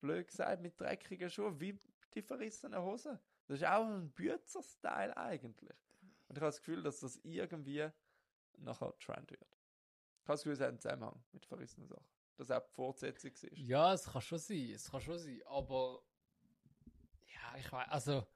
[0.00, 1.76] blöd gesagt, mit dreckigen Schuhen, wie
[2.14, 3.18] die verrissenen Hosen.
[3.48, 5.76] Das ist auch ein Bützer-Style eigentlich.
[6.28, 7.88] Und ich habe das Gefühl, dass das irgendwie
[8.58, 9.42] nachher Trend wird.
[10.22, 12.15] Ich habe das Gefühl, es hat einen Zusammenhang mit verrissenen Sachen.
[12.36, 13.44] Dass auch die Fortsetzung ist.
[13.58, 16.02] Ja, es kann schon sein, es kann schon sein, aber
[17.26, 18.26] ja, ich weiß, also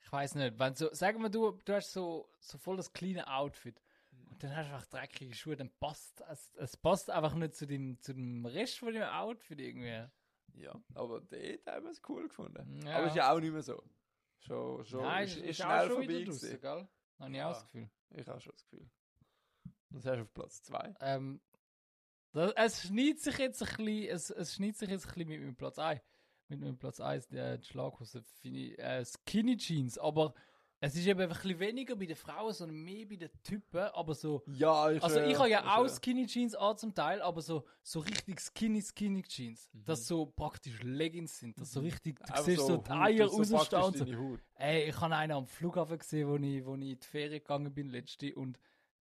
[0.00, 3.26] Ich weiß nicht, wenn so, sagen wir du, du hast so, so voll das kleine
[3.30, 3.82] Outfit
[4.30, 7.66] und dann hast du einfach dreckige Schuhe, dann passt es, es passt einfach nicht zu
[7.66, 10.06] dem, zu dem Rest von dem Outfit irgendwie.
[10.54, 12.80] Ja, aber dort haben wir es cool gefunden.
[12.86, 12.96] Ja.
[12.98, 13.82] Aber ist ja auch nicht mehr so.
[14.38, 16.88] Schon, schon, Nein, ist, ist auch schnell schon vorbei wieder draussen, gell?
[17.18, 17.48] Habe ich Ja.
[17.48, 17.90] auch das Gefühl.
[18.10, 18.90] Ich habe schon das Gefühl.
[19.90, 20.94] Das hast du auf Platz 2.
[21.00, 21.40] Ähm,
[22.56, 25.56] es schneidet sich jetzt ein bisschen, es, es schneidet sich jetzt ein bisschen mit meinem
[25.56, 26.00] Platz 1.
[26.48, 30.34] Mit meinem Platz 1, der die Schlaghose, finde ich, äh, Skinny Jeans, aber
[30.80, 33.80] es ist eben einfach ein bisschen weniger bei den Frauen, sondern mehr bei den Typen,
[33.80, 36.94] aber so, Ja, ich also äh, ich habe ja auch äh, Skinny Jeans an zum
[36.94, 39.84] Teil, aber so, so richtig skinny, skinny Jeans, Mhm.
[39.84, 43.28] dass so praktisch Leggings sind, dass so richtig, du einfach siehst so, Haut, die Eier
[43.28, 44.18] so rausstehen so.
[44.18, 44.40] Haut.
[44.54, 47.74] Ey, ich habe einen am Flughafen gesehen, wo ich, wo ich in die Ferien gegangen
[47.74, 48.58] bin, letzte, und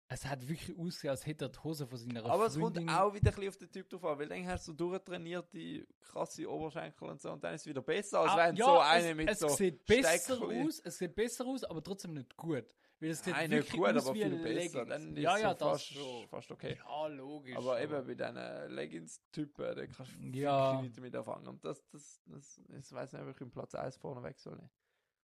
[0.09, 2.89] es hat wirklich ausgesehen, als hätte er die Hose von seiner Aber es kommt Freundin...
[2.91, 6.49] auch wieder ein bisschen auf den Typ drauf an, weil dann hast du durchtrainierte, krasse
[6.51, 9.11] Oberschenkel und so und dann ist es wieder besser, als Ah, wenn ja, so eine
[9.11, 12.67] es, mit es so sieht besser aus, es sieht besser aus, aber trotzdem nicht gut.
[12.99, 14.55] Weil es sieht Nein, wirklich gut, aus aber wie viel ein besser.
[14.85, 14.89] Leggings.
[14.89, 16.29] Dann ist ja, es ja, so das fast, schon.
[16.29, 16.79] fast okay.
[16.79, 17.57] Ja, logisch.
[17.57, 17.83] Aber schon.
[17.83, 20.81] eben bei diesen Leggings-Typen, da kannst du Ja.
[20.81, 21.47] nicht damit anfangen.
[21.47, 24.55] Und das, das, das, ich weiß nicht, ob ich im Platz 1 vorne weg soll.
[24.57, 24.71] nehmen.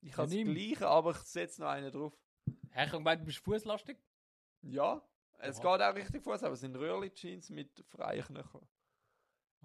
[0.01, 0.43] Ich Ja, habe das.
[0.43, 2.17] Gleiche, aber ich setze noch einen drauf.
[2.71, 3.97] Hä, ich hab gemeint, du bist fußlastig?
[4.63, 5.01] Ja,
[5.39, 5.77] es Aha.
[5.77, 8.65] geht auch richtig vor, aber es sind Röhrli-Jeans mit freien Knöcheln.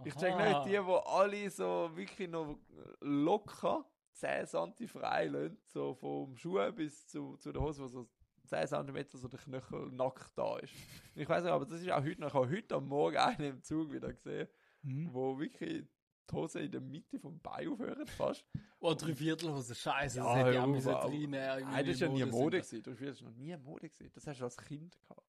[0.05, 2.57] Ich check nicht die, wo alle so wirklich noch
[3.01, 8.09] locker 10 cm frei lassen, so vom Schuh bis zu, zu der Hose, wo so
[8.47, 10.73] 10 cm so der Knöchel nackt da ist.
[11.15, 12.29] Ich weiß nicht, aber das ist auch heute noch.
[12.29, 14.49] Ich habe heute am Morgen einen im Zug wieder gesehen,
[14.83, 15.13] Mhm.
[15.13, 15.85] wo wirklich
[16.31, 18.45] die Hose in der Mitte vom Bein aufhören fast.
[18.81, 21.31] Oh, drei Viertelhose, scheiße, das Ja, hätte ich auch müssen aber- reinnehmen.
[21.33, 22.83] Nein, das ist ja nie Mode gewesen.
[22.83, 24.11] Du hast noch nie Mode gesehen.
[24.15, 25.23] Das hast du als Kind gehabt.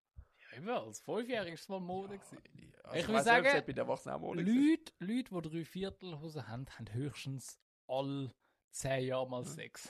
[0.51, 2.37] Ja, eben, als Fünfjähriger ist es mal Mode gewesen.
[2.83, 4.69] Also Ich will nicht, sagen, es bei Erwachsenen auch Mode gewesen.
[4.69, 4.93] Leute,
[5.33, 8.33] Leute, die drei Viertelhosen haben, haben höchstens alle
[8.71, 9.89] 10 Jahre mal Sex.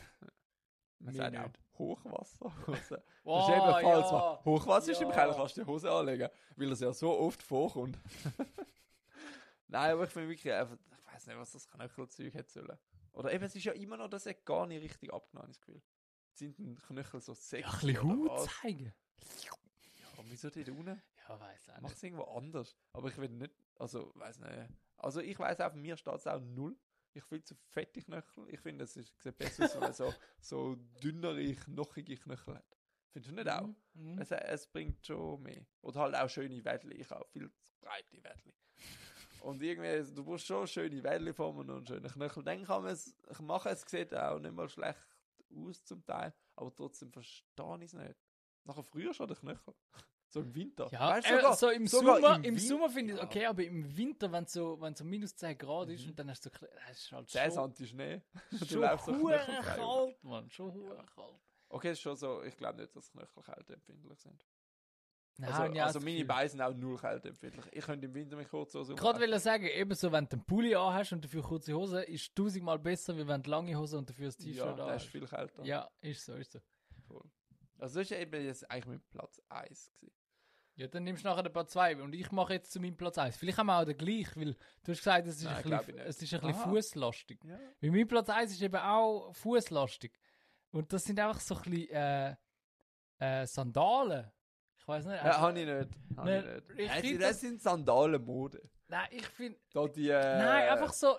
[1.01, 1.59] Man sagt auch nicht.
[1.77, 3.03] Hochwasserhose.
[3.23, 4.11] Oh, das ist eben falsch.
[4.11, 4.11] ja.
[4.11, 4.45] man.
[4.45, 5.15] Hochwasser ist im Ja.
[5.15, 7.97] Keller, kannst du die Hose anlegen, weil es ja so oft vorkommt.
[9.67, 12.77] Nein, aber ich finde wirklich einfach, ich weiß nicht, was das Knöchelzeug hätte sollen.
[13.13, 15.81] Oder eben, es ist ja immer noch, das hat gar nicht richtig abgenommen, das Gefühl.
[16.33, 18.93] Sind die Knöchel so Ja, sexy ein bisschen Haut zeigen.
[19.43, 21.01] Ja, wieso die da unten?
[21.27, 21.97] Ja, weiß auch Mach nicht.
[21.97, 22.77] es irgendwo anders.
[22.93, 24.69] Aber ich will nicht, also, weiß nicht.
[24.97, 26.77] Also ich weiß auch, mir steht es auch null.
[27.13, 28.47] Ich finde so fette Knöchel.
[28.49, 32.77] Ich finde, es ist- sieht besser aus, wenn man so, so dünnere, knochige Knöchel hat.
[33.11, 33.67] Findest du nicht auch?
[33.67, 33.75] Mhm.
[34.13, 34.19] Mhm.
[34.21, 35.65] Es, es bringt schon mehr.
[35.81, 36.95] Oder halt auch schöne Wädli.
[36.97, 38.53] Ich habe viel zu breite Wädli.
[39.41, 42.43] Und irgendwie, du brauchst schon schöne Wädli formen und schöne Knöchel.
[42.43, 44.99] Dann kann man es ich mache es, sieht auch nicht mal schlecht
[45.55, 46.33] aus zum Teil.
[46.55, 48.15] Aber trotzdem verstehe ich es nicht.
[48.65, 49.73] Nachher früher schon der Knöchel.
[50.31, 50.87] So im Winter.
[50.91, 53.63] Ja, Weißt äh, sogar- so im Sommer, im im, Sommer finde ich es okay, aber
[53.63, 56.09] im Winter, wenn es so, wenn so minus 10 Grad ist Mhm.
[56.11, 58.21] und dann hast du so, das ist halt 10 schon, cm Schnee.
[58.51, 61.03] Du schon hure kalt, Mann, schon hure Ja.
[61.15, 61.33] kalt.
[61.69, 62.43] Okay, ist schon so.
[62.43, 64.45] Ich glaube nicht, dass Knöchel kälteempfindlich sind.
[65.39, 66.25] Nein, Also, ja, also das meine.
[66.25, 67.65] Beine sind auch null kälteempfindlich.
[67.71, 68.93] Ich könnte im Winter mich kurz so so.
[68.95, 72.35] Gerade will ich sagen, ebenso wenn du einen Pulli anhast und dafür kurze Hose, ist
[72.35, 75.05] tausendmal besser, wie wenn du lange Hose und dafür ein Ja, T-Shirt der ist anhast.
[75.07, 75.63] viel kälter.
[75.63, 76.59] Ja, ist so, ist so.
[77.07, 77.23] Voll.
[77.77, 80.13] Also das ist eben jetzt eigentlich mein Platz 1 gewesen.
[80.75, 83.17] Ja, dann nimmst du nachher den Platz 2 und ich mache jetzt zu meinem Platz
[83.17, 83.35] 1.
[83.37, 85.95] Vielleicht haben wir auch den gleich, weil du hast gesagt, es ist Nein, ein bisschen,
[85.97, 87.39] ich es ist ein bisschen fußlastig.
[87.45, 87.59] Ja.
[87.81, 90.11] Weil mein Platz 1 ist eben auch fußlastig.
[90.71, 92.35] Und das sind einfach so ein bisschen äh,
[93.19, 94.31] äh, Sandalen.
[94.89, 95.15] Weiß nicht.
[95.15, 95.89] Ja, also- habe ich nicht.
[96.17, 96.79] Hab Nein, ich nicht.
[96.79, 98.61] ich Nein, find das, sind Sandalenmode.
[98.87, 99.59] Nein, ich finde.
[99.71, 101.15] Da die, äh, Nein, einfach so.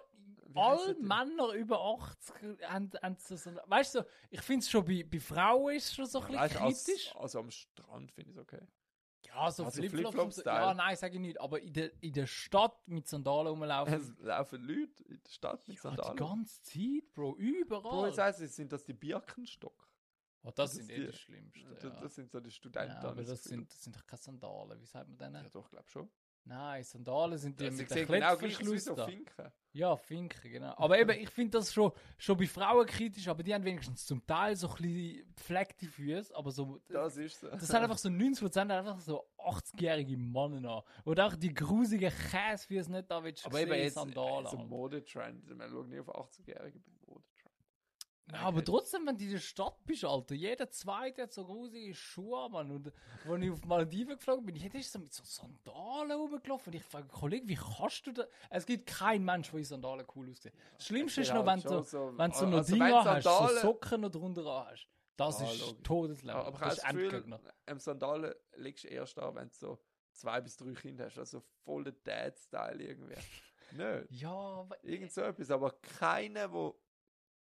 [0.53, 1.03] Alle die?
[1.03, 2.35] Männer über 80
[2.67, 3.71] haben, haben so Sandalen.
[3.71, 6.41] Weißt du, so, ich finde es schon bei, bei Frauen ist schon so ein bisschen
[6.41, 7.15] Weißt du, als, kritisch.
[7.17, 8.61] also am Strand finde ich es okay.
[9.27, 10.11] Ja, so also Flipflops.
[10.11, 10.57] Flipflop-Style.
[10.57, 11.41] Ja, nein, sage ich nicht.
[11.41, 13.95] Aber in der, in der Stadt mit Sandalen rumlaufen.
[13.95, 16.17] Es laufen Leute in der Stadt mit ja, die Sandalen.
[16.17, 17.37] ganze Zeit, Bro.
[17.37, 17.83] Überall.
[17.83, 19.89] Bro, jetzt heisst es, sind das die Birkenstock?
[20.43, 21.75] Oh, das, das sind eh die- die schlimmsten.
[21.75, 22.01] Das, Ja.
[22.01, 22.93] das sind so die Studenten.
[23.03, 24.81] ja, aber das sind, das sind doch keine Sandalen.
[24.81, 25.35] Wie sagt man denn?
[25.35, 26.11] Ja, doch, glaube schon.
[26.43, 29.05] Nein, Sandalen sind die Ja, mit dem genau Klettverschluss so da.
[29.07, 29.53] Finken.
[29.73, 30.73] Ja, Finken, genau.
[30.79, 34.27] Aber eben, ich finde das schon, schon bei Frauen kritisch, aber die haben wenigstens zum
[34.27, 36.81] Teil so ein bisschen gepflegte Füße, aber so...
[36.89, 37.49] Das ist so.
[37.51, 40.83] Das sind einfach so 90% einfach so 80-jährige Männer an.
[41.05, 44.47] Oder auch die grusigen Käsefüße nicht da willst du Aber eben sehen, jetzt, Sandalen.
[44.51, 44.69] so an.
[44.69, 45.57] Modetrend.
[45.57, 47.00] Man schaut nie auf 80-Jährige beim Modetrend.
[48.33, 51.95] Ja, aber trotzdem, wenn du in der Stadt bist, Alter, jeder Zweite hat so grusige
[51.95, 52.71] Schuhe an, Mann.
[52.71, 52.93] Und
[53.29, 56.73] als ich auf Malediven geflogen bin, jeder ist so mit so Sandalen rumgelaufen.
[56.73, 58.25] Und ich frage, Kollege, wie kannst du da...
[58.51, 60.53] Es gibt keinen Mensch, der in Sandalen cool aussieht.
[60.77, 64.01] Das Schlimmste ist noch, wenn du, wenn du noch also Dinger wenn hast, so Socken
[64.03, 64.87] noch drunter hast.
[65.17, 65.83] Das Ah, ist logisch.
[65.83, 66.41] Todeslevel.
[66.41, 67.41] Aber das das ist Endgegner.
[67.67, 69.79] ähm, Sandalen legst du erst an, wenn du so
[70.13, 71.19] zwei bis drei Kinder hast.
[71.19, 73.15] Also voll der Dad-Style irgendwie.
[73.73, 74.11] Nicht.
[74.23, 74.83] Ja, aber...
[74.83, 75.51] Irgend so etwas.
[75.51, 76.81] Aber keiner, wo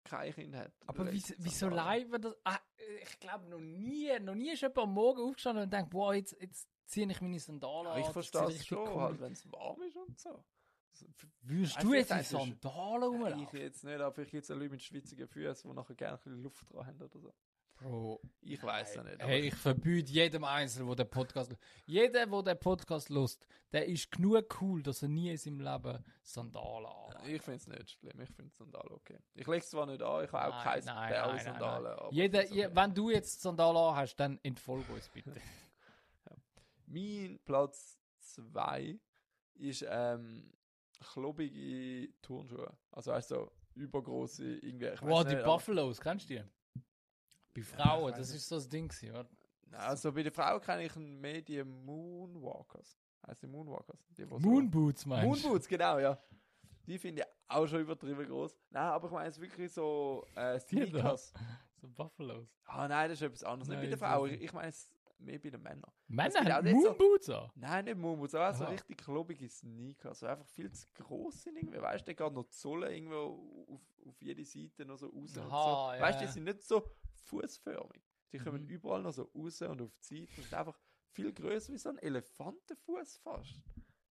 [0.04, 0.72] kein Kind hat.
[0.88, 2.36] Aber legt wieso, live das?
[2.44, 2.60] Ah,
[3.04, 6.36] ich glaube noch nie, noch nie ist jemand am Morgen aufgestanden und denkt, wow, jetzt,
[6.42, 8.02] jetzt ziehe ich meine Sandalen Ja, an.
[8.02, 10.44] ich verstehe es schon, cool halt, wenn es warm ist und so.
[10.92, 11.06] Also,
[11.42, 13.60] Würdest du jetzt in Sandalen Ich rumlaufen?
[13.60, 16.42] jetzt nicht, aber vielleicht gibt es Leute mit schwitzigen Füßen, die nachher gerne ein bisschen
[16.44, 17.34] Luft dran haben oder so.
[17.82, 19.22] Bro, Ich weiß es nicht.
[19.22, 23.86] aber Hey, ich verbiete jedem Einzelnen, der den Podcast Jeder, der den Podcast lust, der
[23.86, 27.28] ist genug cool, dass er nie in seinem Leben Sandalen anhat.
[27.28, 29.18] ich finde es nicht schlimm, ich finde Sandalen okay.
[29.34, 32.94] Ich lege es zwar nicht an, ich habe auch keine aber Jeder, find's je, wenn
[32.94, 35.34] du jetzt Sandalen hast, dann entfolge uns bitte.
[36.86, 39.00] Mein Platz 2
[39.56, 40.52] ist ähm,
[41.14, 42.76] klobige Turnschuhe.
[42.92, 44.92] Also weißt du, so übergroße irgendwie.
[45.02, 46.44] Wow, die nicht, aber- Buffalos, kennst du die?
[47.54, 49.28] Bei Frauen, das ist so das Ding oder?
[49.72, 52.98] Also bei den Frauen kenne ich mehr die Moonwalkers.
[53.28, 54.00] Heißt die Moonwalkers?
[54.18, 55.48] Die, wo so- Moonboots meinst du?
[55.48, 56.18] Moonboots, genau, ja.
[56.88, 58.58] Die finde ich auch schon übertrieben groß.
[58.72, 61.34] Nein, aber ich meine es wirklich so äh, Sneakers.
[61.82, 62.48] So Buffalos.
[62.66, 63.68] Ah nein, das ist etwas anderes.
[63.70, 65.92] Nein, nicht bei den Frauen, ich, meine es mehr bei den Männern.
[66.08, 67.52] Männer haben so- Moonboots an.
[67.56, 70.20] Nein, nicht Moonboots, aber so richtig klobige Sneakers.
[70.20, 71.80] So einfach viel zu groß sind irgendwie.
[71.82, 75.38] Weißt du, geht noch Sohle irgendwo auf, auf jede Seite noch so raus.
[75.38, 76.02] und Aha, so.
[76.02, 76.84] Weißt du, die sind nicht so
[77.30, 78.02] fußförmig.
[78.32, 78.70] Die kommen Mhm.
[78.70, 80.32] überall noch so raus und auf die Seite.
[80.36, 80.78] Das ist einfach
[81.12, 83.62] viel größer wie so ein Elefantenfuß fast.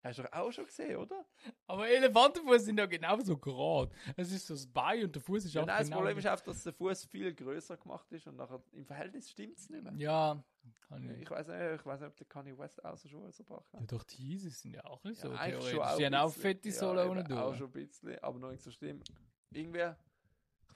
[0.03, 1.25] Hast du doch auch schon gesehen, oder?
[1.65, 3.91] Aber Elefantenfuß sind ja genauso gerade.
[4.15, 6.17] Es ist so das Bein und der Fuß ist Ja, auch nein, das genau Problem
[6.17, 9.69] ist einfach, dass der Fuß viel größer gemacht ist und nachher im Verhältnis stimmt es
[9.69, 9.93] nicht mehr.
[9.97, 10.43] Ja,
[10.87, 11.21] kann ich.
[11.23, 13.73] Ich weiß nicht, ich weiß nicht, ob der Kanye West auch so Schuhe so braucht.
[13.73, 15.71] Ja, doch, die Yeezys sind ja auch nicht so Ja, theoretisch.
[15.71, 18.39] schon auch Die haben auch fette Ja, Sohle eben, unten Auch schon ein bisschen, aber
[18.39, 19.01] noch nicht so schlimm.
[19.51, 20.06] Irgendwie, ich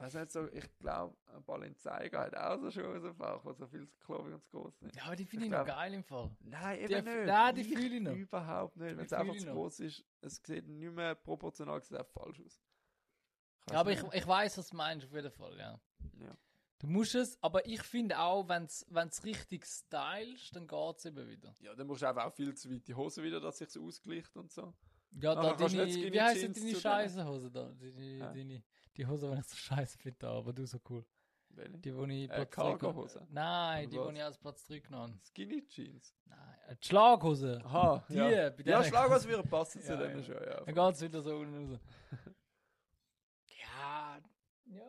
[0.02, 3.98] weiß nicht so, ich glaube, ein Balenciaga hat auch so rausgebracht, die so viel zu
[4.00, 4.96] klobig und zu groß sind.
[4.96, 6.36] Ja, aber die finde Ich ich noch geil im Fall.
[6.42, 7.26] Nein, eben Die- nicht.
[7.28, 8.14] nein, die fühle ich noch.
[8.16, 8.98] Überhaupt nicht.
[8.98, 12.62] Wenn es einfach zu groß ist, es sieht nicht mehr proportional, es auch falsch aus.
[13.72, 15.80] Ja, aber ich, ich weiß, was du meinst, auf jeden Fall, ja.
[16.20, 16.36] Ja.
[16.80, 21.28] Du musst es, aber ich finde auch, wenn es richtig stylst, dann geht es eben
[21.30, 21.54] wieder.
[21.60, 23.86] ja, dann musst du einfach auch viel zu weit die Hose wieder, dass sich so
[23.86, 24.74] ausgleicht und so.
[25.12, 26.76] Ja, Aber da kannst deine, wie Jeans deine?
[26.76, 27.72] Scheißehose da?
[27.74, 28.32] Die, Ja.
[28.34, 28.64] deine,
[28.98, 31.06] die Hose, die ich so scheiße finde, aber du so cool.
[31.54, 31.78] Welche?
[31.80, 33.28] Die, die ich Äh, Platz genommen- Cargo-Hose?
[33.30, 34.08] Nein, die, was?
[34.10, 35.20] die ich als Platz 3 genommen.
[35.26, 36.16] Skinny Jeans.
[36.26, 37.62] Nein, äh, die Schlaghose.
[37.66, 38.50] Aha, Die, ja.
[38.50, 40.24] bei Ja, Schlaghose würde passen zu Ja, denen ja.
[40.24, 40.62] schon, ja.
[40.64, 41.80] Dann geht es wieder so unten raus.
[43.48, 44.18] ja,
[44.66, 44.84] ja.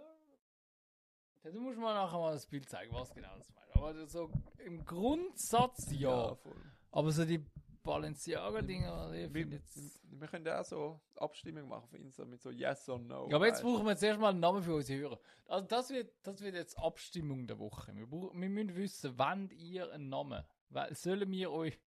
[1.44, 3.74] Ja, Du musst mir nachher mal das Bild zeigen, was genau das meint.
[3.76, 4.30] Aber so
[4.64, 6.34] im Grundsatz ja.
[6.36, 6.62] voll.
[6.92, 7.44] Aber so die
[7.82, 10.00] Balenciaga-Dinger, Wir, jetzt.
[10.04, 13.28] wir können ja auch so Abstimmung machen auf Insta mit so Yes or No.
[13.28, 15.20] Ja, aber jetzt brauchen wir jetzt erstmal einen Namen für unsere Hörer.
[15.46, 17.94] Also das wird, das wird jetzt Abstimmung der Woche.
[17.94, 20.44] Wir, brauchen, wir müssen wissen, wann ihr einen Namen.
[20.68, 21.78] Weil, sollen wir euch,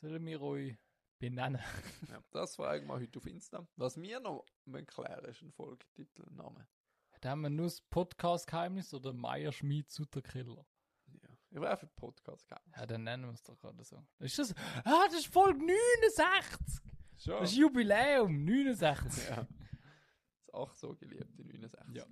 [0.00, 0.76] sollen wir euch
[1.18, 1.60] benennen?
[2.10, 3.66] Ja, das fragen wir heute auf Insta.
[3.76, 4.44] Was wir noch
[4.86, 6.66] klären ist ein Folgetitelname.
[7.20, 10.64] Da haben wir nur das Podcast-Geheimnis oder Meier Schmid Sutterkiller.
[11.50, 12.64] Ich wäre für Podcast gehabt.
[12.76, 14.04] Ja, dann nennen wir es doch gerade so.
[14.20, 14.54] Ist das?
[14.84, 16.78] Ah, das ist Folge 69!
[17.18, 17.40] Schon.
[17.40, 19.28] Das ist Jubiläum, 69.
[19.28, 19.46] ja.
[20.36, 21.96] Das ach so geliebte 69.
[21.96, 22.06] Ja.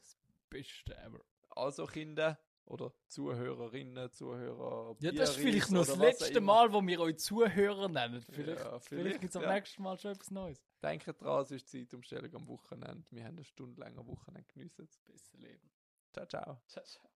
[0.00, 0.18] Das
[0.48, 1.20] Beste ever.
[1.50, 4.96] Also Kinder oder Zuhörerinnen, Zuhörer.
[5.00, 6.40] Ja, das ist vielleicht noch das auch letzte.
[6.40, 8.22] Mal, wo wir euch Zuhörer nennen.
[8.22, 9.54] Vielleicht, Ja, vielleicht, vielleicht, gibt es am ja.
[9.54, 10.64] nächsten Mal schon etwas Neues.
[10.82, 13.04] Denkt dran, es ist Zeitumstellung am Wochenende.
[13.10, 14.88] Wir haben eine Stunde länger Wochenende geniessen.
[15.04, 15.70] Besser Leben.
[16.12, 16.60] Ciao, ciao.
[16.66, 17.11] Ciao, ciao.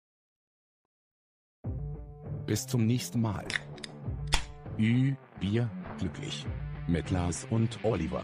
[2.46, 3.46] Bis zum nächsten Mal.
[4.78, 5.68] Ü, Bier,
[5.98, 6.46] glücklich.
[6.88, 8.22] Mit Lars und Oliver.